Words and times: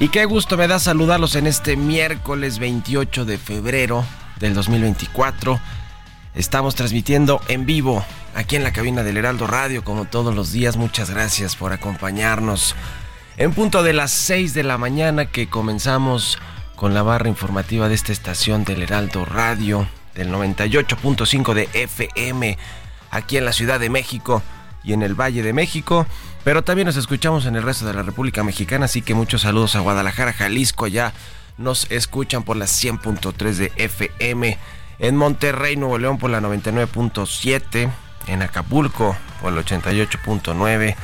Y 0.00 0.10
qué 0.10 0.26
gusto 0.26 0.56
me 0.56 0.68
da 0.68 0.78
saludarlos 0.78 1.34
en 1.34 1.48
este 1.48 1.76
miércoles 1.76 2.60
28 2.60 3.24
de 3.24 3.36
febrero 3.36 4.04
del 4.38 4.54
2024. 4.54 5.58
Estamos 6.36 6.76
transmitiendo 6.76 7.40
en 7.48 7.66
vivo 7.66 8.04
aquí 8.36 8.54
en 8.54 8.62
la 8.62 8.72
cabina 8.72 9.02
del 9.02 9.16
Heraldo 9.16 9.48
Radio 9.48 9.82
como 9.82 10.04
todos 10.04 10.36
los 10.36 10.52
días. 10.52 10.76
Muchas 10.76 11.10
gracias 11.10 11.56
por 11.56 11.72
acompañarnos. 11.72 12.76
En 13.38 13.52
punto 13.52 13.82
de 13.82 13.92
las 13.92 14.12
6 14.12 14.54
de 14.54 14.62
la 14.62 14.78
mañana 14.78 15.26
que 15.26 15.48
comenzamos 15.48 16.38
con 16.76 16.94
la 16.94 17.02
barra 17.02 17.28
informativa 17.28 17.88
de 17.88 17.96
esta 17.96 18.12
estación 18.12 18.62
del 18.62 18.82
Heraldo 18.82 19.24
Radio 19.24 19.88
del 20.14 20.30
98.5 20.30 21.54
de 21.54 21.68
FM 21.72 22.56
aquí 23.10 23.36
en 23.36 23.44
la 23.44 23.52
Ciudad 23.52 23.80
de 23.80 23.90
México 23.90 24.44
y 24.84 24.92
en 24.92 25.02
el 25.02 25.20
Valle 25.20 25.42
de 25.42 25.52
México. 25.52 26.06
Pero 26.48 26.64
también 26.64 26.86
nos 26.86 26.96
escuchamos 26.96 27.44
en 27.44 27.56
el 27.56 27.62
resto 27.62 27.84
de 27.84 27.92
la 27.92 28.02
República 28.02 28.42
Mexicana, 28.42 28.86
así 28.86 29.02
que 29.02 29.12
muchos 29.12 29.42
saludos 29.42 29.76
a 29.76 29.80
Guadalajara, 29.80 30.32
Jalisco, 30.32 30.86
allá 30.86 31.12
nos 31.58 31.90
escuchan 31.90 32.42
por 32.42 32.56
las 32.56 32.82
100.3 32.82 33.52
de 33.52 33.70
FM, 33.76 34.56
en 34.98 35.16
Monterrey, 35.16 35.76
Nuevo 35.76 35.98
León 35.98 36.16
por 36.16 36.30
la 36.30 36.40
99.7, 36.40 37.90
en 38.28 38.40
Acapulco 38.40 39.14
por 39.42 39.52
el 39.52 39.62
88.9, 39.62 40.96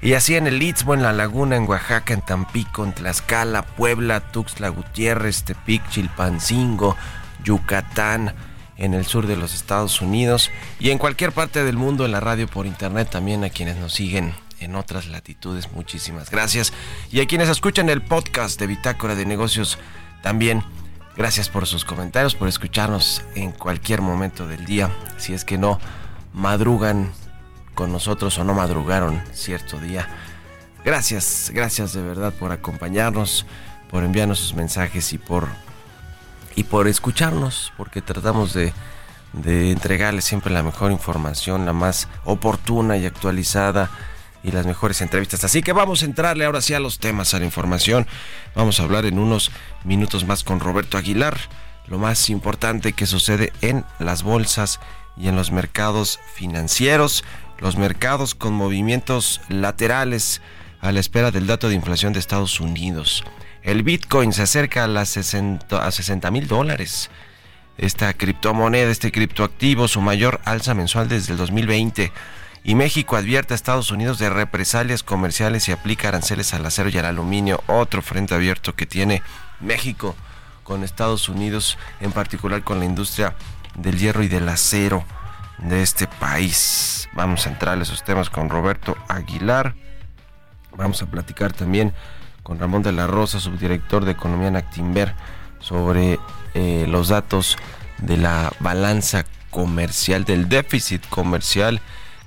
y 0.00 0.12
así 0.12 0.36
en 0.36 0.46
el 0.46 0.62
Istmo, 0.62 0.94
en 0.94 1.02
La 1.02 1.12
Laguna, 1.12 1.56
en 1.56 1.68
Oaxaca, 1.68 2.14
en 2.14 2.22
Tampico, 2.22 2.84
en 2.84 2.92
Tlaxcala, 2.92 3.62
Puebla, 3.62 4.20
Tuxtla 4.20 4.68
Gutiérrez, 4.68 5.42
Tepic, 5.42 5.88
Chilpancingo, 5.88 6.96
Yucatán, 7.42 8.32
en 8.76 8.94
el 8.94 9.06
sur 9.06 9.26
de 9.26 9.34
los 9.34 9.54
Estados 9.56 10.00
Unidos 10.00 10.52
y 10.78 10.90
en 10.90 10.98
cualquier 10.98 11.32
parte 11.32 11.64
del 11.64 11.76
mundo 11.76 12.04
en 12.04 12.12
la 12.12 12.20
radio 12.20 12.46
por 12.46 12.64
internet 12.64 13.08
también 13.10 13.42
a 13.42 13.50
quienes 13.50 13.76
nos 13.76 13.92
siguen 13.92 14.43
en 14.60 14.74
otras 14.76 15.06
latitudes. 15.06 15.72
Muchísimas 15.72 16.30
gracias. 16.30 16.72
Y 17.10 17.20
a 17.20 17.26
quienes 17.26 17.48
escuchan 17.48 17.88
el 17.88 18.02
podcast 18.02 18.58
de 18.58 18.66
Bitácora 18.66 19.14
de 19.14 19.26
Negocios 19.26 19.78
también. 20.22 20.62
Gracias 21.16 21.48
por 21.48 21.66
sus 21.66 21.84
comentarios, 21.84 22.34
por 22.34 22.48
escucharnos 22.48 23.22
en 23.34 23.52
cualquier 23.52 24.00
momento 24.00 24.48
del 24.48 24.64
día. 24.64 24.90
Si 25.16 25.32
es 25.32 25.44
que 25.44 25.58
no 25.58 25.78
madrugan 26.32 27.12
con 27.74 27.92
nosotros 27.92 28.36
o 28.38 28.44
no 28.44 28.54
madrugaron 28.54 29.22
cierto 29.32 29.78
día. 29.78 30.08
Gracias, 30.84 31.50
gracias 31.54 31.92
de 31.92 32.02
verdad 32.02 32.32
por 32.32 32.52
acompañarnos, 32.52 33.46
por 33.90 34.04
enviarnos 34.04 34.38
sus 34.38 34.54
mensajes 34.54 35.12
y 35.12 35.18
por 35.18 35.48
y 36.56 36.64
por 36.64 36.86
escucharnos, 36.86 37.72
porque 37.76 38.00
tratamos 38.00 38.52
de, 38.54 38.72
de 39.32 39.72
entregarles 39.72 40.24
siempre 40.24 40.52
la 40.52 40.62
mejor 40.62 40.92
información, 40.92 41.66
la 41.66 41.72
más 41.72 42.08
oportuna 42.24 42.96
y 42.96 43.06
actualizada 43.06 43.90
y 44.44 44.52
las 44.52 44.66
mejores 44.66 45.00
entrevistas. 45.00 45.42
Así 45.42 45.62
que 45.62 45.72
vamos 45.72 46.02
a 46.02 46.04
entrarle 46.04 46.44
ahora 46.44 46.60
sí 46.60 46.74
a 46.74 46.80
los 46.80 46.98
temas, 46.98 47.32
a 47.34 47.38
la 47.38 47.46
información. 47.46 48.06
Vamos 48.54 48.78
a 48.78 48.84
hablar 48.84 49.06
en 49.06 49.18
unos 49.18 49.50
minutos 49.82 50.26
más 50.26 50.44
con 50.44 50.60
Roberto 50.60 50.98
Aguilar, 50.98 51.36
lo 51.88 51.98
más 51.98 52.28
importante 52.30 52.92
que 52.92 53.06
sucede 53.06 53.52
en 53.62 53.84
las 53.98 54.22
bolsas 54.22 54.80
y 55.16 55.28
en 55.28 55.36
los 55.36 55.50
mercados 55.50 56.20
financieros, 56.34 57.24
los 57.58 57.76
mercados 57.76 58.34
con 58.34 58.52
movimientos 58.52 59.40
laterales 59.48 60.42
a 60.80 60.92
la 60.92 61.00
espera 61.00 61.30
del 61.30 61.46
dato 61.46 61.70
de 61.70 61.74
inflación 61.74 62.12
de 62.12 62.18
Estados 62.18 62.60
Unidos. 62.60 63.24
El 63.62 63.82
Bitcoin 63.82 64.34
se 64.34 64.42
acerca 64.42 64.84
a 64.84 64.88
las 64.88 65.08
60 65.08 66.30
mil 66.30 66.46
dólares. 66.46 67.10
Esta 67.78 68.12
criptomoneda, 68.12 68.90
este 68.90 69.10
criptoactivo, 69.10 69.88
su 69.88 70.02
mayor 70.02 70.40
alza 70.44 70.74
mensual 70.74 71.08
desde 71.08 71.32
el 71.32 71.38
2020. 71.38 72.12
Y 72.66 72.76
México 72.76 73.16
advierte 73.16 73.52
a 73.52 73.56
Estados 73.56 73.90
Unidos 73.90 74.18
de 74.18 74.30
represalias 74.30 75.02
comerciales 75.02 75.68
y 75.68 75.72
aplica 75.72 76.08
aranceles 76.08 76.54
al 76.54 76.64
acero 76.64 76.88
y 76.88 76.96
al 76.96 77.04
aluminio. 77.04 77.62
Otro 77.66 78.00
frente 78.00 78.34
abierto 78.34 78.74
que 78.74 78.86
tiene 78.86 79.22
México 79.60 80.16
con 80.62 80.82
Estados 80.82 81.28
Unidos, 81.28 81.76
en 82.00 82.10
particular 82.10 82.64
con 82.64 82.78
la 82.78 82.86
industria 82.86 83.34
del 83.76 83.98
hierro 83.98 84.22
y 84.22 84.28
del 84.28 84.48
acero 84.48 85.04
de 85.58 85.82
este 85.82 86.06
país. 86.06 87.06
Vamos 87.12 87.46
a 87.46 87.50
entrar 87.50 87.78
a 87.78 87.82
esos 87.82 88.02
temas 88.02 88.30
con 88.30 88.48
Roberto 88.48 88.96
Aguilar. 89.08 89.74
Vamos 90.74 91.02
a 91.02 91.06
platicar 91.06 91.52
también 91.52 91.92
con 92.42 92.58
Ramón 92.58 92.82
de 92.82 92.92
la 92.92 93.06
Rosa, 93.06 93.40
subdirector 93.40 94.06
de 94.06 94.12
Economía 94.12 94.48
en 94.48 94.56
Actimber, 94.56 95.14
sobre 95.60 96.18
eh, 96.54 96.86
los 96.88 97.08
datos 97.08 97.58
de 97.98 98.16
la 98.16 98.50
balanza 98.58 99.26
comercial, 99.50 100.24
del 100.24 100.48
déficit 100.48 101.06
comercial 101.10 101.82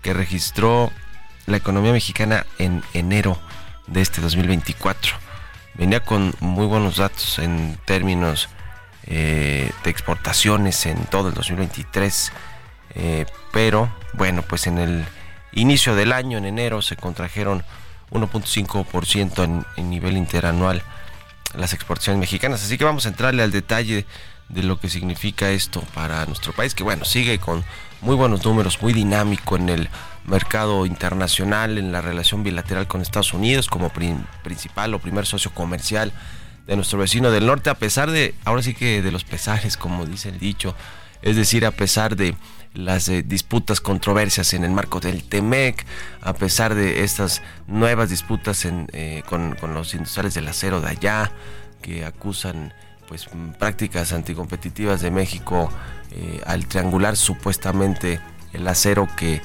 que 0.08 0.14
registró 0.14 0.90
la 1.48 1.58
economía 1.58 1.92
mexicana 1.92 2.46
en 2.60 2.82
enero 2.94 3.38
de 3.88 4.00
este 4.00 4.22
2024. 4.22 5.18
Venía 5.74 6.00
con 6.00 6.34
muy 6.40 6.66
buenos 6.66 6.96
datos 6.96 7.40
en 7.40 7.78
términos 7.84 8.48
eh, 9.04 9.70
de 9.84 9.90
exportaciones 9.90 10.86
en 10.86 10.96
todo 11.08 11.28
el 11.28 11.34
2023, 11.34 12.32
eh, 12.96 13.26
pero 13.52 13.94
bueno, 14.14 14.44
pues 14.44 14.68
en 14.68 14.78
el 14.78 15.04
inicio 15.52 15.94
del 15.94 16.14
año, 16.14 16.38
en 16.38 16.46
enero, 16.46 16.82
se 16.82 16.96
contrajeron 16.96 17.66
1.5% 18.12 19.44
en, 19.44 19.66
en 19.76 19.90
nivel 19.90 20.16
interanual 20.16 20.84
las 21.54 21.74
exportaciones 21.74 22.22
mexicanas. 22.22 22.64
Así 22.64 22.78
que 22.78 22.86
vamos 22.86 23.06
a 23.08 23.10
entrarle 23.10 23.44
al 23.44 23.52
detalle 23.52 24.06
de 24.48 24.64
lo 24.64 24.80
que 24.80 24.88
significa 24.88 25.50
esto 25.50 25.82
para 25.94 26.26
nuestro 26.28 26.54
país, 26.54 26.74
que 26.74 26.84
bueno, 26.84 27.04
sigue 27.04 27.40
con 27.40 27.66
muy 28.02 28.16
buenos 28.16 28.46
números, 28.46 28.82
muy 28.82 28.94
dinámico 28.94 29.56
en 29.56 29.70
el 29.70 29.90
mercado 30.26 30.86
internacional, 30.86 31.78
en 31.78 31.92
la 31.92 32.02
relación 32.02 32.44
bilateral 32.44 32.88
con 32.88 33.02
Estados 33.02 33.34
Unidos 33.34 33.68
como 33.68 33.90
principal 34.44 34.94
o 34.94 35.00
primer 35.00 35.26
socio 35.26 35.52
comercial 35.54 36.12
de 36.68 36.76
nuestro 36.76 37.00
vecino 37.00 37.32
del 37.32 37.46
norte, 37.46 37.70
a 37.70 37.76
pesar 37.76 38.12
de, 38.12 38.36
ahora 38.44 38.62
sí 38.62 38.74
que 38.74 39.02
de 39.02 39.12
los 39.12 39.24
pesajes, 39.24 39.78
como 39.78 40.06
dice 40.06 40.30
el 40.30 40.40
dicho, 40.40 40.76
es 41.22 41.36
decir, 41.36 41.66
a 41.66 41.72
pesar 41.72 42.16
de 42.16 42.36
las 42.74 43.08
eh, 43.10 43.24
disputas, 43.24 43.80
controversias 43.80 44.54
en 44.54 44.64
el 44.64 44.72
marco 44.72 45.00
del 45.00 45.24
TEMEC, 45.24 45.86
a 46.22 46.34
pesar 46.34 46.76
de 46.76 47.04
estas 47.04 47.42
nuevas 47.66 48.10
disputas 48.10 48.66
eh, 48.66 49.24
con, 49.28 49.58
los 49.74 49.94
industriales 49.94 50.34
del 50.34 50.48
acero 50.48 50.82
de 50.82 50.90
allá, 50.90 51.32
que 51.82 52.06
acusan 52.06 52.74
pues 53.08 53.30
prácticas 53.58 54.12
anticompetitivas 54.12 55.00
de 55.00 55.12
México 55.12 55.70
eh, 56.12 56.42
al 56.46 56.66
triangular 56.68 57.16
supuestamente 57.16 58.20
el 58.54 58.68
acero 58.68 59.08
que 59.16 59.42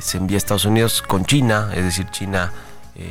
se 0.00 0.18
envía 0.18 0.36
a 0.36 0.38
Estados 0.38 0.66
Unidos 0.66 1.00
con 1.00 1.24
China, 1.24 1.70
es 1.74 1.82
decir, 1.82 2.10
China 2.10 2.52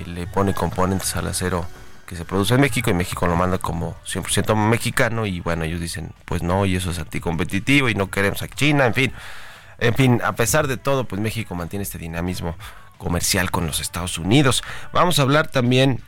le 0.05 0.27
pone 0.27 0.53
componentes 0.53 1.15
al 1.15 1.27
acero 1.27 1.65
que 2.07 2.15
se 2.15 2.23
produce 2.23 2.55
en 2.55 2.61
México 2.61 2.89
y 2.89 2.93
México 2.93 3.27
lo 3.27 3.35
manda 3.35 3.57
como 3.57 3.95
100% 4.05 4.55
mexicano 4.55 5.25
y 5.25 5.41
bueno, 5.41 5.65
ellos 5.65 5.81
dicen, 5.81 6.13
pues 6.25 6.41
no, 6.41 6.65
y 6.65 6.75
eso 6.75 6.89
es 6.89 6.99
anticompetitivo 6.99 7.89
y 7.89 7.95
no 7.95 8.09
queremos 8.09 8.41
a 8.41 8.47
China, 8.47 8.85
en 8.85 8.93
fin. 8.93 9.13
En 9.77 9.93
fin, 9.93 10.21
a 10.23 10.33
pesar 10.33 10.67
de 10.67 10.77
todo, 10.77 11.03
pues 11.03 11.21
México 11.21 11.53
mantiene 11.53 11.83
este 11.83 11.97
dinamismo 11.97 12.55
comercial 12.97 13.51
con 13.51 13.67
los 13.67 13.81
Estados 13.81 14.17
Unidos. 14.17 14.63
Vamos 14.93 15.19
a 15.19 15.23
hablar 15.23 15.49
también 15.49 16.01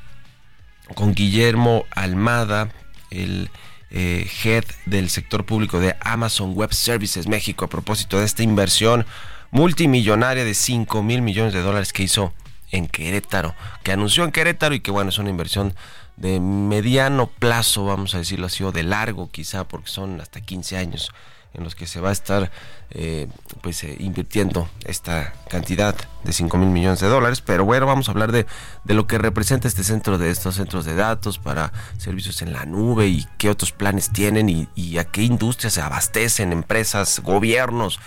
con 0.96 1.14
Guillermo 1.14 1.86
Almada, 1.92 2.70
el 3.12 3.52
eh, 3.92 4.30
head 4.44 4.66
del 4.86 5.10
sector 5.10 5.46
público 5.46 5.80
de 5.80 5.96
Amazon 6.02 6.54
Web 6.54 6.74
Services 6.74 7.28
México, 7.28 7.66
a 7.66 7.70
propósito 7.70 8.20
de 8.20 8.26
esta 8.26 8.44
inversión 8.44 9.06
multimillonaria 9.52 10.46
de 10.46 10.54
5 10.54 11.02
mil 11.04 11.22
millones 11.22 11.54
de 11.54 11.62
dólares 11.62 11.94
que 11.94 12.04
hizo 12.04 12.34
en 12.72 12.88
Querétaro, 12.88 13.56
que 13.84 13.92
anunció 13.92 14.24
en 14.24 14.32
Querétaro 14.32 14.76
y 14.76 14.80
que 14.80 14.92
bueno, 14.92 15.10
es 15.10 15.18
una 15.18 15.30
inversión 15.30 15.74
de 16.18 16.40
mediano 16.40 17.28
plazo, 17.28 17.86
vamos 17.86 18.14
a 18.14 18.20
decirlo 18.20 18.46
así, 18.48 18.64
o 18.64 18.72
de 18.72 18.84
largo 18.84 19.32
quizá, 19.32 19.64
porque 19.68 19.90
son 19.90 20.22
hasta 20.22 20.42
15 20.42 20.78
años 20.78 21.12
en 21.54 21.64
los 21.64 21.76
que 21.76 21.88
se 21.88 22.00
va 22.00 22.10
a 22.10 22.12
estar 22.12 22.52
eh, 22.92 23.28
pues 23.62 23.84
eh, 23.84 23.96
invirtiendo 24.00 24.70
esta 24.86 25.34
cantidad 25.50 25.96
de 26.24 26.32
5 26.32 26.58
mil 26.58 26.70
millones 26.70 27.00
de 27.00 27.08
dólares. 27.08 27.42
Pero 27.42 27.66
bueno, 27.66 27.86
vamos 27.86 28.08
a 28.08 28.12
hablar 28.12 28.32
de, 28.32 28.46
de, 28.84 28.94
lo 28.94 29.08
que 29.08 29.18
representa 29.18 29.68
este 29.68 29.84
centro 29.84 30.18
de 30.18 30.30
estos 30.30 30.56
centros 30.56 30.86
de 30.86 30.96
datos 30.96 31.40
para 31.40 31.74
servicios 31.98 32.42
en 32.42 32.54
la 32.54 32.66
nube 32.66 33.08
y 33.08 33.28
qué 33.38 33.50
otros 33.50 33.72
planes 33.72 34.12
tienen 34.12 34.50
y, 34.76 34.98
a 34.98 35.06
qué 35.06 35.24
industrias 35.24 35.74
se 35.74 35.82
abastecen, 35.82 36.52
empresas, 36.52 37.20
gobiernos 37.22 38.00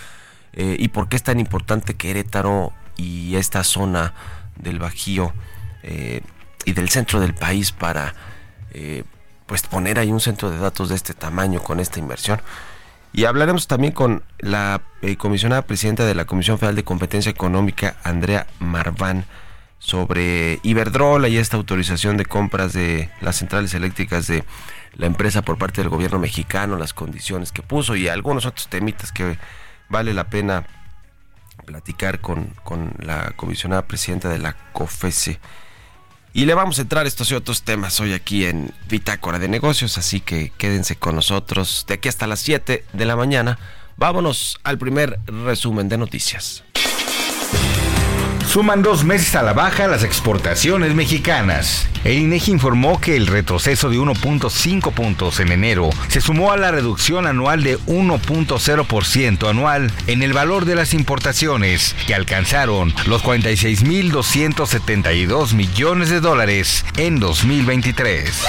eh, 0.53 0.77
y 0.79 0.89
por 0.89 1.09
qué 1.09 1.17
es 1.17 1.23
tan 1.23 1.41
importante 1.41 1.95
Querétaro 1.95 2.73
y 2.97 3.37
esta 3.37 3.65
zona 3.65 4.15
del 4.57 4.79
Bajío 4.79 5.33
y 6.65 6.73
del 6.75 6.91
centro 6.91 7.19
del 7.19 7.35
país 7.35 7.73
para 7.73 8.15
pues 9.47 9.63
poner 9.63 9.99
ahí 9.99 10.13
un 10.13 10.21
centro 10.21 10.49
de 10.51 10.59
datos 10.59 10.91
de 10.91 10.95
este 10.95 11.13
tamaño 11.13 11.61
con 11.61 11.81
esta 11.81 11.99
inversión. 11.99 12.41
Y 13.13 13.27
hablaremos 13.27 13.67
también 13.67 13.93
con 13.93 14.23
la 14.39 14.83
eh, 15.03 15.17
comisionada 15.17 15.63
presidenta 15.63 16.07
de 16.07 16.15
la 16.15 16.25
Comisión 16.25 16.59
Federal 16.59 16.77
de 16.77 16.85
Competencia 16.85 17.31
Económica, 17.31 17.97
Andrea 18.05 18.47
Marván, 18.59 19.27
sobre 19.79 20.61
Iberdrola 20.63 21.29
y 21.29 21.37
esta 21.37 21.57
autorización 21.57 22.17
de 22.17 22.25
compras 22.25 22.73
de 22.73 23.11
las 23.21 23.37
centrales 23.37 23.75
eléctricas 23.75 24.29
de 24.29 24.45
la 24.95 25.07
empresa 25.07 25.43
por 25.43 25.59
parte 25.59 25.81
del 25.81 25.91
gobierno 25.91 26.21
mexicano, 26.21 26.77
las 26.77 26.95
condiciones 26.95 27.53
que 27.53 27.63
puso 27.63 27.97
y 27.97 28.09
algunos 28.09 28.47
otros 28.47 28.69
temitas 28.69 29.13
que 29.13 29.37
vale 29.89 30.15
la 30.15 30.25
pena 30.25 30.65
platicar 31.67 32.21
con, 32.21 32.55
con 32.63 32.93
la 32.99 33.33
comisionada 33.37 33.83
presidenta 33.83 34.29
de 34.29 34.39
la 34.39 34.57
COFESE. 34.73 35.41
Y 36.35 36.47
le 36.47 36.55
vamos 36.55 36.79
a 36.79 36.83
entrar 36.83 37.07
estos 37.07 37.31
y 37.31 37.35
otros 37.35 37.63
temas 37.63 38.01
hoy 38.01 38.15
aquí 38.15 38.47
en 38.47 38.73
Bitácora 38.89 39.39
de 39.39 39.49
Negocios, 39.49 39.99
así 39.99 40.21
que 40.21 40.51
quédense 40.57 40.97
con 40.97 41.15
nosotros 41.15 41.85
de 41.87 41.95
aquí 41.95 42.09
hasta 42.09 42.27
las 42.27 42.41
7 42.41 42.87
de 42.91 43.05
la 43.05 43.17
mañana. 43.17 43.59
Vámonos 43.99 44.59
al 44.65 44.79
primer 44.79 45.21
resumen 45.27 45.91
de 45.91 45.99
noticias. 45.99 46.65
Suman 48.47 48.83
dos 48.83 49.05
meses 49.05 49.35
a 49.35 49.43
la 49.43 49.55
baja 49.55 49.89
las 49.89 50.05
exportaciones 50.05 50.95
mexicanas. 50.95 51.89
El 52.05 52.19
INEGI 52.19 52.53
informó 52.53 53.01
que 53.01 53.17
el 53.17 53.27
retroceso 53.27 53.89
de 53.89 53.97
1.5 53.97 54.93
puntos 54.93 55.41
en 55.41 55.51
enero 55.53 55.89
se 56.09 56.21
sumó 56.21 56.53
a 56.53 56.57
la 56.57 56.71
reducción 56.71 57.27
anual 57.27 57.63
de 57.63 57.79
1.0% 57.79 59.49
anual 59.49 59.91
en 60.07 60.23
el 60.23 60.33
valor 60.33 60.65
de 60.67 60.75
las 60.75 60.93
importaciones, 60.93 61.95
que 62.07 62.15
alcanzaron 62.15 62.93
los 63.07 63.23
46.272 63.23 65.55
millones 65.55 66.11
de 66.11 66.21
dólares 66.21 66.85
en 66.97 67.21
2023. 67.21 68.43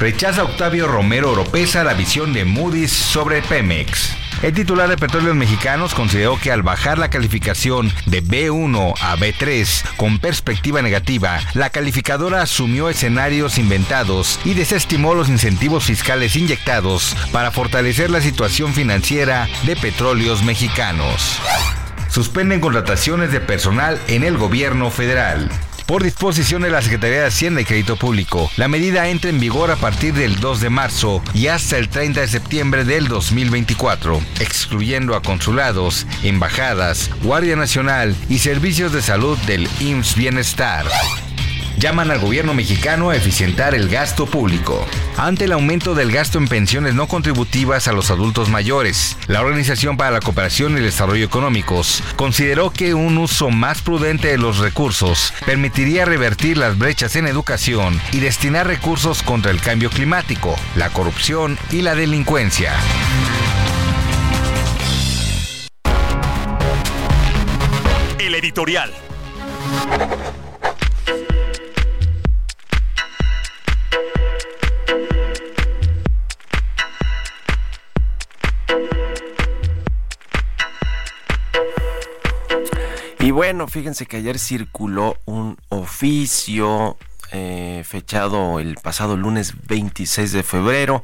Rechaza 0.00 0.44
Octavio 0.44 0.88
Romero 0.88 1.32
Oropesa 1.32 1.84
la 1.84 1.94
visión 1.94 2.32
de 2.32 2.44
Moody's 2.44 2.92
sobre 2.92 3.42
Pemex. 3.42 4.19
El 4.42 4.54
titular 4.54 4.88
de 4.88 4.96
Petróleos 4.96 5.36
Mexicanos 5.36 5.94
consideró 5.94 6.38
que 6.40 6.50
al 6.50 6.62
bajar 6.62 6.96
la 6.96 7.10
calificación 7.10 7.92
de 8.06 8.24
B1 8.24 8.94
a 8.98 9.16
B3 9.16 9.96
con 9.96 10.18
perspectiva 10.18 10.80
negativa, 10.80 11.40
la 11.52 11.68
calificadora 11.68 12.40
asumió 12.40 12.88
escenarios 12.88 13.58
inventados 13.58 14.40
y 14.46 14.54
desestimó 14.54 15.14
los 15.14 15.28
incentivos 15.28 15.84
fiscales 15.84 16.36
inyectados 16.36 17.14
para 17.32 17.50
fortalecer 17.50 18.10
la 18.10 18.22
situación 18.22 18.72
financiera 18.72 19.46
de 19.64 19.76
Petróleos 19.76 20.42
Mexicanos. 20.42 21.38
Suspenden 22.08 22.60
contrataciones 22.60 23.32
de 23.32 23.40
personal 23.40 24.00
en 24.08 24.24
el 24.24 24.38
gobierno 24.38 24.90
federal. 24.90 25.50
Por 25.90 26.04
disposición 26.04 26.62
de 26.62 26.70
la 26.70 26.82
Secretaría 26.82 27.22
de 27.22 27.26
Hacienda 27.26 27.62
y 27.62 27.64
Crédito 27.64 27.96
Público, 27.96 28.48
la 28.56 28.68
medida 28.68 29.08
entra 29.08 29.28
en 29.28 29.40
vigor 29.40 29.72
a 29.72 29.76
partir 29.76 30.14
del 30.14 30.38
2 30.38 30.60
de 30.60 30.70
marzo 30.70 31.20
y 31.34 31.48
hasta 31.48 31.78
el 31.78 31.88
30 31.88 32.20
de 32.20 32.28
septiembre 32.28 32.84
del 32.84 33.08
2024, 33.08 34.20
excluyendo 34.38 35.16
a 35.16 35.22
consulados, 35.22 36.06
embajadas, 36.22 37.10
Guardia 37.24 37.56
Nacional 37.56 38.14
y 38.28 38.38
servicios 38.38 38.92
de 38.92 39.02
salud 39.02 39.36
del 39.48 39.68
IMSS 39.80 40.14
Bienestar 40.14 40.86
llaman 41.80 42.10
al 42.10 42.20
gobierno 42.20 42.52
mexicano 42.52 43.08
a 43.08 43.16
eficientar 43.16 43.74
el 43.74 43.88
gasto 43.88 44.26
público. 44.26 44.86
Ante 45.16 45.46
el 45.46 45.52
aumento 45.52 45.94
del 45.94 46.12
gasto 46.12 46.36
en 46.36 46.46
pensiones 46.46 46.94
no 46.94 47.08
contributivas 47.08 47.88
a 47.88 47.92
los 47.92 48.10
adultos 48.10 48.50
mayores, 48.50 49.16
la 49.26 49.40
Organización 49.40 49.96
para 49.96 50.10
la 50.10 50.20
Cooperación 50.20 50.74
y 50.74 50.76
el 50.76 50.84
Desarrollo 50.84 51.24
Económicos 51.24 52.02
consideró 52.16 52.70
que 52.70 52.92
un 52.92 53.16
uso 53.16 53.48
más 53.48 53.80
prudente 53.80 54.28
de 54.28 54.36
los 54.36 54.58
recursos 54.58 55.32
permitiría 55.46 56.04
revertir 56.04 56.58
las 56.58 56.76
brechas 56.76 57.16
en 57.16 57.26
educación 57.26 57.98
y 58.12 58.20
destinar 58.20 58.66
recursos 58.66 59.22
contra 59.22 59.50
el 59.50 59.60
cambio 59.60 59.88
climático, 59.88 60.54
la 60.76 60.90
corrupción 60.90 61.58
y 61.70 61.80
la 61.80 61.94
delincuencia. 61.94 62.74
El 68.18 68.34
editorial. 68.34 68.92
Bueno, 83.40 83.68
fíjense 83.68 84.04
que 84.04 84.18
ayer 84.18 84.38
circuló 84.38 85.16
un 85.24 85.56
oficio 85.70 86.98
eh, 87.32 87.82
fechado 87.86 88.60
el 88.60 88.74
pasado 88.74 89.16
lunes 89.16 89.54
26 89.66 90.32
de 90.32 90.42
febrero, 90.42 91.02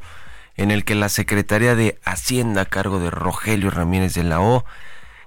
en 0.55 0.69
el 0.69 0.85
que 0.85 0.93
la 0.93 1.09
Secretaría 1.09 1.73
de 1.73 1.97
Hacienda 2.05 2.61
a 2.61 2.65
cargo 2.65 2.99
de 2.99 3.09
Rogelio 3.09 3.71
Ramírez 3.71 4.13
de 4.13 4.23
la 4.23 4.39
O 4.39 4.65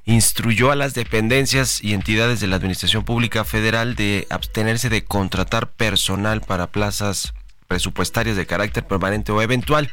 instruyó 0.05 0.71
a 0.71 0.77
las 0.77 0.95
dependencias 0.95 1.83
y 1.83 1.95
entidades 1.95 2.39
de 2.39 2.47
la 2.47 2.55
Administración 2.55 3.03
Pública 3.03 3.43
Federal 3.45 3.97
de 3.97 4.29
abstenerse 4.31 4.89
de 4.89 5.03
contratar 5.03 5.69
personal 5.69 6.43
para 6.43 6.69
plazas 6.69 7.35
presupuestarias 7.67 8.37
de 8.37 8.47
carácter 8.47 8.87
permanente 8.87 9.33
o 9.33 9.43
eventual, 9.43 9.93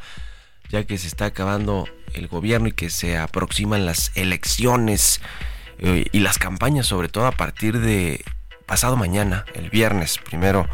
ya 0.70 0.84
que 0.84 1.00
se 1.00 1.08
está 1.08 1.26
acabando 1.26 1.90
el 2.14 2.28
gobierno 2.28 2.68
y 2.68 2.74
que 2.74 2.92
se 2.92 3.18
aproximan 3.18 3.88
las 3.88 4.12
elecciones 4.14 5.20
eh, 5.80 6.06
y 6.12 6.20
las 6.20 6.38
campañas, 6.38 6.88
sobre 6.88 7.10
todo 7.10 7.28
a 7.28 7.32
partir 7.32 7.80
de 7.80 8.24
pasado 8.66 8.96
mañana, 8.96 9.46
el 9.54 9.70
viernes 9.70 10.18
primero 10.18 10.68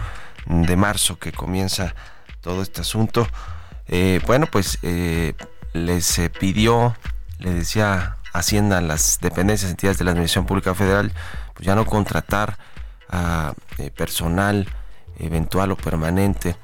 de 0.45 0.75
marzo, 0.75 1.19
que 1.19 1.31
comienza 1.31 1.95
todo 2.41 2.61
este 2.61 2.81
asunto. 2.81 3.27
Eh, 3.87 4.19
bueno, 4.25 4.47
pues 4.47 4.79
eh, 4.81 5.33
les 5.73 6.21
pidió, 6.39 6.95
le 7.39 7.53
decía 7.53 8.17
Hacienda 8.33 8.81
las 8.81 9.19
dependencias, 9.21 9.69
entidades 9.69 9.99
de 9.99 10.05
la 10.05 10.11
Administración 10.11 10.47
Pública 10.47 10.73
Federal, 10.73 11.11
pues 11.53 11.67
ya 11.67 11.75
no 11.75 11.85
contratar 11.85 12.57
a 13.09 13.53
personal 13.95 14.67
eventual 15.19 15.71
o 15.71 15.77
permanente 15.77 16.55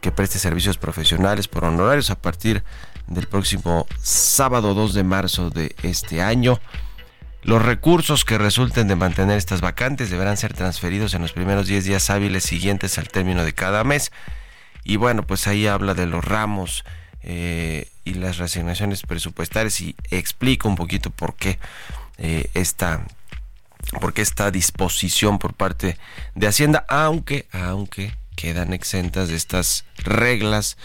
que 0.00 0.12
preste 0.12 0.38
servicios 0.38 0.78
profesionales 0.78 1.48
por 1.48 1.64
honorarios 1.64 2.10
a 2.10 2.14
partir 2.14 2.62
del 3.08 3.26
próximo 3.26 3.86
sábado 4.00 4.74
2 4.74 4.94
de 4.94 5.04
marzo 5.04 5.50
de 5.50 5.74
este 5.82 6.22
año. 6.22 6.60
Los 7.48 7.62
recursos 7.62 8.26
que 8.26 8.36
resulten 8.36 8.88
de 8.88 8.94
mantener 8.94 9.38
estas 9.38 9.62
vacantes 9.62 10.10
deberán 10.10 10.36
ser 10.36 10.52
transferidos 10.52 11.14
en 11.14 11.22
los 11.22 11.32
primeros 11.32 11.66
10 11.66 11.82
días 11.82 12.10
hábiles 12.10 12.44
siguientes 12.44 12.98
al 12.98 13.08
término 13.08 13.42
de 13.42 13.54
cada 13.54 13.84
mes. 13.84 14.12
Y 14.84 14.96
bueno, 14.96 15.26
pues 15.26 15.46
ahí 15.46 15.66
habla 15.66 15.94
de 15.94 16.04
los 16.04 16.22
ramos 16.22 16.84
eh, 17.22 17.88
y 18.04 18.12
las 18.12 18.36
reasignaciones 18.36 19.00
presupuestarias 19.00 19.80
y 19.80 19.96
explica 20.10 20.68
un 20.68 20.76
poquito 20.76 21.08
por 21.08 21.36
qué 21.36 21.58
eh, 22.18 22.50
esta 22.52 23.06
por 23.98 24.12
qué 24.12 24.20
esta 24.20 24.50
disposición 24.50 25.38
por 25.38 25.54
parte 25.54 25.96
de 26.34 26.48
Hacienda, 26.48 26.84
aunque, 26.86 27.48
aunque 27.50 28.14
quedan 28.36 28.74
exentas 28.74 29.28
de 29.28 29.36
estas 29.36 29.86
reglas 29.96 30.76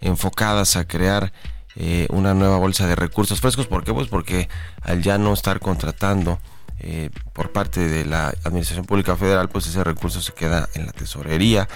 enfocadas 0.00 0.74
a 0.76 0.88
crear 0.88 1.34
eh, 1.80 2.08
una 2.10 2.34
nueva 2.34 2.58
bolsa 2.58 2.88
de 2.88 2.96
recursos 2.96 3.40
frescos. 3.40 3.68
¿Por 3.68 3.84
qué? 3.84 3.94
Pues 3.94 4.08
porque 4.08 4.48
al 4.82 5.00
ya 5.00 5.16
no 5.16 5.32
estar 5.32 5.60
contratando 5.60 6.40
eh, 6.80 7.10
por 7.32 7.52
parte 7.52 7.88
de 7.88 8.04
la 8.04 8.34
Administración 8.42 8.84
Pública 8.84 9.16
Federal, 9.16 9.48
pues 9.48 9.68
ese 9.68 9.84
recurso 9.84 10.20
se 10.20 10.32
queda 10.32 10.68
en 10.74 10.86
la 10.86 10.92
tesorería 10.92 11.68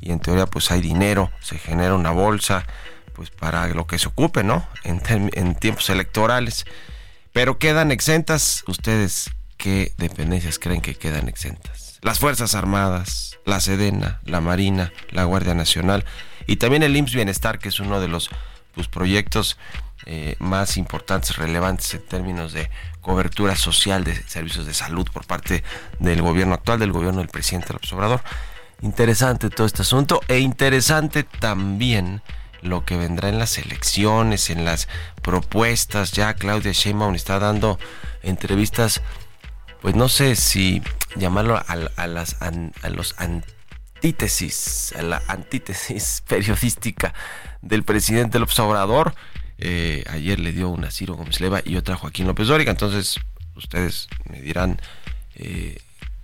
y 0.00 0.12
en 0.12 0.20
teoría 0.20 0.46
pues 0.46 0.70
hay 0.70 0.80
dinero, 0.80 1.30
se 1.40 1.58
genera 1.58 1.94
una 1.94 2.10
bolsa 2.10 2.64
pues 3.12 3.28
para 3.28 3.68
lo 3.68 3.86
que 3.86 3.98
se 3.98 4.08
ocupe, 4.08 4.42
¿no? 4.42 4.66
En, 4.82 5.02
en 5.34 5.54
tiempos 5.54 5.90
electorales. 5.90 6.64
Pero 7.34 7.58
quedan 7.58 7.92
exentas, 7.92 8.64
ustedes, 8.66 9.28
¿qué 9.58 9.92
dependencias 9.98 10.58
creen 10.58 10.80
que 10.80 10.94
quedan 10.94 11.28
exentas? 11.28 11.98
Las 12.00 12.18
Fuerzas 12.18 12.54
Armadas, 12.54 13.38
la 13.44 13.60
Sedena, 13.60 14.20
la 14.24 14.40
Marina, 14.40 14.90
la 15.10 15.24
Guardia 15.24 15.52
Nacional 15.52 16.06
y 16.46 16.56
también 16.56 16.82
el 16.82 16.96
IMSS 16.96 17.14
Bienestar, 17.14 17.58
que 17.58 17.68
es 17.68 17.78
uno 17.78 18.00
de 18.00 18.08
los 18.08 18.30
pues, 18.74 18.88
proyectos 18.88 19.58
eh, 20.06 20.36
más 20.38 20.76
importantes, 20.76 21.36
relevantes 21.36 21.92
en 21.94 22.02
términos 22.02 22.52
de 22.52 22.70
cobertura 23.00 23.54
social 23.56 24.02
de 24.04 24.14
servicios 24.14 24.66
de 24.66 24.74
salud 24.74 25.06
por 25.12 25.26
parte 25.26 25.62
del 25.98 26.22
gobierno 26.22 26.54
actual, 26.54 26.78
del 26.78 26.92
gobierno 26.92 27.20
del 27.20 27.28
presidente 27.28 27.72
López 27.72 27.92
Obrador. 27.92 28.22
Interesante 28.82 29.50
todo 29.50 29.66
este 29.66 29.82
asunto 29.82 30.22
e 30.28 30.38
interesante 30.38 31.22
también 31.22 32.22
lo 32.62 32.84
que 32.84 32.96
vendrá 32.96 33.28
en 33.28 33.38
las 33.38 33.58
elecciones, 33.58 34.50
en 34.50 34.64
las 34.64 34.88
propuestas. 35.22 36.12
Ya 36.12 36.34
Claudia 36.34 36.72
Sheinbaum 36.72 37.14
está 37.14 37.38
dando 37.38 37.78
entrevistas, 38.22 39.02
pues 39.82 39.94
no 39.94 40.08
sé 40.08 40.36
si 40.36 40.82
llamarlo 41.16 41.62
a, 41.66 42.06
las, 42.06 42.36
a 42.40 42.88
los 42.88 43.14
antítesis, 44.00 44.94
a 44.98 45.02
la 45.02 45.22
antítesis 45.28 46.22
periodística 46.28 47.12
del 47.60 47.82
presidente 47.84 48.38
López 48.38 48.58
Obrador. 48.60 49.14
Eh, 49.58 50.04
ayer 50.08 50.40
le 50.40 50.52
dio 50.52 50.70
una 50.70 50.90
Ciro 50.90 51.16
Gómez 51.16 51.38
Leva 51.38 51.60
y 51.62 51.76
otra 51.76 51.96
Joaquín 51.96 52.26
López 52.26 52.48
Dóriga. 52.48 52.70
Entonces, 52.70 53.20
ustedes 53.56 54.08
me 54.24 54.40
dirán 54.40 54.80
eh, 55.34 55.82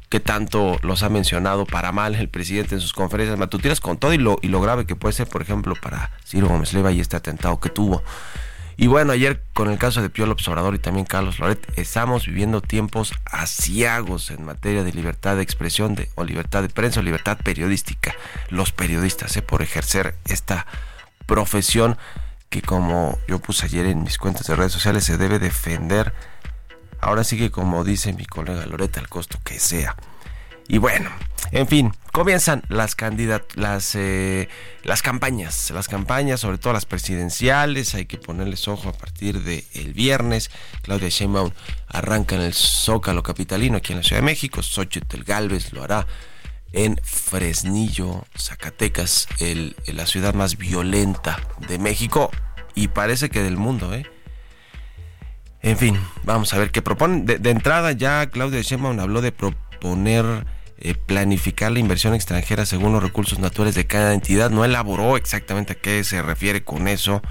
qué 0.09 0.21
tanto 0.21 0.79
los 0.81 1.03
ha 1.03 1.11
mencionado 1.11 1.67
para 1.67 1.93
mal 1.93 2.15
el 2.15 2.31
presidente 2.31 2.77
en 2.77 2.81
sus 2.81 2.95
conferencias 2.95 3.39
matutinas, 3.39 3.81
con 3.81 3.99
todo 3.99 4.15
y 4.15 4.19
lo, 4.19 4.39
y 4.41 4.49
lo 4.49 4.63
grave 4.63 4.87
que 4.87 4.97
puede 4.97 5.13
ser, 5.13 5.29
por 5.29 5.43
ejemplo, 5.43 5.75
para 5.75 6.13
Ciro 6.25 6.49
Gómez 6.49 6.73
Leva 6.73 6.93
y 6.93 7.01
este 7.01 7.17
atentado 7.17 7.61
que 7.61 7.69
tuvo. 7.69 8.03
Y 8.79 8.89
bueno, 8.89 9.13
ayer 9.13 9.43
con 9.55 9.71
el 9.71 9.79
caso 9.79 10.03
de 10.03 10.11
Pío 10.11 10.27
Obrador 10.27 10.75
y 10.75 10.79
también 10.79 11.07
Carlos 11.07 11.39
Loret, 11.39 11.67
estamos 11.79 12.27
viviendo 12.27 12.61
tiempos 12.61 13.15
asiagos 13.25 14.31
en 14.31 14.45
materia 14.45 14.85
de 14.85 14.93
libertad 14.93 15.37
de 15.37 15.43
expresión 15.43 15.95
de, 15.95 16.11
o 16.15 16.25
libertad 16.25 16.61
de 16.61 16.69
prensa 16.69 17.01
o 17.01 17.03
libertad 17.03 17.39
periodística. 17.43 18.15
Los 18.51 18.73
periodistas, 18.73 19.35
¿eh? 19.37 19.43
por 19.43 19.63
ejercer 19.63 20.15
esta 20.27 20.67
profesión 21.25 21.97
que 22.51 22.61
como 22.61 23.19
yo 23.27 23.39
puse 23.39 23.65
ayer 23.65 23.87
en 23.87 24.03
mis 24.03 24.19
cuentas 24.19 24.47
de 24.47 24.57
redes 24.57 24.73
sociales 24.73 25.05
se 25.05 25.17
debe 25.17 25.39
defender. 25.39 26.13
Ahora 27.01 27.25
sí 27.25 27.39
que 27.39 27.51
como 27.51 27.83
dice 27.83 28.13
mi 28.13 28.27
colega 28.27 28.67
Loreta, 28.67 29.01
al 29.01 29.09
costo 29.09 29.39
que 29.43 29.59
sea. 29.59 29.97
Y 30.69 30.77
bueno, 30.77 31.11
en 31.53 31.67
fin, 31.69 31.93
comienzan 32.13 32.63
las 32.69 32.97
las, 33.55 33.95
eh, 33.95 34.49
las 34.83 35.03
campañas, 35.03 35.71
las 35.71 35.89
campañas, 35.89 36.41
sobre 36.41 36.59
todo 36.59 36.73
las 36.73 36.87
presidenciales, 36.87 37.95
hay 37.95 38.07
que 38.07 38.19
ponerles 38.19 38.69
ojo 38.69 38.89
a 38.89 38.93
partir 38.93 39.43
del 39.43 39.65
el 39.75 39.93
viernes. 39.93 40.51
Claudia 40.83 41.09
Sheinbaum 41.09 41.51
arranca 41.89 42.37
en 42.37 42.43
el 42.43 42.55
Zócalo 42.55 43.23
Capitalino, 43.23 43.79
aquí 43.79 43.93
en 43.93 43.99
la 43.99 44.05
Ciudad 44.05 44.23
de 44.23 44.27
México. 44.27 44.63
Xochitl 44.63 45.25
Galvez 45.25 45.73
lo 45.73 45.83
hará 45.83 46.07
en 46.73 47.01
Fresnillo, 47.03 48.25
Zacatecas, 48.37 49.29
el, 49.41 49.77
la 49.87 50.07
ciudad 50.07 50.35
más 50.35 50.59
violenta 50.59 51.41
de 51.69 51.79
México 51.79 52.31
y 52.75 52.89
parece 52.89 53.31
que 53.31 53.43
del 53.43 53.57
mundo, 53.57 53.95
¿eh? 53.95 54.07
En 55.63 55.79
fin, 55.79 55.99
vamos 56.23 56.53
a 56.53 56.59
ver 56.59 56.71
qué 56.71 56.83
proponen. 56.83 57.25
De, 57.25 57.51
entrada 57.51 57.93
ya 57.93 58.27
Claudia 58.29 58.61
Sheinbaum 58.61 59.01
habló 59.01 59.21
de 59.21 59.33
proponer 59.33 60.47
eh, 60.79 60.95
planificar 60.95 61.73
la 61.73 61.79
inversión 61.79 62.15
extranjera 62.15 62.67
según 62.67 62.93
los 62.93 63.03
recursos 63.03 63.39
naturales 63.39 63.75
de 63.75 63.87
cada 63.87 64.13
entidad. 64.13 64.51
No 64.51 64.65
elaboró 64.65 65.17
exactamente 65.17 65.73
a 65.73 65.77
qué 65.77 66.05
se 66.05 66.21
refiere 66.23 66.65
con 66.65 66.87
eso, 66.89 67.23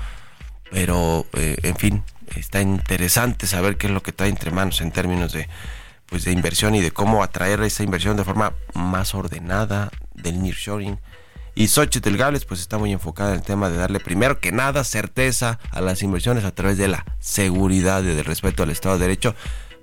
pero 0.72 1.26
eh, 1.34 1.58
en 1.64 1.76
fin, 1.76 2.04
está 2.36 2.62
interesante 2.62 3.48
saber 3.48 3.78
qué 3.78 3.88
es 3.88 3.94
lo 3.94 4.02
que 4.02 4.12
está 4.12 4.28
entre 4.28 4.52
manos 4.52 4.82
en 4.82 4.92
términos 4.92 5.32
de 5.32 5.48
pues 6.08 6.24
de 6.24 6.32
inversión 6.32 6.76
y 6.76 6.82
de 6.82 6.92
cómo 6.92 7.24
atraer 7.24 7.62
esa 7.62 7.84
inversión 7.84 8.16
de 8.16 8.24
forma 8.24 8.54
más 8.74 9.16
ordenada 9.16 9.92
del 10.14 10.42
nearshoring. 10.42 11.00
Y 11.56 11.68
Xochitl 11.68 12.16
Gales 12.18 12.46
pues 12.46 12.60
está 12.60 12.78
muy 12.78 12.92
enfocada 12.92 13.32
en 13.32 13.38
el 13.38 13.42
tema 13.42 13.70
de 13.70 13.78
darle 13.78 14.00
primero 14.00 14.40
que 14.40 14.52
nada 14.52 14.84
certeza 14.84 15.58
a 15.72 15.82
las 15.82 16.04
inversiones 16.04 16.44
a 16.44 16.54
través 16.54 16.78
de 16.78 16.90
la 16.90 17.06
seguridad 17.20 18.04
y 18.04 18.08
del 18.08 18.26
respeto 18.26 18.64
al 18.64 18.72
Estado 18.72 18.98
de 18.98 19.06
Derecho, 19.06 19.36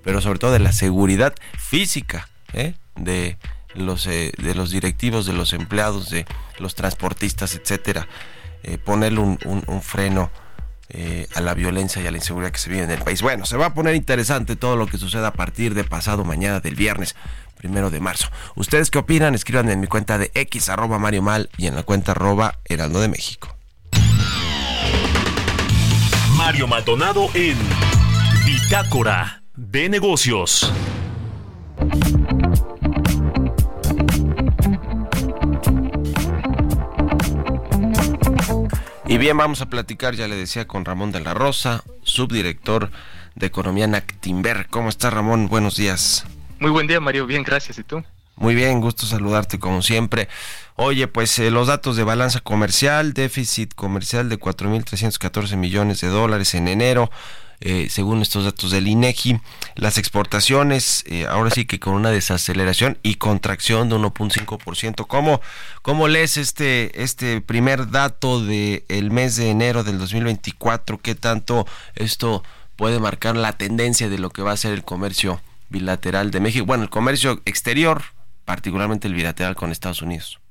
pero 0.03 0.21
sobre 0.21 0.39
todo 0.39 0.51
de 0.51 0.59
la 0.59 0.71
seguridad 0.71 1.33
física 1.57 2.29
¿eh? 2.53 2.75
De 2.95 3.37
los 3.75 4.07
eh, 4.07 4.31
de 4.37 4.55
los 4.55 4.71
directivos, 4.71 5.25
de 5.25 5.33
los 5.33 5.53
empleados, 5.53 6.09
de 6.09 6.25
los 6.59 6.75
transportistas, 6.75 7.55
etcétera. 7.55 8.07
Eh, 8.63 8.77
ponerle 8.77 9.19
un, 9.19 9.37
un 9.43 9.81
freno 9.81 10.31
eh, 10.89 11.27
a 11.33 11.41
la 11.41 11.53
violencia 11.53 12.01
y 12.01 12.07
a 12.07 12.11
la 12.11 12.17
inseguridad 12.17 12.51
que 12.51 12.59
se 12.59 12.69
vive 12.69 12.83
en 12.83 12.91
el 12.91 13.01
país. 13.01 13.21
Bueno, 13.21 13.45
se 13.45 13.57
va 13.57 13.67
a 13.67 13.73
poner 13.73 13.95
interesante 13.95 14.55
todo 14.55 14.75
lo 14.75 14.85
que 14.85 14.97
suceda 14.97 15.29
a 15.29 15.33
partir 15.33 15.73
de 15.73 15.83
pasado 15.83 16.23
mañana 16.23 16.59
del 16.59 16.75
viernes 16.75 17.15
primero 17.57 17.89
de 17.89 17.99
marzo. 17.99 18.27
¿Ustedes 18.55 18.91
qué 18.91 18.99
opinan? 18.99 19.33
Escriban 19.33 19.69
en 19.69 19.79
mi 19.79 19.87
cuenta 19.87 20.17
de 20.17 20.29
X 20.35 20.69
arroba 20.69 20.99
Mario 20.99 21.21
Mal 21.21 21.49
y 21.57 21.67
en 21.67 21.75
la 21.75 21.83
cuenta 21.83 22.11
arroba 22.11 22.59
Heraldo 22.65 22.99
de 23.01 23.07
México. 23.07 23.55
Mario 26.35 26.67
Maldonado 26.67 27.29
en 27.33 27.57
Bitácora 28.45 29.41
de 29.55 29.89
Negocios. 29.89 30.71
Y 39.13 39.19
bien, 39.19 39.37
vamos 39.37 39.61
a 39.61 39.67
platicar, 39.67 40.15
ya 40.15 40.27
le 40.27 40.35
decía, 40.35 40.67
con 40.67 40.85
Ramón 40.85 41.11
de 41.11 41.19
la 41.19 41.35
Rosa, 41.35 41.83
subdirector 42.01 42.89
de 43.35 43.45
Economía 43.45 43.85
Nactimber. 43.85 44.65
¿Cómo 44.71 44.89
está 44.89 45.11
Ramón? 45.11 45.49
Buenos 45.49 45.75
días. 45.75 46.25
Muy 46.57 46.71
buen 46.71 46.87
día, 46.87 46.99
Mario. 46.99 47.27
Bien, 47.27 47.43
gracias. 47.43 47.77
¿Y 47.77 47.83
tú? 47.83 48.03
Muy 48.37 48.55
bien, 48.55 48.81
gusto 48.81 49.05
saludarte 49.05 49.59
como 49.59 49.83
siempre. 49.83 50.29
Oye, 50.77 51.07
pues 51.07 51.37
eh, 51.37 51.51
los 51.51 51.67
datos 51.67 51.95
de 51.95 52.03
balanza 52.03 52.39
comercial, 52.39 53.13
déficit 53.13 53.75
comercial 53.75 54.29
de 54.29 54.39
4.314 54.39 55.57
millones 55.57 56.01
de 56.01 56.07
dólares 56.07 56.55
en 56.55 56.67
enero, 56.67 57.11
eh, 57.65 57.87
según 57.89 58.21
estos 58.21 58.43
datos 58.43 58.71
del 58.71 58.87
INEGI. 58.89 59.39
Las 59.75 59.97
exportaciones, 59.97 61.05
eh, 61.07 61.25
ahora 61.29 61.49
sí 61.49 61.63
que 61.63 61.79
con 61.79 61.93
una 61.93 62.11
desaceleración 62.11 62.97
y 63.03 63.15
contracción 63.15 63.87
de 63.87 63.95
1.5%. 63.95 65.07
¿Cómo, 65.07 65.39
¿Cómo 65.81 66.09
lees 66.09 66.35
este, 66.35 67.01
este 67.01 67.39
primer 67.39 67.89
dato 67.89 68.43
del 68.43 68.83
el 68.89 69.11
mes 69.11 69.37
de 69.37 69.49
enero 69.49 69.85
del 69.85 69.97
2024? 69.97 70.99
¿Qué 71.01 71.15
tanto 71.15 71.65
esto 71.95 72.43
puede 72.75 72.99
marcar 72.99 73.37
la 73.37 73.53
tendencia 73.53 74.09
de 74.09 74.19
lo 74.19 74.29
que 74.29 74.41
va 74.41 74.51
a 74.51 74.57
ser 74.57 74.73
el 74.73 74.83
comercio 74.83 75.41
bilateral 75.69 76.31
de 76.31 76.41
México? 76.41 76.65
Bueno, 76.65 76.83
el 76.83 76.89
comercio 76.89 77.41
exterior, 77.45 78.03
particularmente 78.43 79.07
el 79.07 79.13
bilateral 79.13 79.55
con 79.55 79.71
Estados 79.71 80.01
Unidos. 80.01 80.42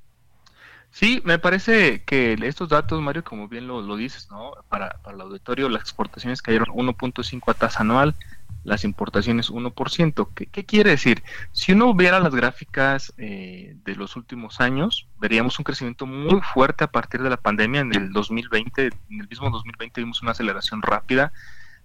Sí, 0.92 1.22
me 1.24 1.38
parece 1.38 2.02
que 2.04 2.34
estos 2.42 2.68
datos, 2.68 3.00
Mario, 3.00 3.24
como 3.24 3.48
bien 3.48 3.66
lo, 3.66 3.96
dices, 3.96 4.28
¿no? 4.30 4.52
Para, 4.68 5.00
el 5.10 5.22
auditorio, 5.22 5.70
las 5.70 5.80
exportaciones 5.80 6.42
cayeron 6.42 6.68
1.5 6.68 7.50
a 7.50 7.54
tasa 7.54 7.80
anual, 7.80 8.14
las 8.62 8.84
importaciones 8.84 9.50
1%. 9.50 10.28
¿Qué, 10.34 10.46
¿Qué, 10.46 10.66
quiere 10.66 10.90
decir? 10.90 11.22
Si 11.52 11.72
uno 11.72 11.94
viera 11.94 12.20
las 12.20 12.34
gráficas 12.34 13.14
eh, 13.16 13.74
de 13.86 13.96
los 13.96 14.16
últimos 14.16 14.60
años, 14.60 15.08
veríamos 15.18 15.58
un 15.58 15.64
crecimiento 15.64 16.04
muy 16.04 16.42
fuerte 16.42 16.84
a 16.84 16.90
partir 16.90 17.22
de 17.22 17.30
la 17.30 17.38
pandemia. 17.38 17.80
En 17.80 17.94
el 17.94 18.12
2020, 18.12 18.84
en 18.84 19.20
el 19.20 19.28
mismo 19.28 19.48
2020 19.48 19.98
vimos 20.02 20.20
una 20.20 20.32
aceleración 20.32 20.82
rápida. 20.82 21.32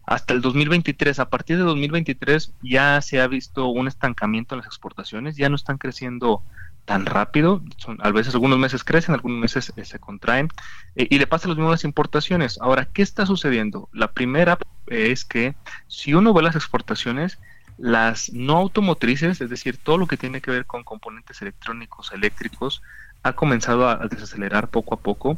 Hasta 0.06 0.34
el 0.34 0.42
2023, 0.42 1.20
a 1.20 1.30
partir 1.30 1.58
de 1.58 1.64
2023 1.64 2.54
ya 2.62 3.02
se 3.02 3.22
ha 3.22 3.28
visto 3.28 3.68
un 3.68 3.88
estancamiento 3.88 4.56
en 4.56 4.60
las 4.60 4.68
exportaciones, 4.68 5.38
ya 5.38 5.48
no 5.48 5.56
están 5.56 5.78
creciendo 5.78 6.44
tan 6.88 7.06
rápido. 7.06 7.62
Son, 7.76 8.00
a 8.02 8.10
veces 8.12 8.34
algunos 8.34 8.58
meses 8.58 8.84
crecen, 8.84 9.14
algunos 9.14 9.40
meses 9.40 9.74
eh, 9.76 9.86
se 9.86 10.00
contraen. 10.00 10.48
Eh, 10.96 11.06
y 11.12 11.20
le 11.20 11.28
pasa 11.28 11.50
lo 11.50 11.54
mismo 11.54 11.70
las 11.70 11.84
importaciones. 11.84 12.58
Ahora, 12.62 12.86
¿qué 12.86 13.02
está 13.02 13.26
sucediendo? 13.26 13.90
La 13.92 14.14
primera 14.14 14.58
es 14.88 15.26
que 15.26 15.54
si 15.88 16.14
uno 16.14 16.34
ve 16.34 16.42
las 16.42 16.56
exportaciones, 16.56 17.40
las 17.78 18.32
no 18.32 18.56
automotrices, 18.58 19.42
es 19.42 19.50
decir, 19.50 19.78
todo 19.78 19.98
lo 19.98 20.08
que 20.08 20.16
tiene 20.16 20.42
que 20.42 20.50
ver 20.50 20.66
con 20.66 20.86
componentes 20.86 21.42
electrónicos, 21.42 22.14
eléctricos, 22.14 22.82
ha 23.22 23.34
comenzado 23.34 23.90
a, 23.90 24.08
desacelerar 24.08 24.70
poco 24.70 24.96
a 24.96 25.00
poco. 25.00 25.38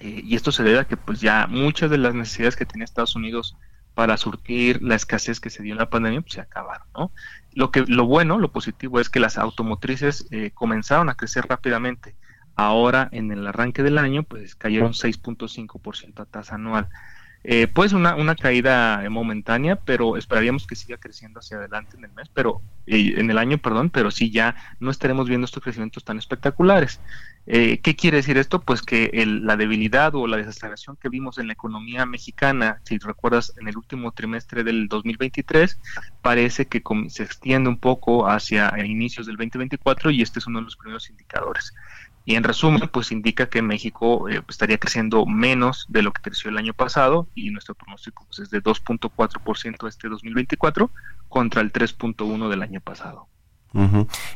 Eh, 0.00 0.20
y 0.24 0.36
esto 0.36 0.52
se 0.52 0.62
debe 0.62 0.80
a 0.80 0.84
que 0.84 0.98
pues 0.98 1.22
ya 1.22 1.46
muchas 1.46 1.90
de 1.90 1.96
las 1.96 2.14
necesidades 2.14 2.54
que 2.54 2.66
tiene 2.66 2.84
Estados 2.84 3.16
Unidos 3.16 3.56
para 3.94 4.18
surtir 4.18 4.82
la 4.82 4.94
escasez 4.94 5.40
que 5.40 5.48
se 5.48 5.62
dio 5.62 5.72
en 5.72 5.78
la 5.78 5.88
pandemia, 5.88 6.20
pues 6.20 6.34
se 6.34 6.42
acabaron, 6.42 6.86
¿no? 6.94 7.10
Lo, 7.56 7.70
que, 7.70 7.86
lo 7.88 8.04
bueno, 8.04 8.38
lo 8.38 8.52
positivo 8.52 9.00
es 9.00 9.08
que 9.08 9.18
las 9.18 9.38
automotrices 9.38 10.28
eh, 10.30 10.50
comenzaron 10.52 11.08
a 11.08 11.14
crecer 11.14 11.46
rápidamente. 11.48 12.14
Ahora, 12.54 13.08
en 13.12 13.32
el 13.32 13.46
arranque 13.46 13.82
del 13.82 13.96
año, 13.96 14.24
pues 14.24 14.54
cayeron 14.54 14.92
6.5% 14.92 16.20
a 16.20 16.26
tasa 16.26 16.56
anual. 16.56 16.90
Eh, 17.44 17.66
pues 17.66 17.94
una, 17.94 18.14
una 18.14 18.34
caída 18.34 19.02
momentánea, 19.08 19.76
pero 19.76 20.18
esperaríamos 20.18 20.66
que 20.66 20.76
siga 20.76 20.98
creciendo 20.98 21.40
hacia 21.40 21.56
adelante 21.56 21.96
en 21.96 22.04
el 22.04 22.12
mes, 22.12 22.28
pero 22.34 22.60
eh, 22.86 23.14
en 23.16 23.30
el 23.30 23.38
año, 23.38 23.56
perdón, 23.56 23.88
pero 23.88 24.10
sí 24.10 24.30
ya 24.30 24.54
no 24.78 24.90
estaremos 24.90 25.26
viendo 25.26 25.46
estos 25.46 25.62
crecimientos 25.62 26.04
tan 26.04 26.18
espectaculares. 26.18 27.00
Eh, 27.48 27.78
¿Qué 27.80 27.94
quiere 27.94 28.16
decir 28.16 28.38
esto? 28.38 28.60
Pues 28.60 28.82
que 28.82 29.10
la 29.24 29.56
debilidad 29.56 30.14
o 30.16 30.26
la 30.26 30.36
desaceleración 30.36 30.96
que 30.96 31.08
vimos 31.08 31.38
en 31.38 31.46
la 31.46 31.52
economía 31.52 32.04
mexicana, 32.04 32.80
si 32.84 32.98
recuerdas, 32.98 33.52
en 33.60 33.68
el 33.68 33.76
último 33.76 34.10
trimestre 34.12 34.64
del 34.64 34.88
2023, 34.88 35.78
parece 36.22 36.66
que 36.66 36.82
se 37.08 37.22
extiende 37.22 37.68
un 37.68 37.78
poco 37.78 38.28
hacia 38.28 38.72
inicios 38.84 39.26
del 39.26 39.36
2024 39.36 40.10
y 40.10 40.22
este 40.22 40.40
es 40.40 40.46
uno 40.46 40.58
de 40.58 40.64
los 40.64 40.76
primeros 40.76 41.08
indicadores. 41.08 41.72
Y 42.28 42.34
en 42.34 42.42
resumen, 42.42 42.88
pues 42.92 43.12
indica 43.12 43.48
que 43.48 43.62
México 43.62 44.28
eh, 44.28 44.42
pues, 44.42 44.56
estaría 44.56 44.78
creciendo 44.78 45.24
menos 45.26 45.86
de 45.88 46.02
lo 46.02 46.12
que 46.12 46.22
creció 46.22 46.50
el 46.50 46.58
año 46.58 46.74
pasado 46.74 47.28
y 47.36 47.50
nuestro 47.50 47.76
pronóstico 47.76 48.24
pues, 48.26 48.40
es 48.40 48.50
de 48.50 48.60
2.4% 48.60 49.88
este 49.88 50.08
2024 50.08 50.90
contra 51.28 51.62
el 51.62 51.72
3.1% 51.72 52.48
del 52.48 52.62
año 52.62 52.80
pasado. 52.80 53.28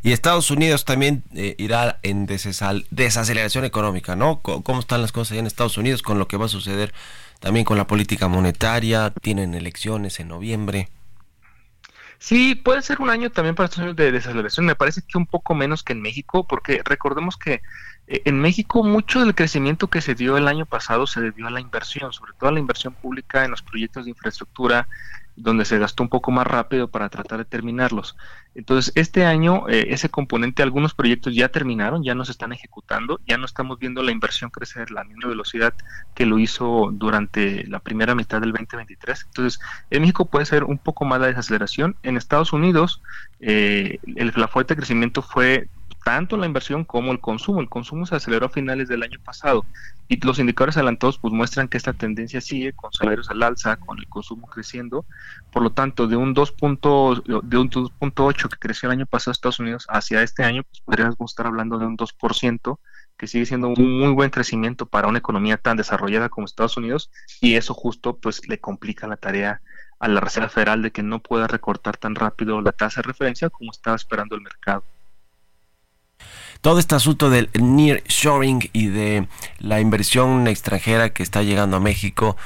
Y 0.02 0.12
Estados 0.12 0.50
Unidos 0.50 0.85
también 0.85 1.25
eh, 1.35 1.54
irá 1.59 1.99
en 2.02 2.26
desaceleración 2.26 3.64
económica, 3.64 4.16
¿no? 4.16 4.40
¿Cómo 4.40 4.80
están 4.80 5.02
las 5.02 5.12
cosas 5.12 5.32
allá 5.32 5.40
en 5.40 5.47
Estados 5.47 5.78
Unidos 5.78 6.02
con 6.02 6.18
lo 6.18 6.28
que 6.28 6.37
va 6.37 6.47
a 6.47 6.49
suceder 6.49 6.92
también 7.38 7.64
con 7.64 7.76
la 7.76 7.87
política 7.87 8.28
monetaria? 8.28 9.12
Tienen 9.23 9.54
elecciones 9.54 10.20
en 10.20 10.28
noviembre. 10.28 10.88
Sí, 12.18 12.54
puede 12.54 12.82
ser 12.82 13.00
un 13.00 13.09
año 13.09 13.30
también 13.30 13.54
para 13.54 13.64
Estados 13.64 13.85
Unidos 13.85 13.97
de 13.97 14.12
desaceleración. 14.12 14.66
Me 14.66 14.75
parece 14.75 15.00
que 15.00 15.16
un 15.16 15.26
poco 15.26 15.54
menos 15.54 15.82
que 15.82 15.94
en 15.94 16.02
México, 16.02 16.47
porque 16.47 16.82
recordemos 16.85 17.38
que 17.38 17.62
eh, 18.09 18.23
en 18.26 18.38
México 18.38 18.85
mucho 18.85 19.20
del 19.20 19.35
crecimiento 19.35 19.88
que 19.88 20.02
se 20.02 20.14
dio 20.14 20.37
el 20.37 20.47
año 20.47 20.66
pasado 20.66 21.06
se 21.06 21.23
debió 21.23 21.47
a 21.47 21.50
la 21.50 21.61
inversión, 21.61 22.12
sobre 22.12 22.32
todo 22.38 22.50
a 22.50 22.52
la 22.52 22.61
inversión 22.61 22.92
pública 22.92 23.44
en 23.44 23.52
los 23.52 23.62
proyectos 23.62 24.04
de 24.04 24.11
infraestructura, 24.11 24.87
donde 25.37 25.64
se 25.64 25.78
gastó 25.78 26.02
un 26.02 26.08
poco 26.08 26.30
más 26.30 26.46
rápido 26.46 26.90
para 26.90 27.08
tratar 27.08 27.38
de 27.38 27.44
terminarlos. 27.44 28.16
Entonces, 28.54 28.92
este 28.96 29.25
año 29.25 29.68
eh, 29.68 29.87
ese 29.90 30.08
componente, 30.08 30.62
algunos 30.62 30.94
proyectos 30.94 31.34
ya 31.34 31.49
terminaron, 31.49 32.02
ya 32.02 32.14
no 32.14 32.25
se 32.25 32.32
están 32.32 32.52
ejecutando, 32.52 33.20
ya 33.26 33.38
no 33.38 33.46
estamos 33.46 33.78
viendo 33.78 34.02
la 34.02 34.12
inversión 34.12 34.50
crecer 34.50 34.90
la 34.90 35.04
misma 35.04 35.28
velocidad 35.28 35.75
que 36.14 36.26
lo 36.26 36.38
hizo 36.38 36.90
durante 36.92 37.66
la 37.66 37.80
primera 37.80 38.14
mitad 38.14 38.40
del 38.40 38.52
2023. 38.52 39.26
Entonces, 39.26 39.60
en 39.90 40.02
México 40.02 40.26
puede 40.26 40.46
ser 40.46 40.64
un 40.64 40.78
poco 40.78 41.04
más 41.04 41.20
la 41.20 41.28
desaceleración. 41.28 41.96
En 42.02 42.16
Estados 42.16 42.52
Unidos, 42.52 43.02
eh, 43.40 43.99
el, 44.16 44.32
la 44.37 44.49
fuerte 44.49 44.76
crecimiento 44.76 45.22
fue 45.22 45.68
tanto 46.04 46.37
la 46.37 46.47
inversión 46.47 46.85
como 46.85 47.12
el 47.12 47.21
consumo. 47.21 47.61
El 47.61 47.69
consumo 47.69 48.07
se 48.07 48.16
aceleró 48.16 48.47
a 48.47 48.50
finales 48.50 48.88
del 48.88 49.02
año 49.02 49.19
pasado 49.23 49.64
y 50.09 50.19
los 50.25 50.38
indicadores 50.38 50.76
adelantados 50.76 51.19
pues 51.19 51.33
muestran 51.33 51.69
que 51.69 51.76
esta 51.76 51.92
tendencia 51.92 52.40
sigue 52.40 52.73
con 52.73 52.92
salarios 52.92 53.30
al 53.30 53.42
alza, 53.42 53.76
con 53.76 53.99
el 53.99 54.09
consumo 54.09 54.49
creciendo. 54.49 55.04
Por 55.52 55.62
lo 55.62 55.71
tanto, 55.71 56.07
de 56.07 56.16
un 56.16 56.35
2. 56.35 56.54
de 56.57 57.59
un 57.59 57.71
2.8 57.71 58.49
que 58.49 58.57
creció 58.59 58.88
el 58.88 58.99
año 58.99 59.07
pasado 59.07 59.33
Estados 59.33 59.61
Unidos 59.61 59.87
hacia 59.88 60.23
este 60.23 60.42
año, 60.42 60.64
pues 60.64 60.80
podríamos 60.80 61.16
estar 61.21 61.47
hablando 61.47 61.78
de 61.78 61.87
un 61.87 61.97
2% 61.97 62.78
que 63.16 63.26
sigue 63.26 63.45
siendo 63.45 63.69
un 63.69 63.99
muy 63.99 64.12
buen 64.12 64.30
crecimiento 64.30 64.87
para 64.87 65.07
una 65.07 65.19
economía 65.19 65.59
tan 65.59 65.76
desarrollada 65.76 66.30
como 66.30 66.47
Estados 66.47 66.78
Unidos 66.78 67.11
y 67.42 67.57
eso 67.57 67.75
justo 67.75 68.16
pues 68.16 68.49
le 68.49 68.59
complica 68.59 69.07
la 69.07 69.19
tarea 69.19 69.61
a 69.99 70.09
la 70.09 70.21
Reserva 70.21 70.49
Federal 70.49 70.80
de 70.80 70.90
que 70.90 71.02
no 71.02 71.19
pueda 71.19 71.47
recortar 71.47 71.99
tan 71.99 72.14
rápido 72.14 72.62
la 72.62 72.73
tasa 72.73 73.02
de 73.02 73.09
referencia 73.09 73.50
como 73.50 73.73
estaba 73.73 73.95
esperando 73.95 74.37
el 74.37 74.40
mercado 74.40 74.85
todo 76.61 76.79
este 76.79 76.95
asunto 76.95 77.31
del 77.31 77.49
nearshoring 77.55 78.69
y 78.73 78.87
de 78.88 79.26
la 79.59 79.81
inversión 79.81 80.47
extranjera 80.47 81.11
que 81.11 81.23
está 81.23 81.43
llegando 81.43 81.76
a 81.76 81.81
México 81.81 82.37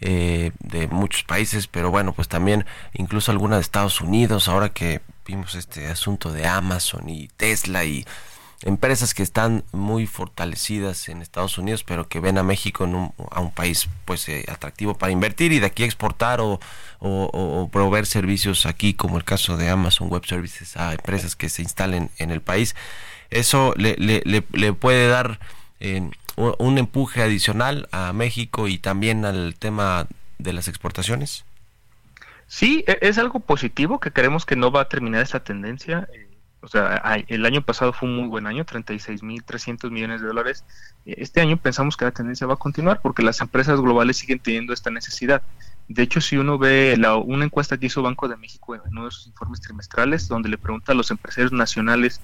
eh, 0.00 0.52
de 0.58 0.88
muchos 0.88 1.22
países, 1.22 1.68
pero 1.68 1.90
bueno, 1.90 2.12
pues 2.12 2.28
también 2.28 2.66
incluso 2.92 3.30
alguna 3.30 3.56
de 3.56 3.62
Estados 3.62 4.00
Unidos, 4.00 4.48
ahora 4.48 4.70
que 4.70 5.00
vimos 5.26 5.54
este 5.54 5.86
asunto 5.86 6.32
de 6.32 6.46
Amazon 6.46 7.08
y 7.08 7.28
Tesla 7.28 7.84
y 7.84 8.04
empresas 8.62 9.14
que 9.14 9.22
están 9.22 9.64
muy 9.72 10.06
fortalecidas 10.06 11.08
en 11.08 11.22
Estados 11.22 11.58
Unidos, 11.58 11.84
pero 11.84 12.08
que 12.08 12.20
ven 12.20 12.38
a 12.38 12.42
México 12.42 12.84
en 12.84 12.94
un, 12.94 13.14
a 13.30 13.40
un 13.40 13.52
país 13.52 13.88
pues 14.04 14.28
eh, 14.28 14.44
atractivo 14.48 14.94
para 14.94 15.12
invertir 15.12 15.52
y 15.52 15.60
de 15.60 15.66
aquí 15.66 15.84
exportar 15.84 16.40
o, 16.40 16.60
o, 17.00 17.68
proveer 17.72 18.06
servicios 18.06 18.66
aquí, 18.66 18.94
como 18.94 19.16
el 19.16 19.24
caso 19.24 19.56
de 19.56 19.68
Amazon 19.68 20.08
Web 20.08 20.26
Services 20.26 20.76
a 20.76 20.92
empresas 20.92 21.36
que 21.36 21.48
se 21.48 21.62
instalen 21.62 22.10
en 22.18 22.30
el 22.30 22.40
país 22.40 22.74
eso 23.32 23.74
le, 23.76 23.96
le, 23.96 24.22
le, 24.24 24.72
puede 24.72 25.08
dar 25.08 25.40
eh, 25.80 26.10
un 26.36 26.78
empuje 26.78 27.22
adicional 27.22 27.88
a 27.92 28.12
México 28.12 28.68
y 28.68 28.78
también 28.78 29.24
al 29.24 29.54
tema 29.58 30.06
de 30.38 30.52
las 30.52 30.68
exportaciones? 30.68 31.44
Sí, 32.46 32.84
e, 32.86 32.98
es 33.00 33.18
algo 33.18 33.40
positivo 33.40 33.98
que 33.98 34.12
creemos 34.12 34.44
que 34.44 34.56
no 34.56 34.70
va 34.70 34.82
a 34.82 34.88
terminar 34.88 35.22
esta 35.22 35.42
tendencia. 35.42 36.06
Eh, 36.12 36.28
o 36.60 36.68
sea, 36.68 37.16
el 37.26 37.44
año 37.44 37.62
pasado 37.62 37.92
fue 37.92 38.08
un 38.08 38.16
muy 38.16 38.28
buen 38.28 38.46
año, 38.46 38.64
36.300 38.64 39.90
millones 39.90 40.20
de 40.20 40.28
dólares. 40.28 40.64
Eh, 41.06 41.14
este 41.16 41.40
año 41.40 41.56
pensamos 41.56 41.96
que 41.96 42.04
la 42.04 42.12
tendencia 42.12 42.46
va 42.46 42.54
a 42.54 42.58
continuar 42.58 43.00
porque 43.02 43.22
las 43.22 43.40
empresas 43.40 43.80
globales 43.80 44.18
siguen 44.18 44.38
teniendo 44.38 44.72
esta 44.72 44.90
necesidad. 44.90 45.42
De 45.88 46.02
hecho, 46.02 46.20
si 46.20 46.36
uno 46.36 46.58
ve 46.58 46.96
la, 46.98 47.16
una 47.16 47.44
encuesta 47.44 47.78
que 47.78 47.86
hizo 47.86 48.02
Banco 48.02 48.28
de 48.28 48.36
México 48.36 48.74
en 48.74 48.82
uno 48.86 49.06
de 49.06 49.10
sus 49.10 49.26
informes 49.26 49.60
trimestrales, 49.60 50.28
donde 50.28 50.48
le 50.48 50.58
pregunta 50.58 50.92
a 50.92 50.94
los 50.94 51.10
empresarios 51.10 51.52
nacionales 51.52 52.20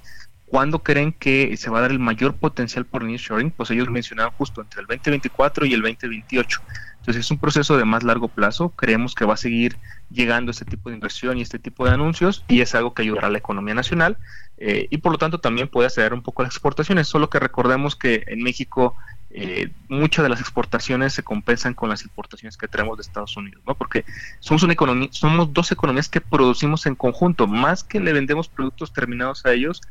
¿Cuándo 0.51 0.83
creen 0.83 1.13
que 1.13 1.57
se 1.57 1.71
va 1.71 1.79
a 1.79 1.83
dar 1.83 1.91
el 1.91 1.99
mayor 1.99 2.35
potencial 2.35 2.87
por 2.87 3.05
nearshoring? 3.05 3.51
Pues 3.51 3.71
ellos 3.71 3.91
mencionaban 3.91 4.33
justo 4.33 4.63
entre 4.63 4.81
el 4.81 4.87
2024 4.87 5.67
y 5.67 5.75
el 5.75 5.83
2028. 5.83 6.61
Entonces 7.01 7.25
es 7.25 7.31
un 7.31 7.39
proceso 7.39 7.77
de 7.77 7.85
más 7.85 8.03
largo 8.03 8.29
plazo. 8.29 8.71
Creemos 8.71 9.15
que 9.15 9.25
va 9.25 9.35
a 9.35 9.39
seguir 9.39 9.77
llegando 10.11 10.51
este 10.51 10.65
tipo 10.65 10.89
de 10.89 10.97
inversión 10.97 11.39
y 11.39 11.43
este 11.43 11.59
tipo 11.59 11.85
de 11.85 11.93
anuncios 11.93 12.45
y 12.49 12.61
es 12.61 12.75
algo 12.75 12.95
que 12.95 13.03
ayudará 13.03 13.29
a 13.29 13.31
la 13.31 13.39
economía 13.39 13.75
nacional 13.75 14.17
eh, 14.57 14.89
y 14.91 14.99
por 14.99 15.13
lo 15.13 15.19
tanto 15.19 15.39
también 15.39 15.69
puede 15.69 15.87
acelerar 15.87 16.15
un 16.15 16.23
poco 16.23 16.43
las 16.43 16.53
exportaciones. 16.53 17.09
Solo 17.09 17.31
que 17.31 17.39
recordemos 17.39 17.95
que 17.97 18.25
en 18.27 18.43
México 18.43 18.95
eh, 19.31 19.71
muchas 19.89 20.23
de 20.23 20.31
las 20.31 20.41
exportaciones 20.41 21.13
se 21.13 21.23
compensan 21.23 21.75
con 21.75 21.91
las 21.91 22.03
importaciones 22.03 22.57
que 22.57 22.67
traemos 22.67 22.97
de 22.97 23.03
Estados 23.03 23.37
Unidos, 23.37 23.63
¿no? 23.67 23.75
Porque 23.75 24.07
somos 24.41 24.63
una 24.63 24.73
economía, 24.73 25.09
somos 25.13 25.53
dos 25.53 25.71
economías 25.71 26.09
que 26.09 26.23
producimos 26.23 26.87
en 26.87 26.95
conjunto, 26.95 27.47
más 27.47 27.85
que 27.85 28.01
le 28.01 28.15
vendemos 28.15 28.49
productos 28.49 28.93
terminados 28.93 29.45
a 29.45 29.53
ellos, 29.53 29.83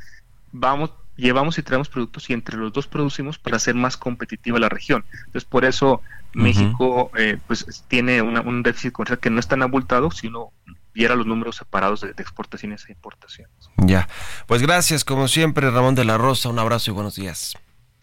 vamos, 0.52 0.92
llevamos 1.16 1.58
y 1.58 1.64
traemos 1.64 1.90
productos 1.90 2.30
y 2.30 2.34
entre 2.34 2.58
los 2.58 2.74
dos 2.74 2.88
producimos 2.88 3.38
para 3.38 3.58
hacer 3.58 3.76
más 3.76 3.98
competitiva 3.98 4.60
la 4.60 4.70
región. 4.70 5.06
Entonces, 5.26 5.46
por 5.46 5.66
eso 5.66 6.02
México 6.34 7.12
eh, 7.18 7.38
pues 7.48 7.84
tiene 7.88 8.22
un 8.22 8.64
déficit 8.64 8.92
comercial 8.92 9.20
que 9.20 9.30
no 9.30 9.40
es 9.40 9.48
tan 9.48 9.62
abultado 9.62 10.12
si 10.12 10.28
uno 10.28 10.52
viera 10.98 11.16
los 11.16 11.28
números 11.28 11.58
separados 11.58 12.02
de, 12.02 12.10
exportaciones 12.10 12.90
e 12.90 12.92
importaciones. 12.92 13.54
Ya, 13.78 14.10
pues 14.48 14.62
gracias 14.64 15.06
como 15.06 15.28
siempre 15.28 15.70
Ramón 15.70 15.94
de 15.94 16.04
la 16.06 16.18
Rosa, 16.18 16.50
un 16.50 16.58
abrazo 16.58 16.92
y 16.92 16.94
buenos 16.96 17.16
días. 17.16 17.54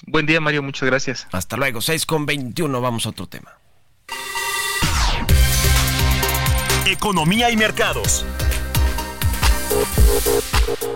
Buen 0.07 0.27
día 0.27 0.41
Mario, 0.41 0.63
muchas 0.63 0.89
gracias. 0.89 1.27
Hasta 1.33 1.57
luego, 1.57 1.81
6 1.81 2.07
con 2.07 2.25
21, 2.25 2.81
vamos 2.81 3.07
a 3.07 3.09
otro 3.09 3.27
tema. 3.27 3.53
Economía 6.87 7.51
y 7.51 7.57
mercados. 7.57 8.25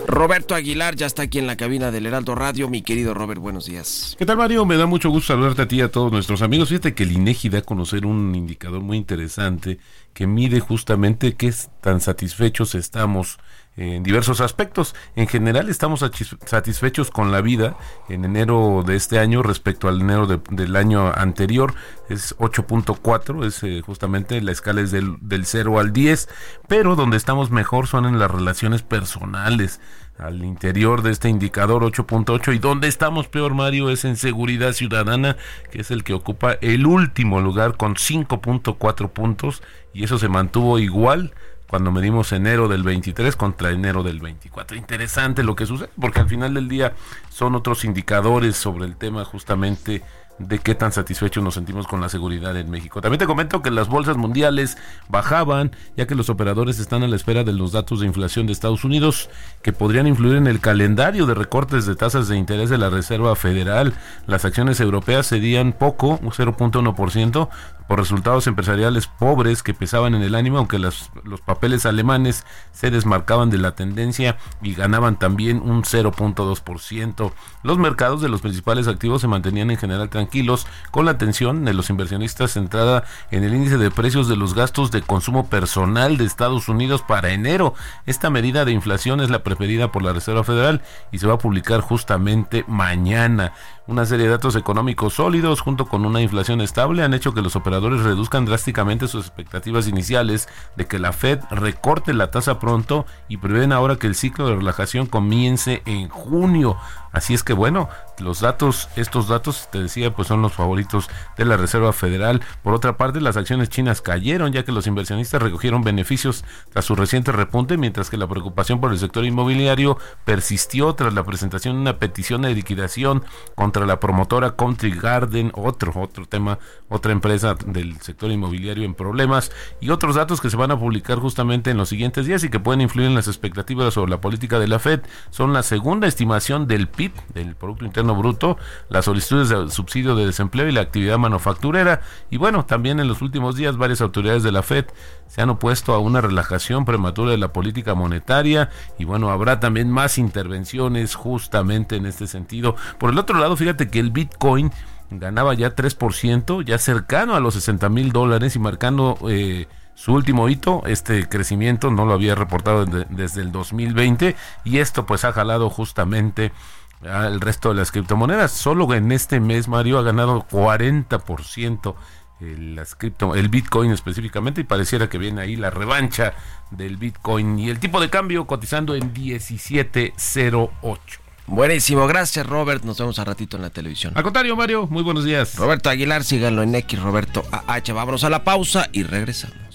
Roberto 0.08 0.54
Aguilar 0.54 0.96
ya 0.96 1.04
está 1.04 1.24
aquí 1.24 1.38
en 1.38 1.46
la 1.46 1.58
cabina 1.58 1.90
del 1.90 2.06
Heraldo 2.06 2.34
Radio. 2.34 2.70
Mi 2.70 2.80
querido 2.80 3.12
Robert, 3.12 3.42
buenos 3.42 3.66
días. 3.66 4.16
¿Qué 4.18 4.24
tal, 4.24 4.38
Mario? 4.38 4.64
Me 4.64 4.78
da 4.78 4.86
mucho 4.86 5.10
gusto 5.10 5.34
saludarte 5.34 5.60
a 5.60 5.68
ti 5.68 5.76
y 5.76 5.80
a 5.82 5.92
todos 5.92 6.10
nuestros 6.10 6.40
amigos. 6.40 6.70
Fíjate 6.70 6.94
que 6.94 7.02
el 7.02 7.12
INEGI 7.12 7.50
da 7.50 7.58
a 7.58 7.62
conocer 7.62 8.06
un 8.06 8.34
indicador 8.34 8.80
muy 8.80 8.96
interesante 8.96 9.78
que 10.14 10.26
mide 10.26 10.60
justamente 10.60 11.34
qué 11.34 11.52
tan 11.82 12.00
satisfechos 12.00 12.74
estamos 12.74 13.38
en 13.78 14.02
diversos 14.02 14.40
aspectos. 14.40 14.94
En 15.14 15.28
general 15.28 15.68
estamos 15.68 16.04
satisfechos 16.44 17.10
con 17.10 17.30
la 17.30 17.40
vida 17.40 17.76
en 18.08 18.24
enero 18.24 18.82
de 18.84 18.96
este 18.96 19.20
año 19.20 19.42
respecto 19.42 19.88
al 19.88 20.00
enero 20.00 20.26
del 20.26 20.76
año 20.76 21.12
anterior. 21.14 21.74
Es 22.08 22.36
8.4, 22.38 23.44
es 23.46 23.62
eh, 23.62 23.80
justamente 23.84 24.40
la 24.40 24.52
escala 24.52 24.80
es 24.80 24.90
del, 24.90 25.16
del 25.20 25.46
0 25.46 25.78
al 25.78 25.92
10, 25.92 26.28
pero 26.66 26.96
donde 26.96 27.16
estamos 27.16 27.50
mejor 27.50 27.86
son 27.86 28.04
en 28.06 28.18
las 28.18 28.30
relaciones 28.30 28.82
personales 28.82 29.80
al 30.18 30.44
interior 30.44 31.02
de 31.02 31.12
este 31.12 31.28
indicador 31.28 31.84
8.8 31.84 32.56
y 32.56 32.58
donde 32.58 32.88
estamos 32.88 33.28
peor 33.28 33.54
Mario 33.54 33.88
es 33.88 34.04
en 34.04 34.16
seguridad 34.16 34.72
ciudadana 34.72 35.36
que 35.70 35.82
es 35.82 35.92
el 35.92 36.02
que 36.02 36.12
ocupa 36.12 36.54
el 36.60 36.86
último 36.86 37.40
lugar 37.40 37.76
con 37.76 37.94
5.4 37.94 39.10
puntos 39.10 39.62
y 39.94 40.02
eso 40.02 40.18
se 40.18 40.28
mantuvo 40.28 40.80
igual 40.80 41.32
cuando 41.68 41.92
medimos 41.92 42.32
enero 42.32 42.66
del 42.66 42.82
23 42.82 43.36
contra 43.36 43.70
enero 43.70 44.02
del 44.02 44.20
24. 44.20 44.76
Interesante 44.76 45.42
lo 45.42 45.54
que 45.54 45.66
sucede, 45.66 45.90
porque 46.00 46.20
al 46.20 46.28
final 46.28 46.54
del 46.54 46.68
día 46.68 46.94
son 47.30 47.54
otros 47.54 47.84
indicadores 47.84 48.56
sobre 48.56 48.86
el 48.86 48.96
tema 48.96 49.24
justamente 49.24 50.02
de 50.38 50.60
qué 50.60 50.74
tan 50.74 50.92
satisfechos 50.92 51.42
nos 51.42 51.54
sentimos 51.54 51.86
con 51.86 52.00
la 52.00 52.08
seguridad 52.08 52.56
en 52.56 52.70
México. 52.70 53.00
También 53.00 53.18
te 53.18 53.26
comento 53.26 53.60
que 53.60 53.70
las 53.70 53.88
bolsas 53.88 54.16
mundiales 54.16 54.78
bajaban, 55.08 55.72
ya 55.96 56.06
que 56.06 56.14
los 56.14 56.30
operadores 56.30 56.78
están 56.78 57.02
a 57.02 57.08
la 57.08 57.16
espera 57.16 57.44
de 57.44 57.52
los 57.52 57.72
datos 57.72 58.00
de 58.00 58.06
inflación 58.06 58.46
de 58.46 58.52
Estados 58.52 58.84
Unidos, 58.84 59.28
que 59.62 59.72
podrían 59.72 60.06
influir 60.06 60.36
en 60.36 60.46
el 60.46 60.60
calendario 60.60 61.26
de 61.26 61.34
recortes 61.34 61.86
de 61.86 61.96
tasas 61.96 62.28
de 62.28 62.36
interés 62.36 62.70
de 62.70 62.78
la 62.78 62.90
Reserva 62.90 63.34
Federal. 63.34 63.94
Las 64.26 64.44
acciones 64.44 64.80
europeas 64.80 65.28
cedían 65.28 65.72
poco, 65.72 66.20
un 66.22 66.30
0.1%, 66.30 67.48
por 67.88 67.98
resultados 67.98 68.46
empresariales 68.46 69.06
pobres 69.06 69.62
que 69.62 69.74
pesaban 69.74 70.14
en 70.14 70.22
el 70.22 70.34
ánimo, 70.34 70.58
aunque 70.58 70.78
los 70.78 71.10
papeles 71.44 71.86
alemanes 71.86 72.44
se 72.70 72.90
desmarcaban 72.90 73.48
de 73.48 73.58
la 73.58 73.74
tendencia 73.74 74.36
y 74.62 74.74
ganaban 74.74 75.18
también 75.18 75.62
un 75.64 75.82
0.2%. 75.82 77.32
Los 77.62 77.78
mercados 77.78 78.20
de 78.20 78.28
los 78.28 78.42
principales 78.42 78.86
activos 78.86 79.22
se 79.22 79.26
mantenían 79.26 79.70
en 79.70 79.78
general 79.78 80.10
tranquilos, 80.10 80.66
con 80.90 81.06
la 81.06 81.12
atención 81.12 81.64
de 81.64 81.72
los 81.74 81.88
inversionistas 81.90 82.52
centrada 82.52 83.04
en 83.30 83.42
el 83.42 83.54
índice 83.54 83.78
de 83.78 83.90
precios 83.90 84.28
de 84.28 84.36
los 84.36 84.54
gastos 84.54 84.90
de 84.90 85.02
consumo 85.02 85.48
personal 85.48 86.18
de 86.18 86.26
Estados 86.26 86.68
Unidos 86.68 87.02
para 87.02 87.30
enero. 87.30 87.74
Esta 88.04 88.28
medida 88.28 88.66
de 88.66 88.72
inflación 88.72 89.20
es 89.20 89.30
la 89.30 89.42
preferida 89.42 89.90
por 89.90 90.02
la 90.02 90.12
Reserva 90.12 90.44
Federal 90.44 90.82
y 91.10 91.20
se 91.20 91.26
va 91.26 91.34
a 91.34 91.38
publicar 91.38 91.80
justamente 91.80 92.64
mañana. 92.68 93.54
Una 93.88 94.04
serie 94.04 94.26
de 94.26 94.32
datos 94.32 94.54
económicos 94.54 95.14
sólidos 95.14 95.62
junto 95.62 95.86
con 95.86 96.04
una 96.04 96.20
inflación 96.20 96.60
estable 96.60 97.02
han 97.02 97.14
hecho 97.14 97.32
que 97.32 97.40
los 97.40 97.56
operadores 97.56 98.02
reduzcan 98.02 98.44
drásticamente 98.44 99.08
sus 99.08 99.24
expectativas 99.24 99.88
iniciales 99.88 100.46
de 100.76 100.86
que 100.86 100.98
la 100.98 101.14
Fed 101.14 101.40
recorte 101.50 102.12
la 102.12 102.30
tasa 102.30 102.58
pronto 102.58 103.06
y 103.28 103.38
prevén 103.38 103.72
ahora 103.72 103.96
que 103.96 104.06
el 104.06 104.14
ciclo 104.14 104.46
de 104.46 104.56
relajación 104.56 105.06
comience 105.06 105.80
en 105.86 106.10
junio. 106.10 106.76
Así 107.12 107.34
es 107.34 107.42
que 107.42 107.52
bueno, 107.52 107.88
los 108.18 108.40
datos, 108.40 108.88
estos 108.96 109.28
datos, 109.28 109.68
te 109.70 109.80
decía, 109.80 110.14
pues 110.14 110.28
son 110.28 110.42
los 110.42 110.52
favoritos 110.52 111.08
de 111.36 111.44
la 111.44 111.56
Reserva 111.56 111.92
Federal. 111.92 112.42
Por 112.62 112.74
otra 112.74 112.96
parte, 112.96 113.20
las 113.20 113.36
acciones 113.36 113.68
chinas 113.68 114.00
cayeron 114.00 114.52
ya 114.52 114.64
que 114.64 114.72
los 114.72 114.86
inversionistas 114.86 115.42
recogieron 115.42 115.82
beneficios 115.82 116.44
tras 116.70 116.84
su 116.84 116.94
reciente 116.94 117.32
repunte, 117.32 117.76
mientras 117.76 118.10
que 118.10 118.16
la 118.16 118.26
preocupación 118.26 118.80
por 118.80 118.92
el 118.92 118.98
sector 118.98 119.24
inmobiliario 119.24 119.98
persistió 120.24 120.94
tras 120.94 121.14
la 121.14 121.24
presentación 121.24 121.76
de 121.76 121.80
una 121.82 121.98
petición 121.98 122.42
de 122.42 122.54
liquidación 122.54 123.24
contra 123.54 123.86
la 123.86 124.00
promotora 124.00 124.56
Country 124.56 124.92
Garden, 124.92 125.52
otro, 125.54 125.92
otro 125.96 126.26
tema, 126.26 126.58
otra 126.88 127.12
empresa 127.12 127.54
del 127.66 128.00
sector 128.00 128.30
inmobiliario 128.30 128.84
en 128.84 128.94
problemas, 128.94 129.50
y 129.80 129.90
otros 129.90 130.16
datos 130.16 130.40
que 130.40 130.50
se 130.50 130.56
van 130.56 130.70
a 130.70 130.78
publicar 130.78 131.18
justamente 131.18 131.70
en 131.70 131.76
los 131.76 131.88
siguientes 131.88 132.26
días 132.26 132.44
y 132.44 132.50
que 132.50 132.60
pueden 132.60 132.80
influir 132.80 133.08
en 133.08 133.14
las 133.14 133.28
expectativas 133.28 133.94
sobre 133.94 134.10
la 134.10 134.20
política 134.20 134.58
de 134.58 134.68
la 134.68 134.78
Fed, 134.78 135.00
son 135.30 135.52
la 135.52 135.62
segunda 135.62 136.06
estimación 136.06 136.66
del 136.66 136.88
PIB, 136.88 137.07
del 137.34 137.56
Producto 137.56 137.84
Interno 137.84 138.14
Bruto, 138.14 138.56
las 138.88 139.04
solicitudes 139.04 139.48
de 139.48 139.70
subsidio 139.70 140.14
de 140.14 140.26
desempleo 140.26 140.68
y 140.68 140.72
la 140.72 140.80
actividad 140.80 141.18
manufacturera. 141.18 142.00
Y 142.30 142.36
bueno, 142.36 142.64
también 142.64 143.00
en 143.00 143.08
los 143.08 143.22
últimos 143.22 143.56
días 143.56 143.76
varias 143.76 144.00
autoridades 144.00 144.42
de 144.42 144.52
la 144.52 144.62
Fed 144.62 144.86
se 145.26 145.42
han 145.42 145.50
opuesto 145.50 145.94
a 145.94 145.98
una 145.98 146.20
relajación 146.20 146.84
prematura 146.84 147.30
de 147.30 147.38
la 147.38 147.52
política 147.52 147.94
monetaria 147.94 148.70
y 148.98 149.04
bueno, 149.04 149.30
habrá 149.30 149.60
también 149.60 149.90
más 149.90 150.18
intervenciones 150.18 151.14
justamente 151.14 151.96
en 151.96 152.06
este 152.06 152.26
sentido. 152.26 152.76
Por 152.98 153.10
el 153.10 153.18
otro 153.18 153.38
lado, 153.38 153.56
fíjate 153.56 153.88
que 153.88 154.00
el 154.00 154.10
Bitcoin 154.10 154.72
ganaba 155.10 155.54
ya 155.54 155.74
3%, 155.74 156.64
ya 156.64 156.78
cercano 156.78 157.34
a 157.34 157.40
los 157.40 157.54
60 157.54 157.88
mil 157.88 158.12
dólares 158.12 158.56
y 158.56 158.58
marcando... 158.58 159.18
Eh, 159.28 159.66
su 159.98 160.14
último 160.14 160.48
hito, 160.48 160.84
este 160.86 161.28
crecimiento 161.28 161.90
no 161.90 162.06
lo 162.06 162.12
había 162.12 162.36
reportado 162.36 162.86
desde 162.86 163.40
el 163.40 163.50
2020 163.50 164.36
y 164.62 164.78
esto 164.78 165.06
pues 165.06 165.24
ha 165.24 165.32
jalado 165.32 165.70
justamente 165.70 166.52
el 167.02 167.40
resto 167.40 167.70
de 167.70 167.76
las 167.76 167.90
criptomonedas. 167.92 168.52
Solo 168.52 168.92
en 168.94 169.12
este 169.12 169.40
mes 169.40 169.68
Mario 169.68 169.98
ha 169.98 170.02
ganado 170.02 170.46
40% 170.50 171.94
el, 172.40 172.80
cripto, 172.96 173.34
el 173.34 173.48
Bitcoin 173.48 173.90
específicamente 173.90 174.60
y 174.60 174.64
pareciera 174.64 175.08
que 175.08 175.18
viene 175.18 175.42
ahí 175.42 175.56
la 175.56 175.70
revancha 175.70 176.34
del 176.70 176.96
Bitcoin 176.96 177.58
y 177.58 177.70
el 177.70 177.80
tipo 177.80 178.00
de 178.00 178.10
cambio 178.10 178.46
cotizando 178.46 178.94
en 178.94 179.12
1708. 179.12 181.20
Buenísimo, 181.46 182.06
gracias 182.06 182.46
Robert, 182.46 182.84
nos 182.84 182.98
vemos 182.98 183.18
a 183.18 183.24
ratito 183.24 183.56
en 183.56 183.62
la 183.62 183.70
televisión. 183.70 184.12
Al 184.14 184.22
contrario 184.22 184.54
Mario, 184.54 184.86
muy 184.88 185.02
buenos 185.02 185.24
días. 185.24 185.56
Roberto 185.56 185.88
Aguilar, 185.88 186.22
síganlo 186.22 186.62
en 186.62 186.74
X, 186.74 187.00
Roberto 187.00 187.42
AH, 187.50 187.94
vámonos 187.94 188.22
a 188.24 188.30
la 188.30 188.44
pausa 188.44 188.88
y 188.92 189.02
regresamos. 189.02 189.67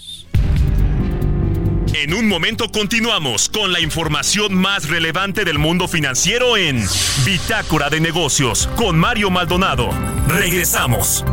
En 1.96 2.12
un 2.12 2.26
momento 2.26 2.72
continuamos 2.72 3.48
con 3.48 3.72
la 3.72 3.78
información 3.78 4.52
más 4.52 4.88
relevante 4.88 5.44
del 5.44 5.60
mundo 5.60 5.86
financiero 5.86 6.56
en 6.56 6.84
Bitácora 7.24 7.88
de 7.88 8.00
Negocios 8.00 8.68
con 8.74 8.98
Mario 8.98 9.30
Maldonado. 9.30 9.90
Regresamos. 10.26 11.24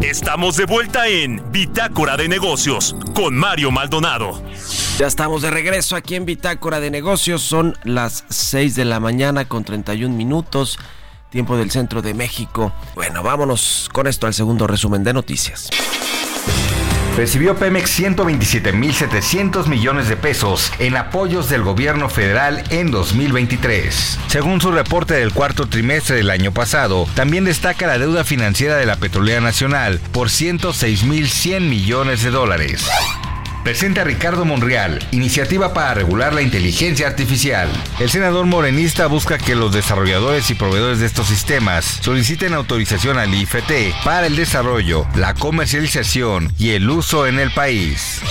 Estamos 0.00 0.56
de 0.56 0.64
vuelta 0.66 1.08
en 1.08 1.42
Bitácora 1.50 2.16
de 2.16 2.28
Negocios 2.28 2.94
con 3.16 3.34
Mario 3.34 3.72
Maldonado. 3.72 4.40
Ya 4.98 5.08
estamos 5.08 5.42
de 5.42 5.50
regreso 5.50 5.96
aquí 5.96 6.14
en 6.14 6.24
Bitácora 6.24 6.78
de 6.78 6.92
Negocios. 6.92 7.42
Son 7.42 7.76
las 7.82 8.24
6 8.28 8.76
de 8.76 8.84
la 8.84 9.00
mañana 9.00 9.44
con 9.44 9.64
31 9.64 10.14
minutos 10.14 10.78
tiempo 11.30 11.56
del 11.56 11.70
centro 11.70 12.02
de 12.02 12.14
México. 12.14 12.72
Bueno, 12.94 13.22
vámonos 13.22 13.88
con 13.92 14.06
esto 14.06 14.26
al 14.26 14.34
segundo 14.34 14.66
resumen 14.66 15.04
de 15.04 15.12
noticias. 15.12 15.68
Recibió 17.16 17.56
Pemex 17.56 17.98
127.700 17.98 19.68
millones 19.68 20.08
de 20.10 20.18
pesos 20.18 20.70
en 20.78 20.98
apoyos 20.98 21.48
del 21.48 21.62
gobierno 21.62 22.10
federal 22.10 22.62
en 22.68 22.90
2023. 22.90 24.18
Según 24.26 24.60
su 24.60 24.70
reporte 24.70 25.14
del 25.14 25.32
cuarto 25.32 25.66
trimestre 25.66 26.16
del 26.16 26.28
año 26.28 26.52
pasado, 26.52 27.06
también 27.14 27.46
destaca 27.46 27.86
la 27.86 27.98
deuda 27.98 28.22
financiera 28.24 28.76
de 28.76 28.84
la 28.84 28.96
Petrolera 28.96 29.40
Nacional 29.40 29.98
por 30.12 30.28
106.100 30.28 31.60
millones 31.60 32.22
de 32.22 32.30
dólares 32.30 32.86
presenta 33.66 34.04
Ricardo 34.04 34.44
Monreal, 34.44 35.04
iniciativa 35.10 35.74
para 35.74 35.92
regular 35.92 36.32
la 36.32 36.40
inteligencia 36.40 37.08
artificial. 37.08 37.68
El 37.98 38.08
senador 38.08 38.46
morenista 38.46 39.08
busca 39.08 39.38
que 39.38 39.56
los 39.56 39.72
desarrolladores 39.72 40.48
y 40.50 40.54
proveedores 40.54 41.00
de 41.00 41.06
estos 41.06 41.26
sistemas 41.26 41.84
soliciten 41.84 42.54
autorización 42.54 43.18
al 43.18 43.34
IFT 43.34 43.92
para 44.04 44.28
el 44.28 44.36
desarrollo, 44.36 45.04
la 45.16 45.34
comercialización 45.34 46.52
y 46.60 46.70
el 46.70 46.88
uso 46.88 47.26
en 47.26 47.40
el 47.40 47.50
país. 47.50 48.22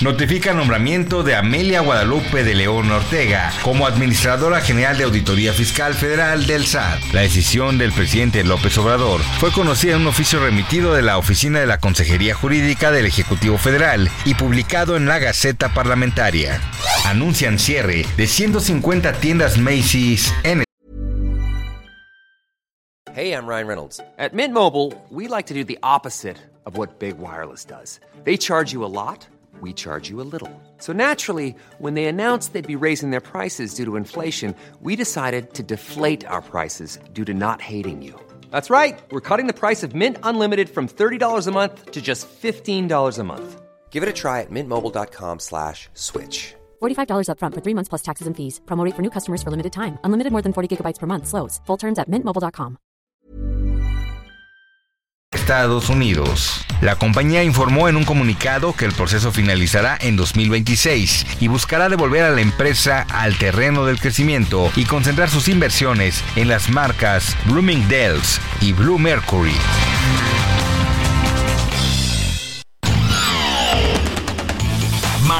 Notifica 0.00 0.52
nombramiento 0.52 1.22
de 1.22 1.36
Amelia 1.36 1.80
Guadalupe 1.80 2.42
de 2.42 2.54
León 2.54 2.90
Ortega 2.90 3.52
como 3.62 3.86
Administradora 3.86 4.60
General 4.60 4.98
de 4.98 5.04
Auditoría 5.04 5.52
Fiscal 5.52 5.94
Federal 5.94 6.46
del 6.46 6.66
SAT. 6.66 7.00
La 7.12 7.20
decisión 7.20 7.78
del 7.78 7.92
presidente 7.92 8.42
López 8.42 8.76
Obrador 8.76 9.20
fue 9.38 9.52
conocida 9.52 9.94
en 9.94 10.02
un 10.02 10.08
oficio 10.08 10.40
remitido 10.40 10.94
de 10.94 11.02
la 11.02 11.16
Oficina 11.16 11.60
de 11.60 11.66
la 11.66 11.78
Consejería 11.78 12.34
Jurídica 12.34 12.90
del 12.90 13.06
Ejecutivo 13.06 13.56
Federal 13.56 14.10
y 14.24 14.34
publicado 14.64 14.96
en 14.96 15.06
la 15.06 15.18
Gaceta 15.18 15.68
Parlamentaria. 15.74 16.58
Anuncian 17.04 17.58
cierre 17.58 18.06
de 18.16 18.26
150 18.26 19.12
tiendas 19.12 19.58
Macy's 19.58 20.32
en 20.42 20.64
Hey, 23.14 23.32
I'm 23.32 23.46
Ryan 23.46 23.66
Reynolds. 23.68 24.00
At 24.18 24.32
Mint 24.32 24.54
Mobile, 24.54 24.92
we 25.10 25.28
like 25.28 25.46
to 25.48 25.54
do 25.54 25.64
the 25.64 25.78
opposite 25.82 26.38
of 26.64 26.76
what 26.78 26.98
Big 26.98 27.18
Wireless 27.18 27.64
does. 27.66 28.00
They 28.24 28.36
charge 28.36 28.72
you 28.72 28.84
a 28.84 28.88
lot. 28.88 29.28
we 29.60 29.72
charge 29.72 30.10
you 30.10 30.20
a 30.20 30.26
little. 30.32 30.50
So 30.78 30.92
naturally, 30.92 31.54
when 31.78 31.94
they 31.94 32.06
announced 32.06 32.52
they'd 32.52 32.66
be 32.66 32.76
raising 32.76 33.10
their 33.12 33.20
prices 33.20 33.74
due 33.74 33.84
to 33.84 33.96
inflation, 33.96 34.54
we 34.82 34.96
decided 34.96 35.54
to 35.54 35.62
deflate 35.62 36.26
our 36.26 36.42
prices 36.42 36.98
due 37.12 37.24
to 37.24 37.32
not 37.32 37.60
hating 37.62 38.02
you. 38.02 38.14
That's 38.50 38.68
right. 38.68 39.00
We're 39.10 39.20
cutting 39.20 39.46
the 39.46 39.54
price 39.54 39.82
of 39.84 39.94
Mint 39.94 40.18
Unlimited 40.22 40.68
from 40.68 40.88
$30 40.88 41.46
a 41.46 41.52
month 41.52 41.92
to 41.92 42.02
just 42.02 42.26
$15 42.26 43.18
a 43.18 43.24
month. 43.24 43.63
Give 43.94 44.02
it 44.02 44.08
a 44.08 44.12
try 44.12 44.40
at 44.40 44.50
mintmobile.com 44.50 45.38
slash 45.38 45.88
switch. 45.94 46.56
$45 46.82 47.28
upfront 47.30 47.54
for 47.54 47.62
three 47.62 47.74
months 47.74 47.88
plus 47.88 48.02
taxes 48.02 48.26
and 48.26 48.34
fees. 48.36 48.60
Promo 48.66 48.90
for 48.90 49.02
new 49.02 49.10
customers 49.10 49.42
for 49.42 49.50
limited 49.50 49.72
time. 49.72 49.98
Unlimited 50.02 50.32
more 50.32 50.42
than 50.42 50.52
40 50.52 50.68
gigabytes 50.68 50.98
per 50.98 51.06
month. 51.06 51.26
Slows. 51.26 51.60
Full 51.66 51.78
terms 51.78 51.98
at 51.98 52.10
mintmobile.com. 52.10 52.76
Estados 55.32 55.90
Unidos. 55.90 56.64
La 56.80 56.96
compañía 56.96 57.44
informó 57.44 57.88
en 57.88 57.96
un 57.96 58.04
comunicado 58.04 58.72
que 58.72 58.84
el 58.84 58.92
proceso 58.92 59.30
finalizará 59.30 59.98
en 60.00 60.16
2026 60.16 61.26
y 61.40 61.48
buscará 61.48 61.88
devolver 61.88 62.24
a 62.24 62.30
la 62.30 62.40
empresa 62.40 63.06
al 63.10 63.36
terreno 63.36 63.84
del 63.84 64.00
crecimiento 64.00 64.70
y 64.74 64.84
concentrar 64.86 65.28
sus 65.28 65.48
inversiones 65.48 66.22
en 66.36 66.48
las 66.48 66.70
marcas 66.70 67.36
Bloomingdale's 67.46 68.40
y 68.60 68.72
Blue 68.72 68.98
Mercury. 68.98 69.54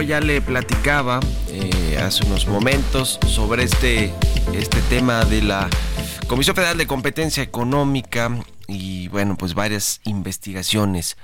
Ya 0.00 0.20
le 0.20 0.40
platicaba 0.40 1.20
eh, 1.48 1.98
hace 1.98 2.24
unos 2.24 2.46
momentos 2.46 3.18
sobre 3.26 3.64
este, 3.64 4.12
este 4.54 4.80
tema 4.88 5.24
de 5.24 5.42
la 5.42 5.68
Comisión 6.26 6.56
Federal 6.56 6.78
de 6.78 6.86
Competencia 6.86 7.42
Económica 7.42 8.30
y 8.66 9.08
bueno, 9.08 9.36
pues 9.36 9.54
varias 9.54 10.00
investigaciones 10.04 11.16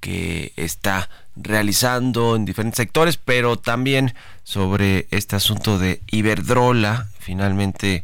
que 0.00 0.52
está 0.56 1.08
realizando 1.36 2.34
en 2.34 2.44
diferentes 2.44 2.78
sectores, 2.78 3.16
pero 3.16 3.56
también 3.56 4.14
sobre 4.42 5.06
este 5.10 5.36
asunto 5.36 5.78
de 5.78 6.00
Iberdrola. 6.10 7.08
Finalmente, 7.20 8.02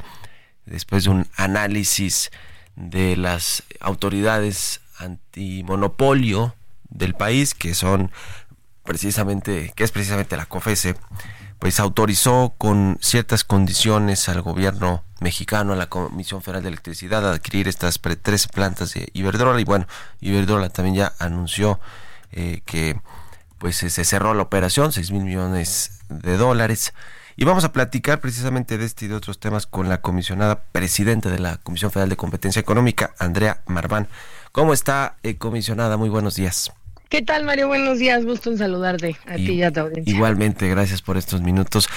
después 0.66 1.05
de 1.05 1.11
un 1.11 1.27
análisis 1.37 2.31
de 2.77 3.16
las 3.16 3.64
autoridades 3.81 4.81
antimonopolio 4.98 6.55
del 6.88 7.14
país, 7.14 7.55
que 7.55 7.74
son 7.74 8.11
precisamente, 8.84 9.72
que 9.74 9.84
es 9.84 9.90
precisamente 9.90 10.36
la 10.36 10.46
COFESE, 10.46 10.94
pues 11.58 11.80
autorizó 11.80 12.54
con 12.58 12.98
ciertas 13.00 13.44
condiciones 13.44 14.28
al 14.28 14.42
gobierno 14.42 15.02
mexicano, 15.20 15.72
a 15.72 15.76
la 15.76 15.88
Comisión 15.88 16.42
Federal 16.42 16.62
de 16.62 16.68
Electricidad, 16.68 17.26
a 17.26 17.32
adquirir 17.32 17.68
estas 17.68 18.00
tres 18.22 18.48
plantas 18.48 18.94
de 18.94 19.08
Iberdrola. 19.14 19.60
Y 19.60 19.64
bueno, 19.64 19.86
Iberdrola 20.20 20.68
también 20.68 20.96
ya 20.96 21.12
anunció 21.18 21.80
eh, 22.32 22.62
que 22.66 23.00
pues 23.58 23.76
se 23.76 24.04
cerró 24.04 24.34
la 24.34 24.42
operación, 24.42 24.92
6 24.92 25.10
mil 25.12 25.24
millones 25.24 26.00
de 26.10 26.36
dólares. 26.36 26.92
Y 27.36 27.44
vamos 27.46 27.64
a 27.64 27.72
platicar 27.72 28.20
precisamente 28.20 28.78
de 28.78 28.84
este 28.84 29.06
y 29.06 29.08
de 29.08 29.14
otros 29.14 29.40
temas 29.40 29.66
con 29.66 29.88
la 29.88 30.02
comisionada 30.02 30.64
presidenta 30.64 31.30
de 31.30 31.38
la 31.38 31.56
Comisión 31.56 31.90
Federal 31.90 32.10
de 32.10 32.16
Competencia 32.16 32.60
Económica, 32.60 33.14
Andrea 33.18 33.62
Marván. 33.66 34.08
¿Cómo 34.52 34.72
está, 34.72 35.16
eh, 35.22 35.36
comisionada? 35.36 35.96
Muy 35.96 36.10
buenos 36.10 36.36
días. 36.36 36.72
¿Qué 37.14 37.22
tal, 37.22 37.44
Mario? 37.44 37.68
Buenos 37.68 38.00
días, 38.00 38.24
gusto 38.24 38.50
en 38.50 38.59
saludarte 38.59 39.16
a 39.29 39.37
ti 39.37 39.53
y 39.53 39.62
a 39.62 39.70
tu 39.70 39.79
audiencia. 39.79 40.12
Igualmente, 40.12 40.68
gracias 40.68 41.00
por 41.00 41.16
estos 41.16 41.42
minutos. 41.42 41.88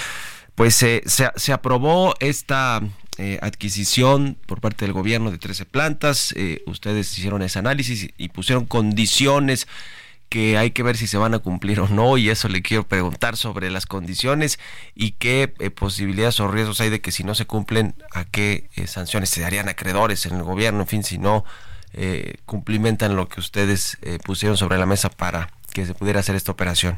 Pues 0.54 0.80
eh, 0.84 1.02
se, 1.06 1.52
aprobó 1.52 2.14
esta 2.20 2.80
eh, 3.16 3.40
adquisición 3.42 4.38
por 4.46 4.60
parte 4.60 4.84
del 4.84 4.92
gobierno 4.92 5.32
de 5.32 5.38
13 5.38 5.64
plantas. 5.64 6.32
Eh, 6.36 6.62
ustedes 6.68 7.18
hicieron 7.18 7.42
ese 7.42 7.58
análisis 7.58 8.10
y 8.16 8.28
pusieron 8.28 8.64
condiciones 8.64 9.66
que 10.28 10.56
hay 10.56 10.70
que 10.70 10.84
ver 10.84 10.96
si 10.96 11.08
se 11.08 11.18
van 11.18 11.34
a 11.34 11.40
cumplir 11.40 11.80
o 11.80 11.88
no 11.88 12.16
y 12.16 12.30
eso 12.30 12.48
le 12.48 12.62
quiero 12.62 12.86
preguntar 12.86 13.36
sobre 13.36 13.72
las 13.72 13.86
condiciones 13.86 14.60
y 14.94 15.12
qué 15.18 15.48
posibilidades 15.74 16.38
o 16.38 16.46
riesgos 16.46 16.80
hay 16.80 16.90
de 16.90 17.00
que 17.00 17.10
si 17.10 17.24
no 17.24 17.34
se 17.34 17.44
cumplen 17.44 17.96
a 18.12 18.24
qué 18.24 18.70
sanciones 18.86 19.30
se 19.30 19.40
darían 19.40 19.68
acreedores 19.68 20.26
en 20.26 20.36
el 20.36 20.44
gobierno, 20.44 20.82
en 20.82 20.86
fin, 20.86 21.02
si 21.02 21.18
no 21.18 21.44
eh, 22.00 22.36
cumplimentan 22.46 23.16
lo 23.16 23.28
que 23.28 23.40
ustedes 23.40 23.98
eh, 24.02 24.18
pusieron 24.24 24.56
sobre 24.56 24.78
la 24.78 24.86
mesa 24.86 25.10
para 25.10 25.50
que 25.72 25.84
se 25.84 25.94
pudiera 25.94 26.20
hacer 26.20 26.36
esta 26.36 26.52
operación. 26.52 26.96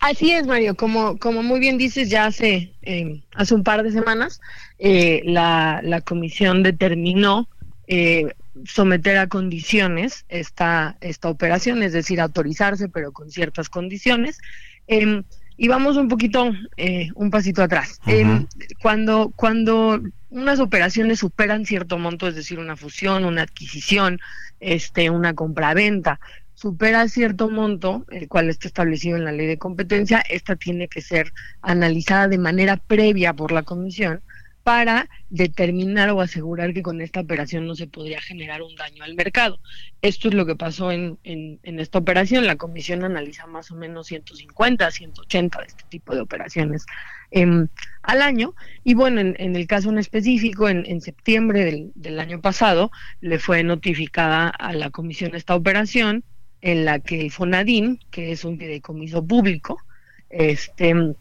Así 0.00 0.32
es, 0.32 0.48
Mario. 0.48 0.74
Como, 0.74 1.16
como 1.18 1.44
muy 1.44 1.60
bien 1.60 1.78
dices, 1.78 2.10
ya 2.10 2.26
hace, 2.26 2.72
eh, 2.82 3.22
hace 3.34 3.54
un 3.54 3.62
par 3.62 3.84
de 3.84 3.92
semanas 3.92 4.40
eh, 4.80 5.22
la, 5.24 5.80
la 5.84 6.00
comisión 6.00 6.64
determinó 6.64 7.48
someter 8.66 9.18
a 9.18 9.28
condiciones 9.28 10.24
esta, 10.28 10.96
esta 11.00 11.28
operación, 11.28 11.82
es 11.84 11.92
decir, 11.92 12.20
autorizarse, 12.20 12.88
pero 12.88 13.12
con 13.12 13.30
ciertas 13.30 13.68
condiciones. 13.68 14.40
Y 15.56 15.68
vamos 15.68 15.96
un 15.96 16.08
poquito, 16.08 16.52
un 17.14 17.30
pasito 17.30 17.62
atrás. 17.62 18.00
Em, 18.06 18.46
cuando, 18.82 19.32
cuando 19.36 20.00
unas 20.30 20.58
operaciones 20.58 21.20
superan 21.20 21.64
cierto 21.64 21.96
monto, 21.96 22.26
es 22.26 22.34
decir, 22.34 22.58
una 22.58 22.76
fusión, 22.76 23.24
una 23.24 23.42
adquisición, 23.42 24.18
este, 24.58 25.10
una 25.10 25.34
compraventa, 25.34 26.18
supera 26.54 27.06
cierto 27.08 27.50
monto, 27.50 28.04
el 28.10 28.26
cual 28.28 28.48
está 28.48 28.66
establecido 28.66 29.16
en 29.16 29.24
la 29.24 29.32
ley 29.32 29.46
de 29.46 29.58
competencia, 29.58 30.24
esta 30.28 30.56
tiene 30.56 30.88
que 30.88 31.02
ser 31.02 31.32
analizada 31.62 32.28
de 32.28 32.38
manera 32.38 32.76
previa 32.76 33.32
por 33.32 33.52
la 33.52 33.62
comisión 33.62 34.22
para 34.64 35.10
determinar 35.28 36.08
o 36.10 36.22
asegurar 36.22 36.72
que 36.72 36.82
con 36.82 37.02
esta 37.02 37.20
operación 37.20 37.66
no 37.66 37.74
se 37.74 37.86
podría 37.86 38.20
generar 38.22 38.62
un 38.62 38.74
daño 38.74 39.04
al 39.04 39.14
mercado. 39.14 39.60
Esto 40.00 40.28
es 40.28 40.34
lo 40.34 40.46
que 40.46 40.56
pasó 40.56 40.90
en, 40.90 41.18
en, 41.22 41.78
esta 41.78 41.98
operación. 41.98 42.46
La 42.46 42.56
comisión 42.56 43.04
analiza 43.04 43.46
más 43.46 43.70
o 43.70 43.76
menos 43.76 44.06
150, 44.06 44.90
180 44.90 45.58
de 45.58 45.66
este 45.66 45.84
tipo 45.90 46.14
de 46.14 46.22
operaciones 46.22 46.86
em, 47.30 47.68
al 48.02 48.22
año. 48.22 48.54
Y 48.84 48.94
bueno, 48.94 49.20
en, 49.20 49.54
el 49.54 49.66
caso 49.66 49.90
en 49.90 49.98
específico, 49.98 50.66
en, 50.70 51.00
septiembre 51.02 51.90
del, 51.94 52.18
año 52.18 52.40
pasado, 52.40 52.90
le 53.20 53.38
fue 53.38 53.62
notificada 53.64 54.48
a 54.48 54.72
la 54.72 54.88
comisión 54.88 55.34
esta 55.34 55.54
operación 55.54 56.24
en 56.62 56.86
la 56.86 57.00
que 57.00 57.28
Fonadín, 57.28 58.00
que 58.10 58.32
es 58.32 58.46
un 58.46 58.58
fideicomiso 58.58 59.26
público, 59.26 59.76
este 60.30 61.14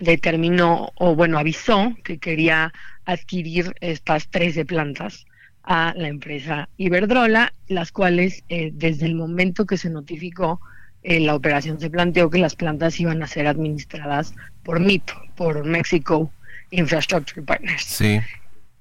determinó 0.00 0.92
o 0.96 1.14
bueno 1.14 1.38
avisó 1.38 1.94
que 2.04 2.18
quería 2.18 2.72
adquirir 3.04 3.74
estas 3.80 4.28
13 4.28 4.64
plantas 4.64 5.26
a 5.62 5.92
la 5.96 6.08
empresa 6.08 6.68
Iberdrola, 6.76 7.52
las 7.68 7.92
cuales 7.92 8.44
eh, 8.48 8.70
desde 8.72 9.06
el 9.06 9.14
momento 9.14 9.66
que 9.66 9.76
se 9.76 9.90
notificó 9.90 10.60
eh, 11.02 11.20
la 11.20 11.34
operación 11.34 11.78
se 11.78 11.90
planteó 11.90 12.30
que 12.30 12.38
las 12.38 12.56
plantas 12.56 12.98
iban 12.98 13.22
a 13.22 13.26
ser 13.26 13.46
administradas 13.46 14.34
por 14.62 14.80
MIP, 14.80 15.10
por 15.36 15.64
Mexico 15.64 16.32
Infrastructure 16.70 17.42
Partners. 17.42 17.84
Sí. 17.84 18.20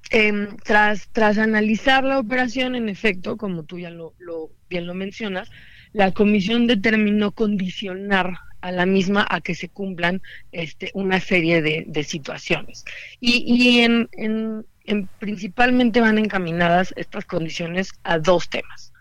Em, 0.10 0.56
tras, 0.64 1.10
tras 1.12 1.38
analizar 1.38 2.04
la 2.04 2.20
operación, 2.20 2.76
en 2.76 2.90
efecto, 2.90 3.38
como 3.38 3.64
tú 3.64 3.78
ya 3.80 3.90
lo, 3.90 4.14
lo 4.20 4.50
bien 4.70 4.88
lo 4.88 4.94
mencionas, 4.94 5.50
la 5.94 6.12
comisión 6.12 6.68
determinó 6.68 7.32
condicionar 7.32 8.38
a 8.68 8.72
la 8.72 8.86
misma 8.86 9.26
a 9.30 9.40
que 9.40 9.56
se 9.56 9.70
cumplan 9.70 10.22
este, 10.52 10.92
una 10.94 11.22
serie 11.22 11.62
de, 11.62 12.04
situaciones. 12.04 12.84
Y, 13.22 13.44
y 13.48 13.80
en, 13.80 14.10
en, 14.12 15.08
principalmente 15.20 16.02
van 16.02 16.18
encaminadas 16.18 16.94
estas 16.98 17.24
condiciones 17.26 17.94
a 18.04 18.20
dos 18.20 18.50
temas. 18.50 18.92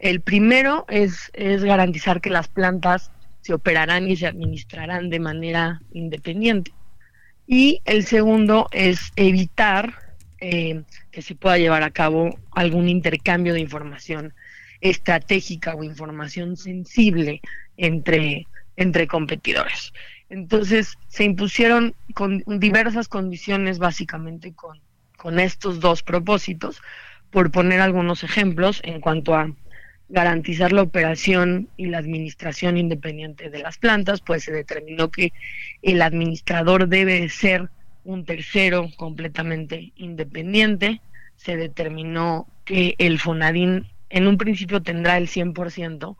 El 0.00 0.20
primero 0.20 0.84
es, 0.88 1.30
es 1.32 1.62
garantizar 1.62 2.20
que 2.20 2.30
las 2.30 2.48
plantas 2.48 3.12
se 3.40 3.54
operarán 3.54 4.08
y 4.08 4.16
se 4.16 4.26
administrarán 4.26 5.10
de 5.10 5.20
manera 5.20 5.80
independiente. 5.92 6.72
Y 7.46 7.80
el 7.84 8.04
segundo 8.04 8.68
es 8.72 9.12
evitar 9.14 9.94
eh, 10.40 10.82
que 11.12 11.22
se 11.22 11.36
pueda 11.36 11.58
llevar 11.58 11.84
a 11.84 11.90
cabo 11.90 12.36
algún 12.50 12.88
intercambio 12.88 13.54
de 13.54 13.60
información 13.60 14.34
estratégica 14.80 15.76
o 15.76 15.84
información 15.84 16.56
sensible 16.56 17.40
entre 17.76 18.46
entre 18.76 19.06
competidores. 19.06 19.92
Entonces 20.28 20.98
se 21.08 21.24
impusieron 21.24 21.94
con 22.14 22.42
diversas 22.46 23.08
condiciones 23.08 23.78
básicamente 23.78 24.52
con, 24.54 24.80
con 25.16 25.38
estos 25.38 25.80
dos 25.80 26.02
propósitos, 26.02 26.82
por 27.30 27.50
poner 27.50 27.80
algunos 27.80 28.22
ejemplos 28.22 28.80
en 28.84 29.00
cuanto 29.00 29.34
a 29.34 29.50
garantizar 30.08 30.72
la 30.72 30.82
operación 30.82 31.68
y 31.76 31.86
la 31.86 31.98
administración 31.98 32.76
independiente 32.76 33.50
de 33.50 33.58
las 33.58 33.78
plantas, 33.78 34.20
pues 34.20 34.44
se 34.44 34.52
determinó 34.52 35.10
que 35.10 35.32
el 35.82 36.02
administrador 36.02 36.88
debe 36.88 37.28
ser 37.28 37.70
un 38.04 38.24
tercero 38.24 38.88
completamente 38.96 39.92
independiente, 39.96 41.00
se 41.36 41.56
determinó 41.56 42.46
que 42.64 42.94
el 42.98 43.18
FONADIN 43.18 43.86
en 44.10 44.26
un 44.28 44.38
principio 44.38 44.82
tendrá 44.82 45.16
el 45.16 45.28
100%, 45.28 46.16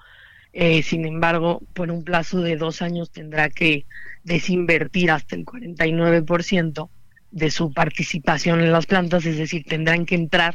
eh, 0.56 0.84
sin 0.84 1.04
embargo, 1.04 1.60
por 1.72 1.90
un 1.90 2.04
plazo 2.04 2.40
de 2.40 2.56
dos 2.56 2.80
años 2.80 3.10
tendrá 3.10 3.50
que 3.50 3.86
desinvertir 4.22 5.10
hasta 5.10 5.34
el 5.34 5.44
49% 5.44 6.88
de 7.32 7.50
su 7.50 7.72
participación 7.72 8.60
en 8.60 8.70
las 8.70 8.86
plantas, 8.86 9.26
es 9.26 9.36
decir, 9.36 9.64
tendrán 9.64 10.06
que 10.06 10.14
entrar 10.14 10.54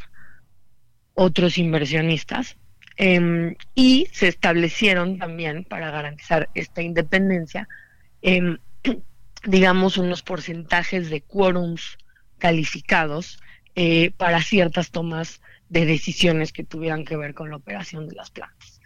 otros 1.15 1.57
inversionistas. 1.57 2.55
Em, 2.95 3.55
y 3.75 4.07
se 4.13 4.29
establecieron 4.29 5.19
también, 5.19 5.65
para 5.65 5.91
garantizar 5.91 6.49
esta 6.53 6.81
independencia, 6.81 7.67
em, 8.21 8.57
digamos, 9.45 9.97
unos 9.97 10.21
porcentajes 10.21 11.09
de 11.09 11.21
quórums 11.21 11.97
calificados 12.37 13.41
eh, 13.75 14.11
para 14.15 14.41
ciertas 14.41 14.91
tomas 14.91 15.41
de 15.67 15.85
decisiones 15.85 16.53
que 16.53 16.63
tuvieran 16.63 17.03
que 17.03 17.17
ver 17.17 17.33
con 17.33 17.49
la 17.49 17.57
operación 17.57 18.07
de 18.07 18.15
las 18.15 18.31
plantas. 18.31 18.78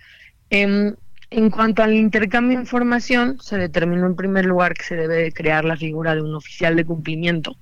Em, 0.56 0.96
en 1.32 1.50
cuanto 1.50 1.82
al 1.82 1.96
intercambio 1.96 2.58
de 2.58 2.64
información, 2.66 3.40
se 3.42 3.58
determinó 3.58 4.06
en 4.06 4.16
primer 4.16 4.46
lugar 4.46 4.76
que 4.76 4.84
se 4.84 4.96
debe 4.96 5.32
crear 5.32 5.66
la 5.66 5.76
figura 5.76 6.14
de 6.14 6.22
un 6.22 6.36
oficial 6.36 6.76
de 6.76 6.86
cumplimiento, 6.86 7.56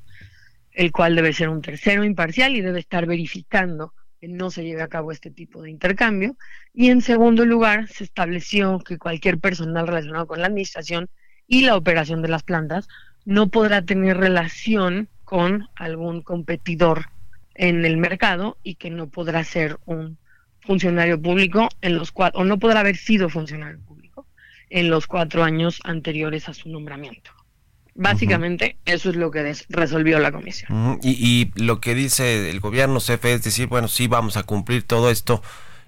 el 0.74 0.92
cual 0.92 1.16
debe 1.16 1.32
ser 1.32 1.48
un 1.48 1.62
tercero 1.62 2.04
imparcial 2.04 2.54
y 2.54 2.60
debe 2.60 2.80
estar 2.80 3.06
verificando 3.06 3.94
que 4.20 4.28
no 4.28 4.52
se 4.52 4.66
lleve 4.66 4.82
a 4.82 4.90
cabo 4.90 5.14
este 5.14 5.32
tipo 5.32 5.62
de 5.62 5.70
intercambio. 5.70 6.36
Y 6.74 6.90
en 6.90 7.00
segundo 7.00 7.46
lugar, 7.46 7.88
se 7.88 8.04
estableció 8.04 8.80
que 8.80 8.98
cualquier 8.98 9.40
personal 9.40 9.88
relacionado 9.88 10.28
con 10.28 10.42
la 10.42 10.48
administración 10.48 11.08
y 11.48 11.62
la 11.62 11.78
operación 11.78 12.22
de 12.22 12.28
las 12.28 12.44
plantas 12.44 12.90
no 13.24 13.48
podrá 13.48 13.84
tener 13.84 14.18
relación 14.18 15.08
con 15.24 15.70
algún 15.76 16.24
competidor 16.24 17.06
en 17.56 17.86
el 17.86 17.96
mercado 17.96 18.58
y 18.64 18.76
que 18.76 18.90
no 18.90 19.08
podrá 19.08 19.46
ser 19.46 19.80
un 19.86 20.18
funcionario 20.62 21.22
público 21.22 21.70
en 21.82 21.98
los 21.98 22.12
cuatro, 22.12 22.42
o 22.42 22.44
no 22.44 22.60
podrá 22.60 22.82
haber 22.82 22.98
sido 22.98 23.30
funcionario 23.30 23.80
público 23.80 24.28
en 24.70 24.90
los 24.90 25.08
cuatro 25.08 25.44
años 25.44 25.80
anteriores 25.84 26.48
a 26.50 26.54
su 26.54 26.70
nombramiento. 26.70 27.32
Básicamente, 27.94 28.78
eso 28.86 29.10
es 29.10 29.18
lo 29.18 29.32
que 29.32 29.54
resolvió 29.70 30.20
la 30.20 30.32
comisión. 30.32 31.00
y, 31.04 31.12
y, 31.12 31.52
lo 31.62 31.82
que 31.82 31.94
dice 31.94 32.50
el 32.50 32.62
gobierno 32.62 33.00
CFE 33.00 33.34
es 33.34 33.44
decir, 33.44 33.68
bueno, 33.68 33.90
sí 33.90 34.08
vamos 34.08 34.38
a 34.38 34.44
cumplir 34.44 34.84
todo 34.84 35.12
esto 35.12 35.42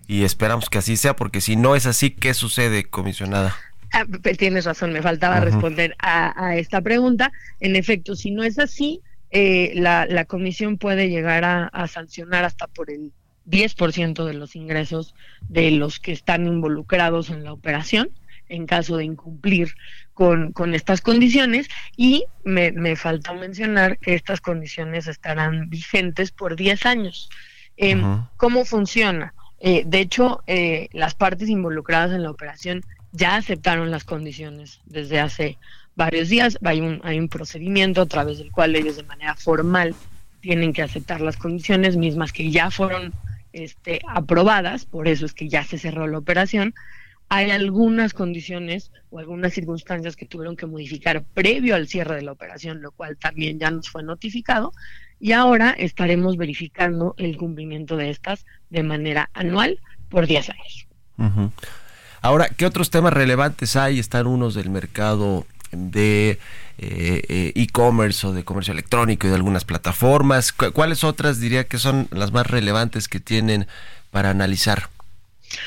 y 0.08 0.24
esperamos 0.24 0.70
que 0.70 0.80
así 0.80 0.98
sea, 0.98 1.16
porque 1.16 1.40
si 1.40 1.56
no 1.56 1.76
es 1.76 1.86
así, 1.86 2.12
¿qué 2.12 2.34
sucede, 2.34 2.84
comisionada? 2.84 3.56
Ah, 3.94 4.06
tienes 4.38 4.66
razón, 4.66 4.92
me 4.92 5.02
faltaba 5.02 5.40
responder 5.40 5.96
a, 6.00 6.56
esta 6.58 6.82
pregunta. 6.82 7.32
En 7.60 7.76
efecto, 7.76 8.16
si 8.16 8.32
no 8.32 8.44
es 8.44 8.58
así, 8.58 9.02
eh, 9.30 9.72
la, 9.76 10.26
comisión 10.26 10.78
puede 10.78 11.10
llegar 11.10 11.46
a, 11.46 11.88
sancionar 11.88 12.44
hasta 12.44 12.68
por 12.68 12.90
el 12.90 13.14
10% 13.48 14.26
de 14.26 14.34
los 14.34 14.56
ingresos 14.56 15.16
de 15.42 15.72
los 15.72 16.00
que 16.00 16.12
están 16.12 16.48
involucrados 16.48 17.30
en 17.30 17.44
la 17.44 17.54
operación 17.54 18.10
en 18.50 18.66
caso 18.68 18.98
de 18.98 19.06
incumplir 19.06 19.74
con, 20.14 20.54
estas 20.76 21.02
condiciones 21.02 21.68
y 21.98 22.26
me, 22.44 22.72
me 22.72 22.96
faltó 22.96 23.34
mencionar 23.34 23.98
que 23.98 24.14
estas 24.14 24.42
condiciones 24.42 25.08
estarán 25.08 25.70
vigentes 25.70 26.32
por 26.32 26.56
10 26.56 26.86
años. 26.86 27.30
Em, 27.78 28.24
¿Cómo 28.38 28.66
funciona? 28.66 29.34
Eh, 29.60 29.84
de 29.86 30.02
hecho, 30.02 30.44
eh, 30.46 30.90
las 30.92 31.16
partes 31.16 31.50
involucradas 31.50 32.12
en 32.12 32.24
la 32.24 32.30
operación 32.30 32.84
ya 33.12 33.36
aceptaron 33.36 33.90
las 33.90 34.04
condiciones 34.04 34.82
desde 34.86 35.20
hace 35.20 35.58
varios 35.96 36.30
días. 36.30 36.60
Hay 36.64 36.82
un, 36.82 37.02
hay 37.04 37.18
un 37.18 37.30
procedimiento 37.30 38.02
a 38.02 38.06
través 38.06 38.38
del 38.38 38.52
cual 38.52 38.76
ellos 38.76 38.98
de 38.98 39.04
manera 39.04 39.36
formal 39.36 39.96
tienen 40.42 40.74
que 40.74 40.82
aceptar 40.82 41.22
las 41.22 41.38
condiciones 41.38 41.96
mismas 41.96 42.34
que 42.34 42.52
ya 42.52 42.70
fueron 42.70 43.14
este, 43.54 44.02
aprobadas, 44.08 44.86
por 44.86 45.08
eso 45.08 45.26
es 45.26 45.34
que 45.34 45.48
ya 45.48 45.64
se 45.64 45.78
cerró 45.78 46.08
la 46.08 46.18
operación. 46.18 46.74
Hay 47.30 47.52
algunas 47.52 48.14
condiciones 48.14 48.92
o 49.10 49.20
algunas 49.20 49.54
circunstancias 49.54 50.16
que 50.16 50.26
tuvieron 50.26 50.56
que 50.56 50.66
modificar 50.66 51.24
previo 51.34 51.76
al 51.76 51.88
cierre 51.88 52.16
de 52.16 52.22
la 52.24 52.34
operación, 52.34 52.82
lo 52.82 52.92
cual 52.92 53.18
también 53.18 53.60
ya 53.60 53.72
nos 53.72 53.90
fue 53.90 54.04
notificado. 54.04 54.74
Y 55.20 55.32
ahora 55.32 55.72
estaremos 55.72 56.36
verificando 56.36 57.16
el 57.18 57.38
cumplimiento 57.38 57.96
de 57.96 58.10
estas 58.10 58.46
de 58.70 58.84
manera 58.84 59.30
anual 59.34 59.80
por 60.10 60.28
10 60.28 60.50
años. 60.50 60.88
Ahora, 62.22 62.50
¿qué 62.50 62.66
otros 62.66 62.90
temas 62.90 63.14
relevantes 63.14 63.76
hay? 63.76 64.00
Están 64.00 64.28
unos 64.28 64.54
del 64.54 64.70
mercado 64.70 65.46
de 65.76 66.40
eh, 66.78 67.22
eh, 67.28 67.52
e-commerce 67.56 68.28
o 68.28 68.34
de 68.34 68.44
comercio 68.44 68.74
electrónico 68.74 69.28
y 69.28 69.30
de 69.30 69.36
algunas 69.36 69.66
plataformas. 69.66 70.52
¿Cuáles 70.52 71.04
otras 71.04 71.40
diría 71.40 71.66
que 71.66 71.78
son 71.78 72.08
las 72.12 72.32
más 72.32 72.48
relevantes 72.48 73.08
que 73.08 73.20
tienen 73.20 73.68
para 74.12 74.30
analizar? 74.30 74.90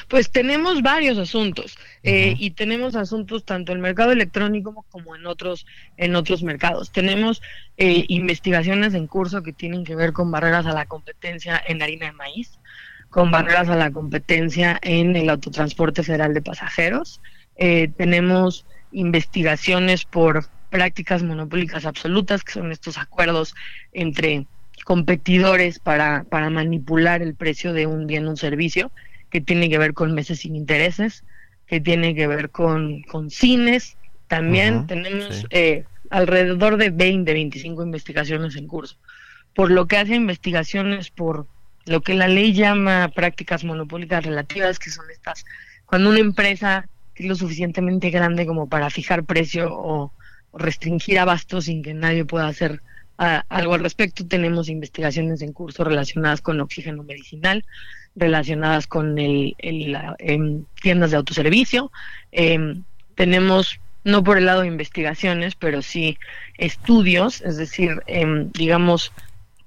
Pues 0.08 0.30
tenemos 0.30 0.82
varios 0.82 1.16
asuntos 1.16 1.78
eh, 2.02 2.34
y 2.38 2.50
tenemos 2.50 2.96
asuntos 2.96 3.44
tanto 3.44 3.70
en 3.70 3.78
el 3.78 3.82
mercado 3.82 4.10
electrónico 4.10 4.84
como 4.90 5.14
en 5.14 5.26
otros 5.26 5.64
en 5.96 6.16
otros 6.16 6.42
mercados. 6.42 6.90
Tenemos 6.90 7.40
investigaciones 7.76 8.94
en 8.94 9.06
curso 9.06 9.42
que 9.42 9.52
tienen 9.52 9.84
que 9.84 9.94
ver 9.94 10.12
con 10.12 10.30
barreras 10.30 10.66
a 10.66 10.72
la 10.72 10.86
competencia 10.86 11.62
en 11.66 11.82
harina 11.82 12.06
de 12.06 12.12
maíz 12.12 12.58
con 13.16 13.30
barreras 13.30 13.68
a 13.68 13.76
la 13.76 13.90
competencia 13.90 14.78
en 14.82 15.16
el 15.16 15.30
autotransporte 15.30 16.02
federal 16.02 16.34
de 16.34 16.42
pasajeros. 16.42 17.20
Eh, 17.56 17.88
tenemos 17.96 18.66
investigaciones 18.96 20.06
por 20.06 20.46
prácticas 20.70 21.22
monopólicas 21.22 21.84
absolutas, 21.84 22.42
que 22.42 22.52
son 22.52 22.72
estos 22.72 22.96
acuerdos 22.96 23.54
entre 23.92 24.46
competidores 24.84 25.78
para, 25.78 26.24
para 26.24 26.48
manipular 26.48 27.20
el 27.20 27.34
precio 27.34 27.74
de 27.74 27.86
un 27.86 28.06
bien 28.06 28.26
o 28.26 28.30
un 28.30 28.36
servicio, 28.38 28.90
que 29.28 29.42
tiene 29.42 29.68
que 29.68 29.76
ver 29.76 29.92
con 29.92 30.14
meses 30.14 30.40
sin 30.40 30.56
intereses, 30.56 31.24
que 31.66 31.78
tiene 31.78 32.14
que 32.14 32.26
ver 32.26 32.48
con, 32.50 33.02
con 33.02 33.30
cines. 33.30 33.98
También 34.28 34.86
tenemos 34.86 35.44
eh, 35.50 35.84
alrededor 36.08 36.78
de 36.78 36.88
20, 36.88 37.30
25 37.30 37.82
investigaciones 37.82 38.56
en 38.56 38.66
curso. 38.66 38.96
Por 39.54 39.70
lo 39.70 39.86
que 39.86 39.98
hace 39.98 40.14
investigaciones 40.14 41.10
por 41.10 41.46
lo 41.84 42.00
que 42.00 42.14
la 42.14 42.28
ley 42.28 42.54
llama 42.54 43.10
prácticas 43.14 43.62
monopólicas 43.62 44.24
relativas, 44.24 44.78
que 44.78 44.90
son 44.90 45.04
estas, 45.10 45.44
cuando 45.84 46.08
una 46.08 46.20
empresa 46.20 46.88
lo 47.18 47.34
suficientemente 47.34 48.10
grande 48.10 48.46
como 48.46 48.68
para 48.68 48.90
fijar 48.90 49.24
precio 49.24 49.68
o, 49.72 50.12
restringir 50.58 51.18
abastos 51.18 51.66
sin 51.66 51.82
que 51.82 51.94
nadie 51.94 52.24
pueda 52.24 52.48
hacer 52.48 52.80
algo 53.18 53.74
al 53.74 53.80
respecto. 53.80 54.26
Tenemos 54.26 54.68
investigaciones 54.68 55.42
en 55.42 55.52
curso 55.52 55.84
relacionadas 55.84 56.40
con 56.40 56.60
oxígeno 56.60 57.02
medicinal, 57.02 57.64
relacionadas 58.14 58.86
con 58.86 59.18
el, 59.18 59.54
em, 59.58 60.64
tiendas 60.80 61.10
de 61.10 61.16
autoservicio. 61.18 61.90
Em, 62.32 62.84
tenemos, 63.14 63.80
no 64.04 64.22
por 64.24 64.38
el 64.38 64.46
lado 64.46 64.62
de 64.62 64.68
investigaciones, 64.68 65.54
pero 65.54 65.82
sí 65.82 66.18
estudios, 66.58 67.42
es 67.42 67.56
decir, 67.56 68.02
em, 68.06 68.50
digamos, 68.52 69.12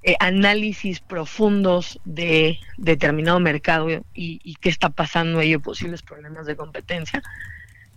eh, 0.02 0.16
análisis 0.20 1.02
profundos 1.02 2.00
de 2.06 2.60
determinado 2.78 3.40
mercado 3.40 3.90
y, 4.14 4.56
qué 4.62 4.70
está 4.70 4.90
pasando 4.90 5.42
ello, 5.42 5.60
posibles 5.60 6.02
problemas 6.02 6.46
de 6.46 6.56
competencia 6.56 7.22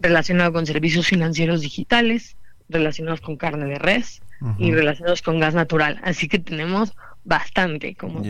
relacionados 0.01 0.53
con 0.53 0.67
servicios 0.67 1.07
financieros 1.07 1.61
digitales, 1.61 2.37
relacionados 2.69 3.21
con 3.21 3.37
carne 3.37 3.67
de 3.67 3.79
res 3.79 4.21
y 4.59 4.73
relacionados 4.73 5.23
con 5.23 5.39
gas 5.39 5.55
natural. 5.55 6.01
Así 6.03 6.27
que 6.27 6.41
tenemos 6.41 6.93
bastante, 7.25 7.95
como 7.95 8.23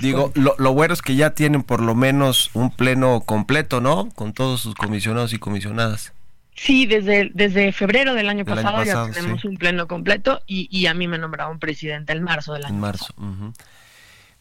Digo, 0.00 0.32
lo, 0.34 0.54
lo, 0.58 0.74
bueno 0.74 0.92
es 0.92 1.00
que 1.00 1.14
ya 1.14 1.30
tienen 1.30 1.62
por 1.62 1.80
lo 1.80 1.94
menos 1.94 2.50
un 2.52 2.70
pleno 2.70 3.20
completo, 3.20 3.80
¿no? 3.80 4.10
Con 4.14 4.34
todos 4.34 4.60
sus 4.60 4.74
comisionados 4.74 5.32
y 5.32 5.38
comisionadas. 5.38 6.12
Sí, 6.60 6.86
desde, 6.86 7.30
desde 7.34 7.72
febrero 7.72 8.14
del 8.14 8.28
año, 8.28 8.44
pasado, 8.44 8.82
ya 8.82 9.08
tenemos 9.12 9.44
un 9.44 9.56
pleno 9.56 9.86
completo 9.86 10.42
y, 10.46 10.68
y, 10.76 10.86
a 10.86 10.94
mí 10.94 11.06
me 11.06 11.16
nombraron 11.16 11.60
presidente 11.60 12.12
en 12.12 12.22
marzo 12.24 12.52
del 12.52 12.64
año. 12.64 12.74
En 12.74 12.80
marzo. 12.80 13.14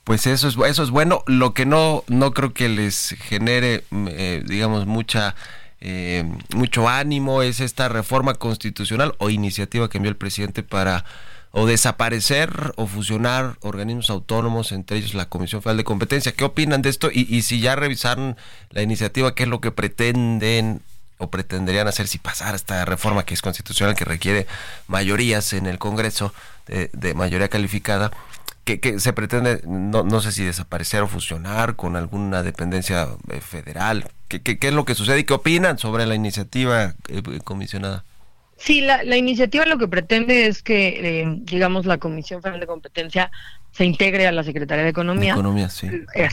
Pues 0.03 0.25
eso 0.25 0.47
es, 0.47 0.57
eso 0.67 0.83
es 0.83 0.89
bueno. 0.89 1.23
Lo 1.27 1.53
que 1.53 1.65
no, 1.65 2.03
no 2.07 2.31
creo 2.31 2.53
que 2.53 2.69
les 2.69 3.15
genere, 3.19 3.83
mm, 3.91 4.07
eh, 4.09 4.43
digamos, 4.45 4.87
mucha, 4.87 5.35
eh, 5.79 6.23
mucho 6.55 6.89
ánimo 6.89 7.43
es 7.43 7.59
esta 7.59 7.87
reforma 7.87 8.33
constitucional 8.33 9.13
o 9.19 9.29
iniciativa 9.29 9.87
que 9.87 9.97
envió 9.97 10.09
el 10.09 10.17
presidente 10.17 10.63
para 10.63 11.05
o 11.51 11.67
desaparecer 11.67 12.73
o 12.77 12.87
fusionar 12.87 13.57
organismos 13.61 14.09
autónomos, 14.09 14.71
entre 14.71 14.97
ellos 14.97 15.13
la 15.13 15.29
Comisión 15.29 15.61
Federal 15.61 15.77
de 15.77 15.83
Competencia. 15.83 16.31
¿Qué 16.31 16.45
opinan 16.45 16.81
de 16.81 16.89
esto? 16.89 17.09
Y, 17.11 17.27
y 17.29 17.43
si 17.43 17.59
ya 17.59 17.75
revisaron 17.75 18.37
la 18.71 18.81
iniciativa, 18.81 19.35
¿qué 19.35 19.43
es 19.43 19.49
lo 19.49 19.61
que 19.61 19.71
pretenden 19.71 20.81
o 21.17 21.29
pretenderían 21.29 21.87
hacer 21.87 22.07
si 22.07 22.17
pasara 22.17 22.55
esta 22.55 22.85
reforma 22.85 23.25
que 23.25 23.33
es 23.33 23.41
constitucional, 23.41 23.95
que 23.95 24.05
requiere 24.05 24.47
mayorías 24.87 25.53
en 25.53 25.65
el 25.65 25.79
Congreso, 25.79 26.33
de, 26.67 27.13
mayoría 27.13 27.47
calificada, 27.47 28.11
que, 28.65 28.99
se 28.99 29.13
pretende, 29.13 29.61
no, 29.65 30.03
no, 30.03 30.19
sé 30.19 30.31
si 30.33 30.43
desaparecer 30.43 31.01
o 31.01 31.07
fusionar 31.07 31.75
con 31.75 31.95
alguna 31.95 32.43
dependencia 32.43 33.07
eh, 33.31 33.39
federal. 33.39 34.09
¿Qué, 34.27 34.41
qué, 34.41 34.57
es 34.61 34.73
lo 34.73 34.83
que 34.83 34.93
sucede 34.93 35.19
y 35.19 35.23
qué 35.23 35.33
opinan 35.33 35.77
sobre 35.77 36.05
la 36.05 36.15
iniciativa 36.15 36.93
eh, 37.07 37.21
comisionada? 37.45 38.03
Sí, 38.57 38.81
la, 38.81 39.03
la, 39.03 39.15
iniciativa 39.15 39.65
lo 39.65 39.77
que 39.77 39.87
pretende 39.87 40.47
es 40.47 40.63
que, 40.63 41.21
eh, 41.21 41.25
digamos, 41.43 41.85
la 41.85 41.97
Comisión 41.97 42.41
Federal 42.41 42.59
de 42.59 42.67
Competencia 42.67 43.31
se 43.71 43.85
integre 43.85 44.27
a 44.27 44.31
la 44.31 44.43
Secretaría 44.43 44.83
de 44.83 44.89
Economía. 44.89 45.33
Economía, 45.33 45.69
sí. 45.69 45.87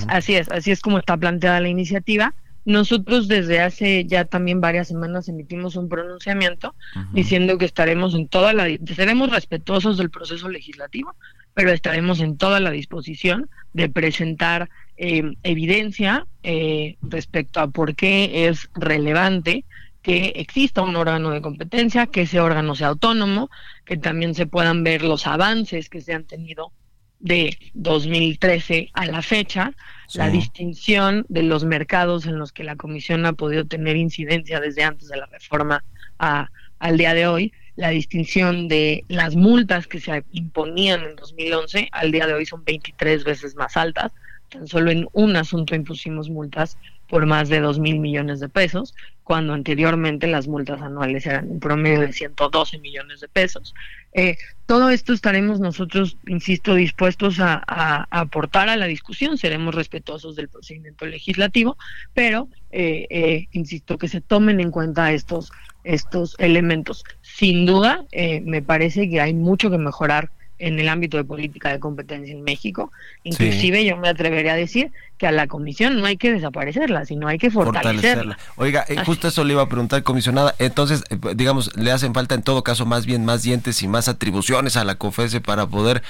Así 0.08 0.34
es, 0.34 0.50
así 0.50 0.72
es 0.72 0.80
como 0.80 0.98
está 0.98 1.16
planteada 1.16 1.60
la 1.60 1.68
iniciativa. 1.68 2.34
Nosotros 2.64 3.28
desde 3.28 3.60
hace 3.60 4.06
ya 4.06 4.24
también 4.24 4.60
varias 4.60 4.88
semanas 4.88 5.28
emitimos 5.28 5.76
un 5.76 5.88
pronunciamiento 5.88 6.74
diciendo 7.12 7.58
que 7.58 7.66
estaremos 7.66 8.14
en 8.14 8.26
toda 8.28 8.54
la 8.54 8.66
seremos 8.94 9.30
respetuosos 9.30 9.98
del 9.98 10.10
proceso 10.10 10.48
legislativo, 10.48 11.14
pero 11.52 11.70
estaremos 11.70 12.20
en 12.20 12.38
toda 12.38 12.60
la 12.60 12.70
disposición 12.70 13.50
de 13.74 13.90
presentar 13.90 14.70
eh, 14.96 15.34
evidencia 15.42 16.26
eh, 16.42 16.96
respecto 17.02 17.60
a 17.60 17.68
por 17.68 17.94
qué 17.94 18.48
es 18.48 18.70
relevante 18.74 19.64
que 20.00 20.32
exista 20.36 20.82
un 20.82 20.96
órgano 20.96 21.30
de 21.30 21.40
competencia, 21.40 22.06
que 22.06 22.22
ese 22.22 22.38
órgano 22.38 22.74
sea 22.74 22.88
autónomo, 22.88 23.50
que 23.84 23.96
también 23.96 24.34
se 24.34 24.46
puedan 24.46 24.84
ver 24.84 25.02
los 25.02 25.26
avances 25.26 25.88
que 25.88 26.00
se 26.00 26.12
han 26.12 26.24
tenido 26.24 26.72
de 27.20 27.56
2013 27.74 28.90
a 28.92 29.06
la 29.06 29.22
fecha, 29.22 29.72
la 30.14 30.28
distinción 30.28 31.24
de 31.28 31.42
los 31.42 31.64
mercados 31.64 32.26
en 32.26 32.38
los 32.38 32.52
que 32.52 32.64
la 32.64 32.76
Comisión 32.76 33.24
ha 33.26 33.32
podido 33.32 33.64
tener 33.64 33.96
incidencia 33.96 34.60
desde 34.60 34.84
antes 34.84 35.08
de 35.08 35.16
la 35.16 35.26
reforma 35.26 35.82
a, 36.18 36.50
al 36.78 36.98
día 36.98 37.14
de 37.14 37.26
hoy, 37.26 37.52
la 37.76 37.88
distinción 37.88 38.68
de 38.68 39.04
las 39.08 39.34
multas 39.34 39.86
que 39.86 40.00
se 40.00 40.24
imponían 40.32 41.02
en 41.02 41.16
2011 41.16 41.88
al 41.92 42.12
día 42.12 42.26
de 42.26 42.34
hoy 42.34 42.46
son 42.46 42.64
23 42.64 43.24
veces 43.24 43.56
más 43.56 43.76
altas. 43.76 44.12
Tan 44.48 44.68
solo 44.68 44.90
en 44.90 45.08
un 45.12 45.34
asunto 45.34 45.74
impusimos 45.74 46.30
multas 46.30 46.76
por 47.08 47.26
más 47.26 47.48
de 47.48 47.60
2 47.60 47.78
mil 47.78 47.98
millones 47.98 48.40
de 48.40 48.48
pesos, 48.48 48.94
cuando 49.24 49.54
anteriormente 49.54 50.26
las 50.26 50.48
multas 50.48 50.82
anuales 50.82 51.26
eran 51.26 51.50
un 51.50 51.60
promedio 51.60 52.00
de 52.00 52.12
112 52.12 52.78
millones 52.78 53.20
de 53.20 53.28
pesos. 53.28 53.74
Eh, 54.12 54.36
todo 54.66 54.90
esto 54.90 55.12
estaremos 55.12 55.60
nosotros, 55.60 56.18
insisto, 56.26 56.74
dispuestos 56.74 57.40
a, 57.40 58.06
aportar 58.10 58.68
a 58.68 58.76
la 58.76 58.86
discusión, 58.86 59.38
seremos 59.38 59.74
respetuosos 59.74 60.36
del 60.36 60.48
procedimiento 60.48 61.06
legislativo, 61.06 61.76
pero, 62.12 62.48
eh, 62.70 63.06
eh, 63.10 63.48
insisto, 63.52 63.98
que 63.98 64.08
se 64.08 64.20
tomen 64.20 64.60
en 64.60 64.70
cuenta 64.70 65.12
estos, 65.12 65.52
estos 65.84 66.36
elementos. 66.38 67.04
Sin 67.22 67.66
duda, 67.66 68.04
me 68.42 68.62
parece 68.62 69.08
que 69.08 69.20
hay 69.20 69.34
mucho 69.34 69.70
que 69.70 69.78
mejorar 69.78 70.30
en 70.58 70.78
el 70.78 70.88
ámbito 70.88 71.16
de 71.16 71.24
política 71.24 71.70
de 71.70 71.80
competencia 71.80 72.32
en 72.32 72.42
México. 72.42 72.92
Inclusive 73.24 73.84
yo 73.84 73.96
me 73.96 74.08
atrevería 74.08 74.52
a 74.52 74.56
decir 74.56 74.92
que 75.18 75.26
a 75.26 75.32
la 75.32 75.46
comisión 75.46 76.00
no 76.00 76.06
hay 76.06 76.16
que 76.16 76.32
desaparecerla, 76.32 77.04
sino 77.04 77.28
hay 77.28 77.38
que 77.38 77.50
fortalecerla. 77.50 78.38
Oiga, 78.56 78.84
eh, 78.88 78.96
justo 79.04 79.28
eso 79.28 79.44
le 79.44 79.52
iba 79.52 79.62
a 79.62 79.68
preguntar, 79.68 80.02
comisionada. 80.02 80.54
Entonces, 80.58 81.04
eh, 81.10 81.16
digamos, 81.34 81.76
le 81.76 81.90
hacen 81.90 82.14
falta 82.14 82.34
en 82.34 82.42
todo 82.42 82.62
caso 82.62 82.86
más 82.86 83.06
bien 83.06 83.24
más 83.24 83.42
dientes 83.42 83.82
y 83.82 83.88
más 83.88 84.08
atribuciones 84.08 84.76
a 84.76 84.84
la 84.84 84.96
COFESE 84.96 85.40
para 85.40 85.66
poder 85.66 86.02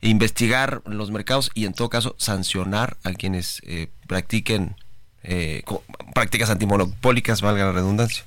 investigar 0.00 0.82
los 0.84 1.10
mercados 1.10 1.50
y 1.54 1.64
en 1.66 1.74
todo 1.74 1.88
caso 1.88 2.16
sancionar 2.18 2.96
a 3.04 3.12
quienes 3.12 3.62
eh, 3.66 3.88
practiquen 4.06 4.76
prácticas 6.14 6.50
antimonopólicas, 6.50 7.42
valga 7.42 7.66
la 7.66 7.72
redundancia. 7.72 8.24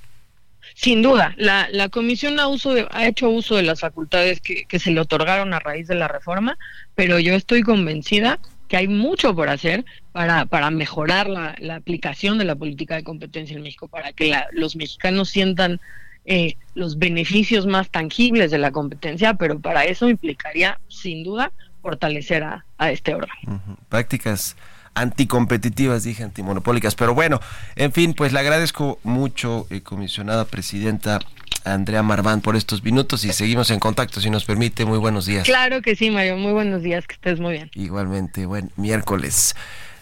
Sin 0.77 1.01
duda, 1.01 1.33
la, 1.37 1.69
la 1.71 1.87
comisión 1.87 2.37
ha, 2.37 2.47
uso 2.47 2.75
ha 2.91 3.07
hecho 3.07 3.29
uso 3.29 3.55
de 3.55 3.63
las 3.63 3.79
facultades 3.79 4.41
que, 4.41 4.65
que 4.65 4.77
se 4.77 4.91
le 4.91 4.99
otorgaron 4.99 5.53
a 5.53 5.59
raíz 5.59 5.87
de 5.87 5.95
la 5.95 6.09
reforma, 6.09 6.57
pero 6.95 7.17
yo 7.17 7.33
estoy 7.33 7.63
convencida 7.63 8.39
que 8.67 8.75
hay 8.75 8.89
mucho 8.89 9.33
por 9.33 9.47
hacer 9.47 9.85
para, 10.11 10.45
para 10.45 10.71
mejorar 10.71 11.29
la, 11.29 11.55
la 11.59 11.75
aplicación 11.75 12.37
de 12.37 12.43
la 12.43 12.55
política 12.55 12.95
de 12.95 13.03
competencia 13.03 13.55
en 13.55 13.63
México, 13.63 13.87
para 13.87 14.11
que 14.11 14.35
los 14.51 14.75
mexicanos 14.75 15.29
sientan 15.29 15.79
eh, 16.25 16.57
los 16.73 16.97
beneficios 16.97 17.65
más 17.67 17.89
tangibles 17.89 18.51
de 18.51 18.57
la 18.57 18.71
competencia, 18.71 19.35
pero 19.35 19.59
para 19.59 19.85
eso 19.85 20.09
implicaría, 20.09 20.79
sin 20.89 21.23
duda, 21.23 21.53
fortalecer 21.81 22.43
a, 22.43 22.65
a 22.77 22.91
este 22.91 23.15
órgano. 23.15 23.77
Prácticas 23.87 24.57
anticompetitivas, 24.95 26.03
dije 26.03 26.23
antimonopólicas. 26.23 26.95
Pero 26.95 27.13
bueno, 27.13 27.39
en 27.75 27.91
fin, 27.91 28.13
pues 28.13 28.33
le 28.33 28.39
agradezco 28.39 28.99
mucho, 29.03 29.67
eh, 29.69 29.81
comisionada 29.81 30.45
presidenta 30.45 31.19
Andrea 31.63 32.03
Marván, 32.03 32.41
por 32.41 32.55
estos 32.55 32.83
minutos 32.83 33.25
y 33.25 33.33
seguimos 33.33 33.71
en 33.71 33.79
contacto, 33.79 34.21
si 34.21 34.29
nos 34.29 34.45
permite. 34.45 34.85
Muy 34.85 34.97
buenos 34.97 35.25
días. 35.25 35.45
Claro 35.45 35.81
que 35.81 35.95
sí, 35.95 36.09
Mario. 36.11 36.37
Muy 36.37 36.53
buenos 36.53 36.81
días, 36.83 37.05
que 37.07 37.15
estés 37.15 37.39
muy 37.39 37.53
bien. 37.53 37.71
Igualmente, 37.73 38.45
buen 38.45 38.71
miércoles. 38.75 39.55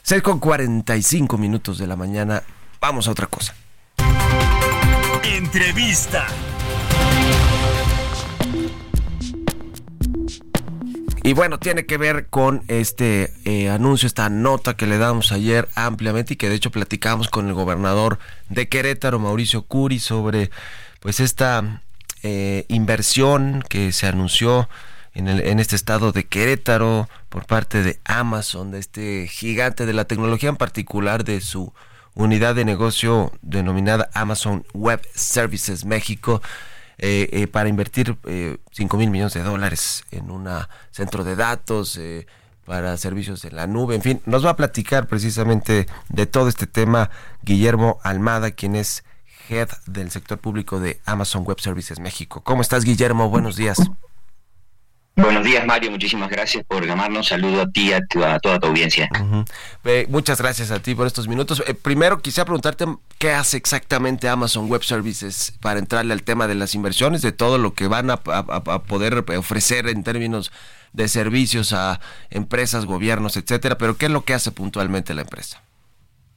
6 0.04 0.22
con 0.22 0.40
45 0.40 1.38
minutos 1.38 1.78
de 1.78 1.88
la 1.88 1.96
mañana. 1.96 2.44
Vamos 2.82 3.08
a 3.08 3.12
otra 3.12 3.28
cosa. 3.28 3.56
Entrevista. 5.24 6.28
Y 11.26 11.32
bueno, 11.32 11.58
tiene 11.58 11.86
que 11.86 11.98
ver 11.98 12.28
con 12.28 12.64
este 12.68 13.32
eh, 13.46 13.70
anuncio, 13.70 14.08
esta 14.08 14.30
nota 14.30 14.76
que 14.76 14.88
le 14.88 14.98
damos 14.98 15.32
ayer 15.32 15.70
ampliamente 15.74 16.34
y 16.34 16.36
que 16.36 16.50
de 16.50 16.56
hecho 16.56 16.70
platicamos 16.70 17.30
con 17.30 17.48
el 17.48 17.54
gobernador 17.54 18.20
de 18.50 18.68
Querétaro, 18.68 19.20
Mauricio 19.20 19.62
Curi, 19.62 20.00
sobre 20.00 20.52
pues 21.00 21.22
esta 21.22 21.82
eh, 22.24 22.66
inversión 22.68 23.64
que 23.70 23.94
se 23.94 24.06
anunció 24.06 24.68
en, 25.14 25.30
el, 25.30 25.40
en 25.40 25.62
este 25.62 25.78
estado 25.78 26.12
de 26.12 26.26
Querétaro 26.26 27.08
por 27.30 27.46
parte 27.46 27.84
de 27.84 28.02
Amazon, 28.04 28.72
de 28.72 28.80
este 28.80 29.28
gigante 29.30 29.86
de 29.86 29.94
la 29.94 30.04
tecnología, 30.04 30.50
en 30.50 30.58
particular 30.58 31.24
de 31.24 31.40
su 31.40 31.72
unidad 32.16 32.54
de 32.54 32.66
negocio 32.66 33.32
denominada 33.42 34.10
Amazon 34.14 34.66
Web 34.74 35.02
Services 35.16 35.86
México 35.86 36.42
eh, 36.98 37.30
eh, 37.32 37.48
para 37.48 37.70
invertir 37.70 38.18
eh, 38.26 38.58
5 38.72 38.98
mil 38.98 39.10
millones 39.10 39.34
de 39.34 39.44
dólares 39.44 40.04
en 40.12 40.32
un 40.32 40.48
centro 40.92 41.24
de 41.24 41.36
datos, 41.36 41.98
eh, 41.98 42.26
para 42.66 42.96
servicios 42.98 43.44
en 43.46 43.56
la 43.56 43.68
nube, 43.68 43.96
en 43.96 44.02
fin, 44.02 44.22
nos 44.26 44.46
va 44.46 44.52
a 44.52 44.56
platicar 44.56 45.08
precisamente 45.08 45.86
de 46.10 46.26
todo 46.26 46.48
este 46.48 46.66
tema 46.66 47.10
Guillermo 47.42 48.00
Almada, 48.04 48.52
quien 48.52 48.76
es 48.76 49.04
head 49.50 49.68
del 49.86 50.12
sector 50.12 50.38
público 50.38 50.80
de 50.80 51.02
Amazon 51.06 51.44
Web 51.44 51.60
Services 51.60 52.00
México. 52.00 52.42
¿Cómo 52.42 52.62
estás, 52.62 52.86
Guillermo? 52.86 53.30
Buenos 53.30 53.58
días. 53.58 53.80
Buenos 55.16 55.44
días, 55.46 55.64
Mario. 55.68 55.92
Muchísimas 55.92 56.28
gracias 56.28 56.66
por 56.66 56.88
llamarnos. 56.88 57.28
Saludo 57.28 57.62
a 57.62 57.70
ti 57.70 57.92
y 57.92 57.94
a, 57.94 58.02
toda 58.40 58.60
tu 58.60 58.68
audiencia. 58.68 59.08
Eh, 59.86 60.08
muchas 60.10 60.42
gracias 60.42 60.72
a 60.72 60.80
ti 60.80 60.96
por 60.96 61.06
estos 61.06 61.28
minutos. 61.28 61.64
Eh, 61.68 61.76
primero, 61.76 62.20
quisiera 62.20 62.46
preguntarte 62.46 62.86
qué 63.20 63.32
hace 63.32 63.58
exactamente 63.58 64.28
Amazon 64.28 64.68
Web 64.68 64.84
Services 64.84 65.54
para 65.62 65.78
entrarle 65.78 66.14
al 66.14 66.24
tema 66.24 66.48
de 66.48 66.56
las 66.56 66.74
inversiones, 66.74 67.22
de 67.22 67.32
todo 67.32 67.60
lo 67.60 67.76
que 67.76 67.88
van 67.88 68.10
a, 68.10 68.18
poder 68.18 69.24
ofrecer 69.38 69.88
en 69.88 70.04
términos 70.04 70.52
de 70.94 71.08
servicios 71.08 71.74
a 71.74 72.00
empresas, 72.32 72.86
gobiernos, 72.86 73.38
etcétera. 73.38 73.78
Pero 73.78 73.98
qué 73.98 74.08
es 74.08 74.12
lo 74.12 74.26
que 74.26 74.34
hace 74.34 74.52
puntualmente 74.52 75.14
la 75.14 75.22
empresa. 75.22 75.62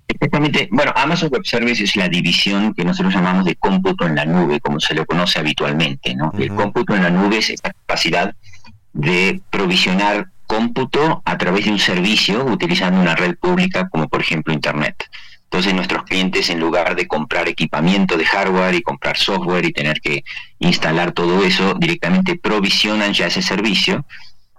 Exactamente. 0.09 0.69
Bueno, 0.71 0.93
Amazon 0.95 1.31
Web 1.31 1.47
Services 1.47 1.91
es 1.91 1.97
la 1.97 2.11
división 2.11 2.75
que 2.75 2.85
nosotros 2.85 3.15
llamamos 3.15 3.47
de 3.47 3.57
cómputo 3.57 4.07
en 4.07 4.17
la 4.17 4.27
nube, 4.27 4.61
como 4.61 4.81
se 4.81 4.95
lo 4.95 5.07
conoce 5.07 5.39
habitualmente. 5.39 6.15
¿no? 6.15 6.31
El 6.39 6.55
cómputo 6.55 6.95
en 6.95 7.03
la 7.03 7.11
nube 7.11 7.39
es 7.39 7.51
esta 7.51 7.73
capacidad 7.73 8.35
de 8.97 9.43
provisionar 9.51 10.29
cómputo 10.47 11.23
a 11.25 11.37
través 11.37 11.67
de 11.67 11.71
un 11.71 11.79
servicio 11.79 12.45
utilizando 12.45 13.01
una 13.01 13.15
red 13.15 13.37
pública 13.37 13.89
como 13.89 14.09
por 14.09 14.21
ejemplo 14.23 14.55
Internet. 14.55 15.05
Entonces 15.45 15.75
nuestros 15.75 16.05
clientes 16.05 16.51
en 16.51 16.61
lugar 16.61 16.97
de 16.97 17.07
comprar 17.07 17.47
equipamiento 17.49 18.17
de 18.17 18.25
hardware 18.25 18.75
y 18.75 18.83
comprar 18.83 19.17
software 19.17 19.67
y 19.67 19.73
tener 19.73 20.01
que 20.01 20.25
instalar 20.59 21.13
todo 21.13 21.45
eso, 21.45 21.75
directamente 21.79 22.37
provisionan 22.37 23.13
ya 23.13 23.27
ese 23.27 23.43
servicio. 23.43 24.05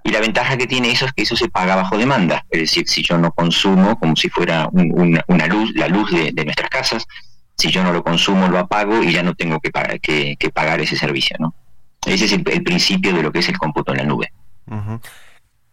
Y 0.04 0.12
la 0.12 0.22
ventaja 0.22 0.56
que 0.56 0.68
tiene 0.68 0.92
eso 0.92 1.06
es 1.06 1.14
que 1.14 1.24
eso 1.24 1.36
se 1.36 1.50
paga 1.50 1.76
bajo 1.76 1.98
demanda. 1.98 2.46
Es 2.50 2.62
decir, 2.62 2.88
si 2.88 3.04
yo 3.04 3.18
no 3.18 3.32
consumo 3.32 4.00
como 4.00 4.16
si 4.16 4.30
fuera 4.30 4.70
una 4.72 5.48
luz, 5.48 5.72
la 5.76 5.90
luz 5.90 6.12
de, 6.12 6.32
nuestras 6.46 6.70
casas, 6.70 7.06
si 7.58 7.70
yo 7.70 7.84
no 7.84 7.92
lo 7.92 8.04
consumo 8.04 8.48
lo 8.48 8.60
apago 8.60 9.04
y 9.04 9.12
ya 9.12 9.24
no 9.24 9.34
tengo 9.34 9.60
que, 9.60 9.72
que, 10.00 10.38
que 10.40 10.50
pagar 10.50 10.80
ese 10.80 10.96
servicio, 10.96 11.36
¿no? 11.40 11.54
Ese 12.06 12.26
es 12.26 12.32
el, 12.32 12.44
principio 12.44 13.14
de 13.14 13.24
lo 13.24 13.32
que 13.32 13.40
es 13.40 13.50
el 13.50 13.58
cómputo 13.58 13.92
en 13.92 13.98
la 13.98 14.04
nube. 14.06 14.32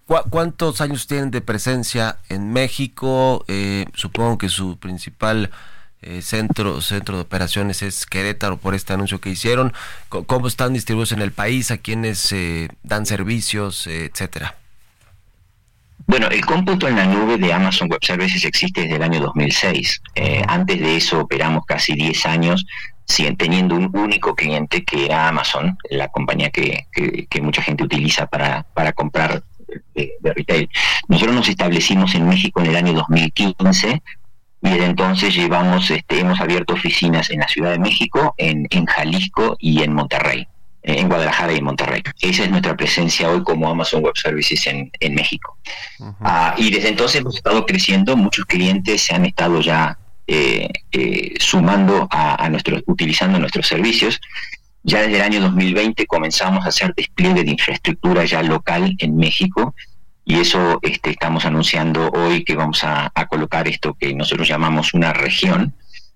¿Cuántos 0.07 0.81
años 0.83 1.07
tienen 1.07 1.31
de 1.31 1.41
presencia 1.41 2.19
en 2.29 2.53
México? 2.53 3.45
Eh, 3.49 3.87
supongo 3.95 4.37
que 4.37 4.51
su 4.51 4.77
principal 4.77 5.51
eh, 6.03 6.21
centro, 6.21 6.83
centro 6.83 7.17
de 7.17 7.23
operaciones 7.23 7.83
es 7.83 8.05
Querétaro 8.05 8.59
por 8.59 8.75
este 8.75 8.93
anuncio 8.93 9.21
que 9.21 9.31
hicieron. 9.31 9.73
¿Cómo 10.09 10.47
están 10.47 10.75
distribuidos 10.75 11.13
en 11.13 11.23
el 11.23 11.33
país? 11.33 11.71
¿A 11.71 11.79
quiénes 11.79 12.31
eh, 12.33 12.69
dan 12.83 13.07
servicios, 13.07 13.87
etcétera? 13.87 14.57
Bueno, 16.07 16.29
el 16.29 16.45
cómputo 16.45 16.87
en 16.87 16.97
la 16.97 17.07
nube 17.07 17.39
de 17.39 17.51
Amazon 17.51 17.89
Web 17.89 18.05
Services 18.05 18.45
existe 18.45 18.83
desde 18.83 18.97
el 18.97 19.03
año 19.03 19.21
2006. 19.21 20.03
antes 20.49 20.81
de 20.81 20.97
eso 20.97 21.21
operamos 21.21 21.65
casi 21.65 21.95
10 21.95 22.27
años 22.27 22.67
siguen 23.07 23.37
teniendo 23.37 23.75
un 23.75 23.91
único 23.97 24.35
cliente 24.35 24.85
que 24.85 25.07
era 25.07 25.29
Amazon, 25.29 25.77
la 25.91 26.09
compañía 26.09 26.51
que, 26.51 26.87
que, 26.93 27.41
mucha 27.43 27.63
gente 27.63 27.85
utiliza 27.85 28.27
para, 28.27 28.65
para 28.75 28.93
comprar 28.93 29.43
de, 29.95 30.13
retail. 30.23 30.69
Nosotros 31.09 31.35
nos 31.35 31.49
establecimos 31.49 32.15
en 32.15 32.29
México 32.29 32.61
en 32.61 32.67
el 32.67 32.77
año 32.77 32.93
2015 32.95 34.03
y 34.63 34.69
desde 34.69 34.85
entonces 34.87 35.35
llevamos, 35.35 35.91
este, 35.91 36.21
hemos 36.21 36.41
abierto 36.41 36.75
oficinas 36.75 37.31
en 37.31 37.41
la 37.41 37.49
Ciudad 37.49 37.73
de 37.73 37.79
México, 37.79 38.35
en, 38.39 38.67
en 38.71 38.87
Jalisco 38.87 39.57
y 39.59 39.83
en 39.83 39.93
Monterrey, 39.93 40.49
eh, 40.83 40.97
en 40.99 41.09
Guadalajara 41.09 41.53
y 41.53 41.59
en 41.59 41.65
Monterrey. 41.65 42.03
Esa 42.21 42.45
es 42.45 42.51
nuestra 42.51 42.75
presencia 42.75 43.29
hoy 43.29 43.43
como 43.43 43.69
Amazon 43.69 44.03
Web 44.03 44.15
Services 44.17 44.67
en, 44.67 44.91
en 45.01 45.15
México. 45.15 45.59
Ah, 46.21 46.55
y 46.57 46.71
desde 46.71 46.89
entonces 46.89 47.21
hemos 47.21 47.37
estado 47.37 47.67
creciendo, 47.67 48.17
muchos 48.17 48.47
clientes 48.47 49.03
se 49.03 49.15
han 49.15 49.27
estado 49.27 49.61
ya 49.61 49.99
eh, 50.27 50.69
eh, 50.93 51.35
sumando 51.39 52.09
a, 52.11 52.49
nuestros, 52.49 52.83
utilizando 52.87 53.39
nuestros 53.39 53.67
servicios. 53.67 54.21
Ya 54.83 55.01
desde 55.03 55.17
el 55.17 55.23
año 55.23 55.41
2020 55.41 56.07
comenzamos 56.07 56.65
a 56.65 56.69
hacer 56.69 56.95
despliegue 56.95 57.45
de 57.45 57.51
infraestructura 57.51 58.25
ya 58.25 58.43
local 58.43 58.95
en 58.99 59.17
México 59.17 59.75
y 60.25 60.37
eso 60.37 60.79
este, 60.83 61.11
estamos 61.11 61.45
anunciando 61.45 62.11
hoy 62.11 62.45
que 62.45 62.55
vamos 62.55 62.83
a, 62.85 63.13
colocar 63.29 63.69
esto 63.69 63.95
que 63.95 64.15
nosotros 64.15 64.49
llamamos 64.49 64.95
una 64.95 65.13
región. 65.13 65.75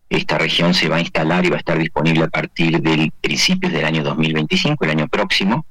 Esta 0.09 0.39
región 0.39 0.73
se 0.73 0.89
va 0.89 0.97
a 0.97 1.01
instalar 1.01 1.45
y 1.45 1.51
va 1.51 1.57
a 1.57 1.59
estar 1.59 1.79
disponible 1.79 2.25
a 2.25 2.29
partir 2.29 2.81
del 2.81 3.13
principios 3.21 3.73
del 3.73 3.85
año 3.85 4.03
2025, 4.03 4.85
el 4.85 4.91
año 4.91 5.09
próximo. 5.09 5.67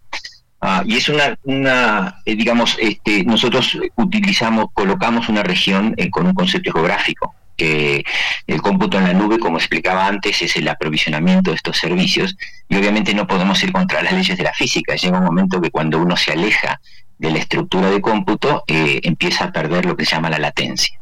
Ah, 0.59 0.83
y 0.85 0.97
es 0.97 1.07
una, 1.07 1.37
una 1.43 2.21
eh, 2.25 2.35
digamos, 2.35 2.77
este, 2.81 3.23
nosotros 3.23 3.77
utilizamos, 3.95 4.67
colocamos 4.73 5.29
una 5.29 5.43
región 5.43 5.95
con 6.11 6.25
un 6.25 6.33
concepto 6.33 6.71
geográfico 6.71 7.35
que 7.57 8.05
el 8.45 8.61
cómputo 8.61 8.97
en 8.99 9.05
la 9.05 9.13
nube, 9.13 9.39
como 9.39 9.57
explicaba 9.57 10.07
antes, 10.07 10.41
es 10.41 10.55
el 10.55 10.67
aprovisionamiento 10.67 11.49
de 11.49 11.57
estos 11.57 11.77
servicios 11.77 12.37
y 12.69 12.77
obviamente 12.77 13.13
no 13.13 13.27
podemos 13.27 13.61
ir 13.63 13.73
contra 13.73 14.01
las 14.03 14.13
leyes 14.13 14.37
de 14.37 14.43
la 14.43 14.53
física. 14.53 14.95
Llega 14.95 15.17
un 15.17 15.25
momento 15.25 15.59
que 15.59 15.71
cuando 15.71 15.99
uno 15.99 16.15
se 16.15 16.31
aleja 16.31 16.79
de 17.17 17.31
la 17.31 17.39
estructura 17.39 17.89
de 17.89 17.99
cómputo, 17.99 18.63
eh, 18.67 18.99
empieza 19.03 19.45
a 19.45 19.51
perder 19.51 19.85
lo 19.85 19.97
que 19.97 20.05
se 20.05 20.15
llama 20.15 20.29
la 20.29 20.37
latencia. 20.37 20.99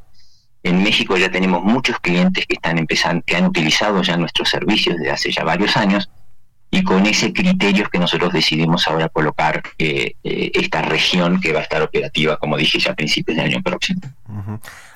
En 0.63 0.81
México 0.81 1.17
ya 1.17 1.29
tenemos 1.29 1.61
muchos 1.61 1.99
clientes 1.99 2.45
que 2.47 2.55
están 2.55 2.79
empezando, 2.79 3.21
que 3.25 3.35
han 3.35 3.45
utilizado 3.45 4.01
ya 4.01 4.17
nuestros 4.17 4.49
servicios 4.49 4.95
desde 4.97 5.11
hace 5.11 5.31
ya 5.31 5.43
varios 5.43 5.75
años 5.77 6.09
y 6.71 6.83
con 6.83 7.05
ese 7.05 7.31
criterio 7.31 7.89
que 7.89 7.99
nosotros 7.99 8.33
decidimos 8.33 8.87
ahora 8.87 9.07
colocar 9.09 9.63
eh, 9.77 10.15
eh, 10.23 10.51
esta 10.53 10.81
región 10.81 11.39
que 11.39 11.53
va 11.53 11.59
a 11.59 11.63
estar 11.63 11.81
operativa, 11.81 12.37
como 12.37 12.57
dije 12.57 12.79
ya 12.79 12.91
a 12.91 12.95
principios 12.95 13.37
del 13.37 13.45
año 13.45 13.61
próximo. 13.63 14.01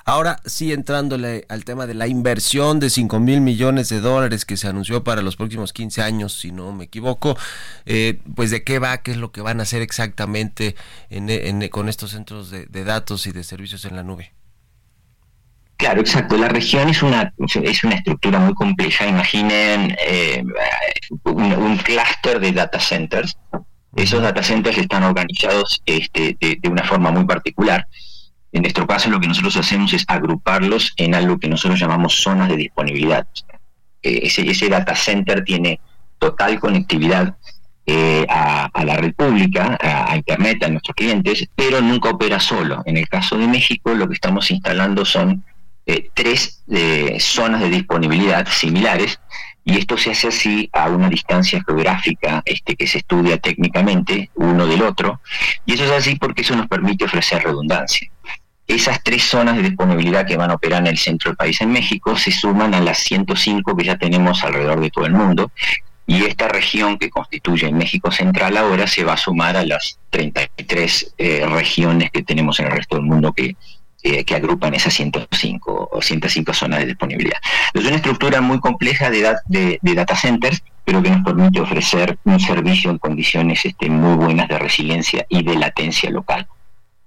Ahora 0.03 0.41
sí, 0.45 0.73
entrándole 0.73 1.45
al 1.49 1.63
tema 1.63 1.85
de 1.85 1.93
la 1.93 2.07
inversión 2.07 2.79
de 2.79 2.89
5 2.89 3.19
mil 3.19 3.41
millones 3.41 3.89
de 3.89 4.01
dólares 4.01 4.43
que 4.43 4.57
se 4.57 4.67
anunció 4.67 5.03
para 5.03 5.21
los 5.21 5.35
próximos 5.35 5.71
15 5.71 6.01
años, 6.01 6.33
si 6.33 6.51
no 6.51 6.73
me 6.73 6.85
equivoco, 6.85 7.37
eh, 7.85 8.19
pues 8.35 8.51
de 8.51 8.63
qué 8.63 8.79
va, 8.79 8.97
qué 8.97 9.11
es 9.11 9.17
lo 9.17 9.31
que 9.31 9.41
van 9.41 9.59
a 9.59 9.63
hacer 9.63 9.81
exactamente 9.81 10.75
con 11.69 11.89
estos 11.89 12.11
centros 12.11 12.49
de, 12.49 12.83
datos 12.83 13.27
y 13.27 13.31
de 13.31 13.43
servicios 13.43 13.85
en 13.85 13.95
la 13.95 14.03
nube. 14.03 14.33
Claro, 15.79 16.01
exacto. 16.01 16.37
La 16.37 16.49
región 16.49 16.89
es 16.89 17.01
una, 17.01 17.33
es 17.63 17.83
una 17.83 17.95
estructura 17.95 18.37
muy 18.37 18.53
compleja. 18.53 19.07
Imaginen 19.07 19.95
eh, 20.05 20.43
un, 21.23 21.77
clúster 21.77 22.39
de 22.39 22.51
data 22.51 22.79
centers. 22.79 23.35
Esos 23.95 24.21
data 24.21 24.43
centers 24.43 24.77
están 24.77 25.03
organizados 25.03 25.81
este, 25.85 26.37
de 26.39 26.69
una 26.69 26.83
forma 26.83 27.11
muy 27.11 27.25
particular 27.25 27.87
en 28.51 28.63
nuestro 28.63 28.87
caso 28.87 29.09
lo 29.09 29.19
que 29.19 29.27
nosotros 29.27 29.57
hacemos 29.57 29.93
es 29.93 30.05
agruparlos 30.07 30.93
en 30.97 31.13
algo 31.13 31.37
que 31.37 31.47
nosotros 31.47 31.79
llamamos 31.79 32.15
zonas 32.21 32.49
de 32.49 32.57
disponibilidad. 32.57 33.27
Eh, 34.01 34.21
ese, 34.23 34.69
data 34.69 34.95
center 34.95 35.43
tiene 35.43 35.79
total 36.17 36.59
conectividad 36.59 37.37
eh, 37.85 38.25
a, 38.27 38.69
la 38.83 38.97
red 38.97 39.13
pública, 39.13 39.77
a, 39.79 40.15
Internet, 40.15 40.63
a 40.63 40.69
nuestros 40.69 40.95
clientes, 40.95 41.47
pero 41.55 41.81
nunca 41.81 42.09
opera 42.09 42.39
solo. 42.39 42.81
En 42.85 42.97
el 42.97 43.07
caso 43.07 43.37
de 43.37 43.47
México 43.47 43.93
lo 43.93 44.07
que 44.07 44.15
estamos 44.15 44.49
instalando 44.49 45.05
son 45.05 45.43
eh, 45.89 46.09
tres 46.13 46.61
zonas 47.19 47.61
de 47.61 47.69
disponibilidad 47.69 48.47
similares 48.47 49.19
y 49.69 49.77
esto 49.77 49.97
se 49.97 50.11
hace 50.11 50.29
así 50.29 50.69
a 50.73 50.89
una 50.89 51.09
distancia 51.09 51.63
geográfica 51.65 52.41
este, 52.45 52.75
que 52.75 52.87
se 52.87 52.99
estudia 52.99 53.37
técnicamente 53.37 54.31
uno 54.35 54.65
del 54.65 54.81
otro, 54.81 55.21
y 55.65 55.73
eso 55.73 55.85
es 55.85 55.91
así 55.91 56.15
porque 56.15 56.41
eso 56.41 56.55
nos 56.55 56.67
permite 56.67 57.05
ofrecer 57.05 57.43
redundancia. 57.43 58.09
Esas 58.67 59.03
tres 59.03 59.23
zonas 59.23 59.57
de 59.57 59.63
disponibilidad 59.63 60.25
que 60.25 60.37
van 60.37 60.51
a 60.51 60.55
operar 60.55 60.81
en 60.81 60.87
el 60.87 60.97
centro 60.97 61.29
del 61.29 61.37
país 61.37 61.59
en 61.61 61.71
México 61.71 62.15
se 62.15 62.31
suman 62.31 62.73
a 62.73 62.81
las 62.81 62.99
105 62.99 63.75
que 63.75 63.83
ya 63.83 63.97
tenemos 63.97 64.43
alrededor 64.43 64.79
de 64.79 64.89
todo 64.89 65.05
el 65.05 65.13
mundo, 65.13 65.51
y 66.07 66.23
esta 66.23 66.47
región 66.47 66.97
que 66.97 67.11
constituye 67.11 67.71
México 67.71 68.09
Central 68.11 68.57
ahora 68.57 68.87
se 68.87 69.03
va 69.03 69.13
a 69.13 69.17
sumar 69.17 69.55
a 69.55 69.63
las 69.63 69.99
33 70.09 71.13
eh, 71.19 71.45
regiones 71.45 72.09
que 72.09 72.23
tenemos 72.23 72.59
en 72.59 72.65
el 72.65 72.71
resto 72.71 72.95
del 72.95 73.05
mundo 73.05 73.31
que, 73.33 73.55
que 74.01 74.35
agrupan 74.35 74.73
esas 74.73 74.93
105 74.93 75.89
o 75.91 76.01
105 76.01 76.53
zonas 76.53 76.79
de 76.79 76.85
disponibilidad. 76.87 77.37
Es 77.73 77.85
una 77.85 77.97
estructura 77.97 78.41
muy 78.41 78.59
compleja 78.59 79.09
de, 79.09 79.35
de, 79.47 79.95
data 79.95 80.15
centers, 80.15 80.63
pero 80.85 81.03
que 81.03 81.09
nos 81.09 81.23
permite 81.23 81.59
ofrecer 81.59 82.17
un 82.23 82.39
servicio 82.39 82.91
en 82.91 82.97
condiciones 82.97 83.65
este, 83.65 83.89
muy 83.89 84.15
buenas 84.15 84.47
de 84.47 84.57
resiliencia 84.57 85.25
y 85.29 85.43
de 85.43 85.55
latencia 85.55 86.09
local. 86.09 86.47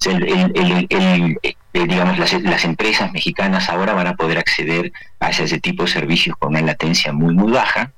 Eh, 0.04 1.46
digamos, 1.72 2.18
las, 2.18 2.64
empresas 2.64 3.12
mexicanas 3.12 3.68
ahora 3.68 3.94
van 3.94 4.08
a 4.08 4.14
poder 4.14 4.38
acceder 4.38 4.92
a 5.20 5.30
ese, 5.30 5.60
tipo 5.60 5.84
de 5.84 5.90
servicios 5.90 6.36
con 6.36 6.50
una 6.50 6.60
latencia 6.60 7.12
muy, 7.12 7.34
muy 7.34 7.52
baja. 7.52 7.92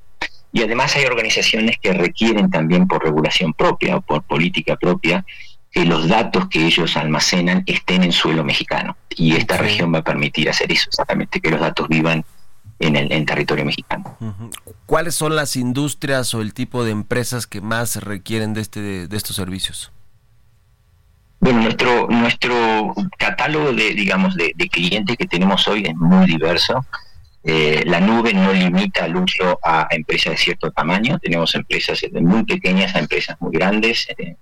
Y 0.53 0.63
además 0.63 0.95
hay 0.95 1.05
organizaciones 1.07 1.77
que 1.83 1.93
requieren 1.93 2.51
también 2.51 2.87
por 2.87 3.03
regulación 3.03 3.53
propia 3.55 3.97
o 3.97 4.01
por 4.01 4.23
política 4.23 4.77
propia 4.77 5.25
que 5.75 5.85
los 5.85 6.07
datos 6.07 6.49
que 6.49 6.65
ellos 6.65 6.97
almacenan 6.97 7.65
estén 7.67 8.05
en 8.05 8.13
suelo 8.13 8.45
mexicano. 8.45 8.97
Y 9.11 9.35
esta 9.35 9.57
región 9.57 9.93
va 9.93 9.99
a 9.99 10.05
permitir 10.05 10.49
hacer 10.49 10.71
eso, 10.71 10.89
exactamente, 10.89 11.41
que 11.41 11.51
los 11.51 11.61
datos 11.61 11.89
vivan 11.89 12.25
en 12.79 12.97
el 12.97 13.27
territorio 13.27 13.65
mexicano. 13.65 14.17
¿Cuáles 14.87 15.17
son 15.17 15.35
las 15.35 15.57
industrias 15.57 16.33
o 16.35 16.43
el 16.43 16.55
tipo 16.55 16.85
de 16.85 16.93
empresas 16.93 17.49
que 17.49 17.61
más 17.61 17.97
requieren 17.97 18.55
de, 18.55 18.61
este, 18.61 19.09
de 19.09 19.17
estos 19.17 19.35
servicios? 19.35 19.91
Bueno, 21.41 21.63
nuestro, 21.63 22.07
nuestro 22.09 22.95
catálogo 23.19 23.73
de, 23.73 23.95
digamos, 23.95 24.37
de, 24.37 24.55
clientes 24.71 25.17
que 25.17 25.27
tenemos 25.27 25.67
hoy 25.67 25.85
es 25.87 25.97
muy 25.97 26.27
diverso. 26.27 26.87
Eh, 27.43 27.83
la 27.85 27.99
nube 27.99 28.33
no 28.33 28.53
limita 28.53 29.07
el 29.07 29.17
uso 29.17 29.59
a 29.63 29.89
empresas 29.91 30.35
de 30.35 30.37
cierto 30.37 30.71
tamaño. 30.71 31.19
Tenemos 31.19 31.53
empresas 31.57 32.01
desde 32.01 32.21
muy 32.21 32.45
pequeñas 32.45 32.95
a 32.95 33.01
empresas 33.01 33.37
muy 33.41 33.53
grandes. 33.53 34.07
Eh, 34.17 34.37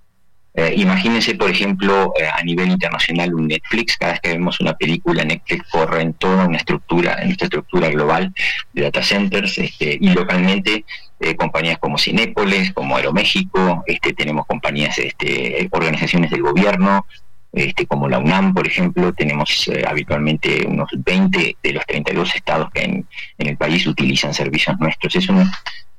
eh, 0.55 0.75
imagínense, 0.77 1.33
por 1.33 1.49
ejemplo, 1.49 2.13
eh, 2.19 2.27
a 2.27 2.43
nivel 2.43 2.69
internacional 2.69 3.33
un 3.33 3.47
Netflix, 3.47 3.97
cada 3.97 4.13
vez 4.13 4.21
que 4.21 4.29
vemos 4.29 4.59
una 4.59 4.73
película, 4.73 5.23
Netflix 5.23 5.67
corre 5.71 6.01
en 6.03 6.13
toda 6.13 6.45
una 6.45 6.57
estructura, 6.57 7.17
en 7.23 7.31
esta 7.31 7.45
estructura 7.45 7.89
global 7.89 8.31
de 8.71 8.83
data 8.83 9.01
centers, 9.01 9.57
este, 9.57 9.97
y 9.99 10.09
localmente 10.09 10.85
eh, 11.19 11.35
compañías 11.35 11.79
como 11.79 11.97
Cinépolis, 11.97 12.71
como 12.71 12.95
Aeroméxico, 12.95 13.83
este, 13.87 14.13
tenemos 14.13 14.45
compañías, 14.45 14.95
este, 14.99 15.67
organizaciones 15.71 16.29
del 16.29 16.43
gobierno, 16.43 17.07
este, 17.51 17.87
como 17.87 18.07
la 18.07 18.19
UNAM, 18.19 18.53
por 18.53 18.67
ejemplo, 18.67 19.11
tenemos 19.13 19.69
habitualmente 19.87 20.65
unos 20.67 20.89
20 20.95 21.57
de 21.63 21.73
los 21.73 21.85
32 21.85 22.35
estados 22.35 22.69
que 22.71 22.83
en, 22.83 23.07
en 23.39 23.47
el 23.47 23.57
país 23.57 23.85
utilizan 23.87 24.33
servicios 24.33 24.79
nuestros. 24.79 25.15
Es 25.15 25.29
un, 25.29 25.47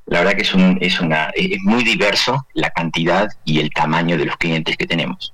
la 0.07 0.19
verdad 0.19 0.35
que 0.35 0.43
es, 0.43 0.53
un, 0.53 0.77
es, 0.81 0.99
una, 0.99 1.31
es 1.35 1.59
muy 1.63 1.83
diverso 1.83 2.45
la 2.53 2.69
cantidad 2.69 3.27
y 3.43 3.59
el 3.59 3.71
tamaño 3.71 4.17
de 4.17 4.25
los 4.25 4.37
clientes 4.37 4.77
que 4.77 4.85
tenemos. 4.85 5.33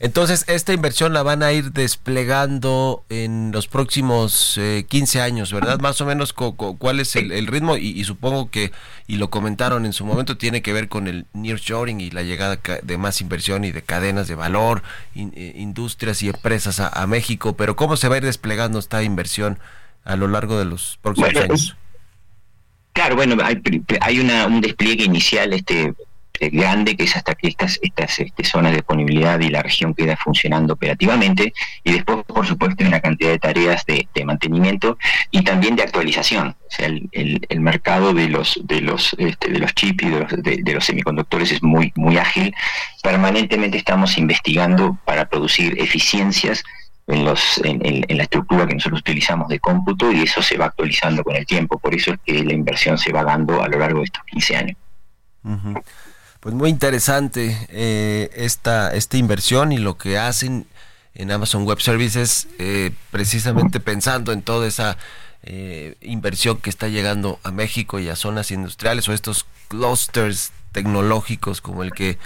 Entonces, 0.00 0.44
esta 0.48 0.72
inversión 0.72 1.12
la 1.12 1.22
van 1.22 1.42
a 1.42 1.52
ir 1.52 1.72
desplegando 1.72 3.04
en 3.08 3.52
los 3.52 3.68
próximos 3.68 4.60
15 4.88 5.18
eh, 5.18 5.22
años, 5.22 5.52
¿verdad? 5.52 5.80
Más 5.80 6.00
o 6.00 6.06
menos 6.06 6.32
cuál 6.32 7.00
es 7.00 7.16
el, 7.16 7.46
ritmo 7.46 7.76
y, 7.76 8.02
supongo 8.04 8.50
que, 8.50 8.72
y 9.06 9.16
lo 9.16 9.30
comentaron 9.30 9.86
en 9.86 9.92
su 9.92 10.04
momento, 10.04 10.36
tiene 10.36 10.62
que 10.62 10.72
ver 10.72 10.88
con 10.88 11.06
el 11.06 11.26
nearshoring 11.32 12.00
y 12.00 12.10
la 12.10 12.22
llegada 12.22 12.58
de 12.82 12.98
más 12.98 13.20
inversión 13.20 13.64
y 13.64 13.72
de 13.72 13.82
cadenas 13.82 14.28
de 14.28 14.34
valor, 14.34 14.82
eh, 15.14 15.54
industrias 15.56 16.22
y 16.22 16.28
empresas 16.28 16.80
a, 16.80 17.06
México, 17.06 17.56
pero 17.56 17.76
¿cómo 17.76 17.96
se 17.96 18.08
va 18.08 18.16
a 18.16 18.18
ir 18.18 18.24
desplegando 18.24 18.78
esta 18.78 19.02
inversión 19.02 19.58
a 20.04 20.16
lo 20.16 20.28
largo 20.28 20.58
de 20.58 20.64
los 20.64 20.98
próximos 21.02 21.36
años? 21.36 21.76
Claro, 22.94 23.16
bueno, 23.16 23.36
hay, 23.44 23.60
hay 24.00 24.20
una, 24.20 24.46
un 24.46 24.60
despliegue 24.60 25.04
inicial 25.04 25.52
este 25.52 25.92
eh, 26.40 26.50
grande 26.50 26.96
que 26.96 27.04
es 27.04 27.16
hasta 27.16 27.34
que 27.34 27.48
estas, 27.48 27.78
estas 27.82 28.20
este, 28.20 28.44
zonas 28.44 28.70
de 28.70 28.78
disponibilidad 28.78 29.40
y 29.40 29.50
la 29.50 29.62
región 29.62 29.94
queda 29.94 30.16
funcionando 30.16 30.74
operativamente 30.74 31.52
y 31.82 31.92
después 31.92 32.24
por 32.24 32.46
supuesto 32.46 32.82
hay 32.82 32.88
una 32.88 33.00
cantidad 33.00 33.30
de 33.30 33.38
tareas 33.40 33.84
de, 33.86 34.06
mantenimiento 34.24 34.96
y 35.32 35.42
también 35.42 35.74
de 35.74 35.82
actualización. 35.82 36.48
O 36.48 36.70
sea 36.70 36.86
el, 36.86 37.08
el, 37.48 37.60
mercado 37.60 38.14
de 38.14 38.28
los 38.28 38.60
de 38.62 38.80
los 38.80 39.14
este, 39.18 39.50
de 39.50 39.58
los 39.58 39.74
chips 39.74 40.04
y 40.04 40.10
de 40.10 40.20
los, 40.20 40.30
de 40.42 40.72
los 40.72 40.84
semiconductores 40.84 41.50
es 41.50 41.62
muy 41.64 41.92
muy 41.96 42.16
ágil. 42.18 42.54
Permanentemente 43.02 43.76
estamos 43.76 44.18
investigando 44.18 44.96
para 45.04 45.28
producir 45.28 45.80
eficiencias 45.80 46.62
en, 47.06 47.24
los, 47.24 47.60
en, 47.64 48.04
la 48.16 48.22
estructura 48.22 48.66
que 48.66 48.74
nosotros 48.74 49.00
utilizamos 49.00 49.48
de 49.48 49.60
cómputo 49.60 50.10
y 50.10 50.22
eso 50.22 50.42
se 50.42 50.56
va 50.56 50.66
actualizando 50.66 51.22
con 51.22 51.36
el 51.36 51.44
tiempo. 51.44 51.78
Por 51.78 51.94
eso 51.94 52.12
es 52.12 52.20
que 52.24 52.42
la 52.42 52.54
inversión 52.54 52.96
se 52.98 53.12
va 53.12 53.24
dando 53.24 53.62
a 53.62 53.68
lo 53.68 53.78
largo 53.78 53.98
de 53.98 54.04
estos 54.04 54.24
15 54.24 54.56
años. 54.56 54.76
Pues 56.40 56.54
muy 56.54 56.70
interesante 56.70 57.56
eh, 57.68 58.30
esta, 58.34 58.94
esta 58.94 59.16
inversión 59.16 59.72
y 59.72 59.78
lo 59.78 59.98
que 59.98 60.18
hacen 60.18 60.66
en 61.14 61.30
Amazon 61.30 61.64
Web 61.64 61.80
Services, 61.80 62.48
eh, 62.58 62.90
precisamente 63.10 63.80
pensando 63.80 64.32
en 64.32 64.42
toda 64.42 64.66
esa 64.66 64.96
eh, 65.42 65.96
inversión 66.00 66.58
que 66.58 66.70
está 66.70 66.88
llegando 66.88 67.38
a 67.44 67.52
México 67.52 68.00
y 68.00 68.08
a 68.08 68.16
zonas 68.16 68.50
industriales 68.50 69.08
o 69.08 69.12
estos 69.12 69.46
clusters 69.68 70.52
tecnológicos 70.72 71.60
como 71.60 71.82
el 71.82 71.92
que 71.92 72.18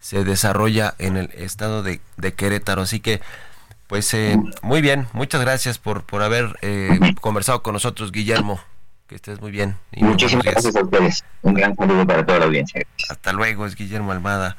se 0.00 0.24
desarrolla 0.24 0.94
en 0.98 1.16
el 1.16 1.30
estado 1.34 1.82
de, 1.82 2.00
de 2.16 2.32
Querétaro. 2.32 2.82
Así 2.82 2.98
que 2.98 3.20
pues 3.92 4.14
eh, 4.14 4.40
muy 4.62 4.80
bien, 4.80 5.06
muchas 5.12 5.42
gracias 5.42 5.76
por, 5.76 6.04
por 6.04 6.22
haber 6.22 6.58
eh, 6.62 6.98
conversado 7.20 7.62
con 7.62 7.74
nosotros, 7.74 8.10
Guillermo. 8.10 8.58
Que 9.06 9.16
estés 9.16 9.38
muy 9.42 9.50
bien. 9.50 9.76
Y 9.90 10.02
Muchísimas 10.02 10.46
gracias 10.46 10.74
a 10.76 10.82
ustedes. 10.82 11.22
Un 11.42 11.52
gran 11.52 11.76
saludo 11.76 12.06
para 12.06 12.24
toda 12.24 12.38
la 12.38 12.46
audiencia. 12.46 12.86
Hasta 13.10 13.34
luego, 13.34 13.66
es 13.66 13.76
Guillermo 13.76 14.12
Almada, 14.12 14.56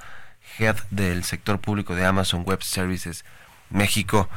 head 0.59 0.75
del 0.91 1.23
sector 1.23 1.57
público 1.57 1.95
de 1.95 2.05
Amazon 2.05 2.43
Web 2.45 2.61
Services 2.61 3.25
México, 3.71 4.29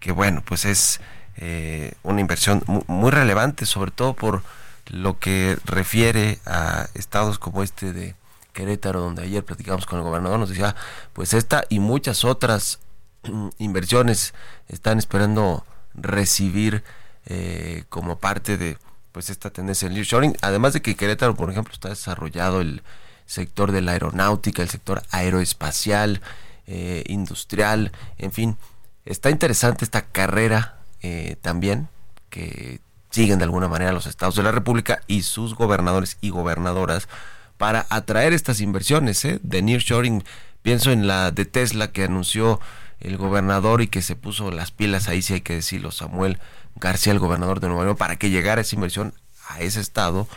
que 0.00 0.12
bueno, 0.12 0.42
pues 0.42 0.64
es 0.64 1.02
eh, 1.36 1.92
una 2.02 2.22
inversión 2.22 2.62
muy, 2.86 3.10
relevante, 3.10 3.66
sobre 3.66 3.90
todo 3.90 4.14
por 4.14 4.42
lo 4.86 5.18
que 5.18 5.58
refiere 5.66 6.38
a 6.46 6.86
estados 6.94 7.38
como 7.38 7.62
este 7.62 7.92
de 7.92 8.14
Querétaro, 8.54 9.00
donde 9.00 9.24
ayer 9.24 9.44
platicamos 9.44 9.84
con 9.84 9.98
el 9.98 10.06
gobernador, 10.06 10.38
nos 10.38 10.48
decía, 10.48 10.74
pues 11.12 11.34
esta 11.34 11.64
y 11.68 11.80
muchas 11.80 12.24
otras 12.24 12.80
inversiones 13.58 14.34
están 14.68 14.98
esperando 14.98 15.64
recibir 15.94 16.84
eh, 17.26 17.84
como 17.88 18.18
parte 18.18 18.56
de 18.56 18.78
pues 19.12 19.30
esta 19.30 19.50
tendencia 19.50 19.88
del 19.88 19.94
nearshoring, 19.94 20.36
además 20.42 20.72
de 20.72 20.82
que 20.82 20.94
Querétaro, 20.94 21.34
por 21.34 21.50
ejemplo, 21.50 21.72
está 21.72 21.88
desarrollado 21.88 22.60
el 22.60 22.82
sector 23.26 23.72
de 23.72 23.82
la 23.82 23.92
aeronáutica, 23.92 24.62
el 24.62 24.68
sector 24.68 25.02
aeroespacial, 25.10 26.20
eh, 26.66 27.02
industrial, 27.06 27.92
en 28.18 28.32
fin, 28.32 28.56
está 29.04 29.30
interesante 29.30 29.84
esta 29.84 30.02
carrera 30.02 30.78
eh, 31.02 31.36
también 31.42 31.88
que 32.30 32.80
siguen 33.10 33.38
de 33.38 33.44
alguna 33.44 33.68
manera 33.68 33.92
los 33.92 34.06
estados 34.06 34.36
de 34.36 34.42
la 34.42 34.52
República 34.52 35.00
y 35.06 35.22
sus 35.22 35.54
gobernadores 35.54 36.18
y 36.20 36.30
gobernadoras 36.30 37.08
para 37.56 37.86
atraer 37.90 38.32
estas 38.32 38.60
inversiones 38.60 39.26
de 39.42 39.62
nearshoring. 39.62 40.24
Pienso 40.62 40.92
en 40.92 41.06
la 41.06 41.30
de 41.30 41.44
Tesla 41.44 41.90
que 41.90 42.04
anunció 42.04 42.60
el 43.00 43.16
gobernador 43.16 43.80
y 43.82 43.88
que 43.88 44.02
se 44.02 44.16
puso 44.16 44.50
las 44.50 44.70
pilas, 44.70 45.08
ahí 45.08 45.22
sí 45.22 45.34
hay 45.34 45.40
que 45.40 45.54
decirlo, 45.54 45.90
Samuel 45.90 46.38
García, 46.76 47.12
el 47.12 47.18
gobernador 47.18 47.60
de 47.60 47.68
Nuevo 47.68 47.84
León, 47.84 47.96
para 47.96 48.16
que 48.16 48.30
llegara 48.30 48.60
esa 48.60 48.76
inversión 48.76 49.14
a 49.48 49.60
ese 49.60 49.80
estado, 49.80 50.28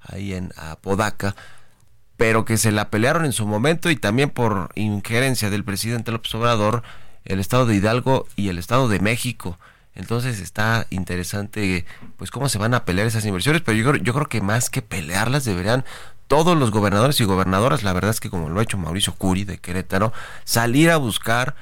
ahí 0.00 0.34
en 0.34 0.52
Apodaca, 0.56 1.34
pero 2.16 2.44
que 2.44 2.56
se 2.56 2.72
la 2.72 2.90
pelearon 2.90 3.24
en 3.24 3.32
su 3.32 3.46
momento 3.46 3.90
y 3.90 3.96
también 3.96 4.30
por 4.30 4.70
injerencia 4.74 5.50
del 5.50 5.64
presidente 5.64 6.12
López 6.12 6.34
Obrador, 6.34 6.82
el 7.24 7.40
estado 7.40 7.66
de 7.66 7.74
Hidalgo 7.74 8.26
y 8.36 8.48
el 8.48 8.58
estado 8.58 8.88
de 8.88 9.00
México. 9.00 9.58
Entonces 9.94 10.40
está 10.40 10.86
interesante 10.90 11.86
pues 12.16 12.30
cómo 12.30 12.48
se 12.48 12.58
van 12.58 12.74
a 12.74 12.84
pelear 12.84 13.06
esas 13.06 13.24
inversiones, 13.24 13.62
pero 13.62 13.76
yo, 13.76 13.96
yo 13.96 14.14
creo 14.14 14.28
que 14.28 14.40
más 14.40 14.70
que 14.70 14.82
pelearlas 14.82 15.44
deberían 15.44 15.84
todos 16.28 16.56
los 16.56 16.70
gobernadores 16.70 17.20
y 17.20 17.24
gobernadoras, 17.24 17.82
la 17.82 17.92
verdad 17.92 18.10
es 18.10 18.20
que 18.20 18.30
como 18.30 18.48
lo 18.48 18.60
ha 18.60 18.62
hecho 18.62 18.78
Mauricio 18.78 19.14
Curi 19.14 19.44
de 19.44 19.58
Querétaro, 19.58 20.12
salir 20.44 20.90
a 20.90 20.96
buscar 20.96 21.54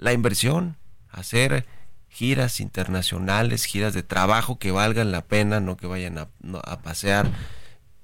la 0.00 0.12
inversión, 0.14 0.76
hacer 1.10 1.66
giras 2.08 2.60
internacionales, 2.60 3.64
giras 3.64 3.92
de 3.92 4.02
trabajo 4.02 4.58
que 4.58 4.72
valgan 4.72 5.12
la 5.12 5.20
pena, 5.20 5.60
no 5.60 5.76
que 5.76 5.86
vayan 5.86 6.18
a, 6.18 6.28
pasear 6.82 7.30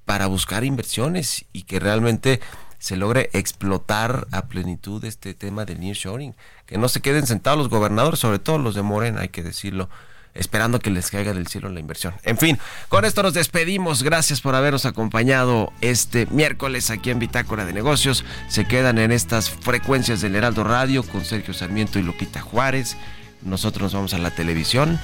para 0.05 0.27
buscar 0.27 0.63
inversiones 0.63 1.45
y 1.51 1.63
que 1.63 1.79
realmente 1.79 2.39
se 2.77 2.95
logre 2.95 3.31
explotar 3.33 4.27
a 4.31 4.45
plenitud 4.45 5.03
este 5.03 5.33
tema 5.33 5.65
del 5.65 5.79
nearshoring, 5.79 6.35
que 6.67 6.77
no 6.77 6.87
se 6.87 7.01
queden 7.01 7.25
sentados 7.25 7.57
los 7.57 7.69
gobernadores, 7.69 8.19
sobre 8.19 8.39
todo 8.39 8.59
los 8.59 8.75
de 8.75 8.83
Morena, 8.83 9.21
hay 9.21 9.29
que 9.29 9.41
decirlo, 9.41 9.89
esperando 10.37 10.79
que 10.79 10.89
les 10.89 11.09
caiga 11.09 11.33
del 11.33 11.47
cielo 11.47 11.69
la 11.69 11.79
inversión. 11.79 12.13
En 12.23 12.37
fin, 12.37 12.57
con 12.89 13.05
esto 13.05 13.23
nos 13.23 13.33
despedimos. 13.33 14.03
Gracias 14.03 14.41
por 14.41 14.55
habernos 14.55 14.85
acompañado 14.85 15.71
este 15.81 16.25
miércoles 16.27 16.89
aquí 16.89 17.09
en 17.09 17.19
Bitácora 17.19 17.65
de 17.65 17.73
Negocios. 17.73 18.23
Se 18.47 18.65
quedan 18.65 18.97
en 18.97 19.11
estas 19.11 19.49
frecuencias 19.49 20.21
del 20.21 20.35
Heraldo 20.35 20.63
Radio 20.63 21.03
con 21.03 21.25
Sergio 21.25 21.53
Sarmiento 21.53 21.99
y 21.99 22.03
Lupita 22.03 22.41
Juárez. 22.41 22.97
Nosotros 23.41 23.83
nos 23.83 23.93
vamos 23.93 24.13
a 24.13 24.17
la 24.17 24.31
televisión, 24.31 24.99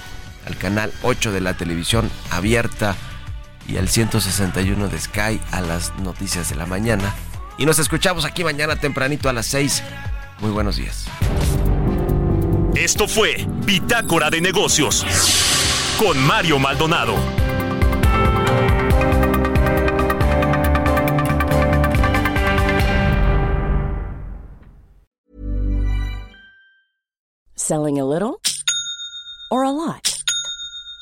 al 0.45 0.57
canal 0.57 0.91
8 1.03 1.31
de 1.31 1.41
la 1.41 1.55
televisión 1.55 2.09
abierta 2.29 2.95
y 3.67 3.77
al 3.77 3.87
161 3.87 4.87
de 4.87 4.99
Sky 4.99 5.39
a 5.51 5.61
las 5.61 5.93
noticias 5.99 6.49
de 6.49 6.55
la 6.55 6.65
mañana. 6.65 7.13
Y 7.57 7.65
nos 7.65 7.79
escuchamos 7.79 8.25
aquí 8.25 8.43
mañana 8.43 8.75
tempranito 8.75 9.29
a 9.29 9.33
las 9.33 9.45
6. 9.47 9.83
Muy 10.39 10.51
buenos 10.51 10.75
días. 10.75 11.05
Esto 12.75 13.07
fue 13.07 13.45
Bitácora 13.65 14.31
de 14.31 14.41
Negocios 14.41 15.05
con 15.99 16.17
Mario 16.25 16.57
Maldonado. 16.57 17.13
Selling 27.55 27.99
a 27.99 28.05
little 28.05 28.41
or 29.51 29.63
a 29.63 29.71
lot? 29.71 30.12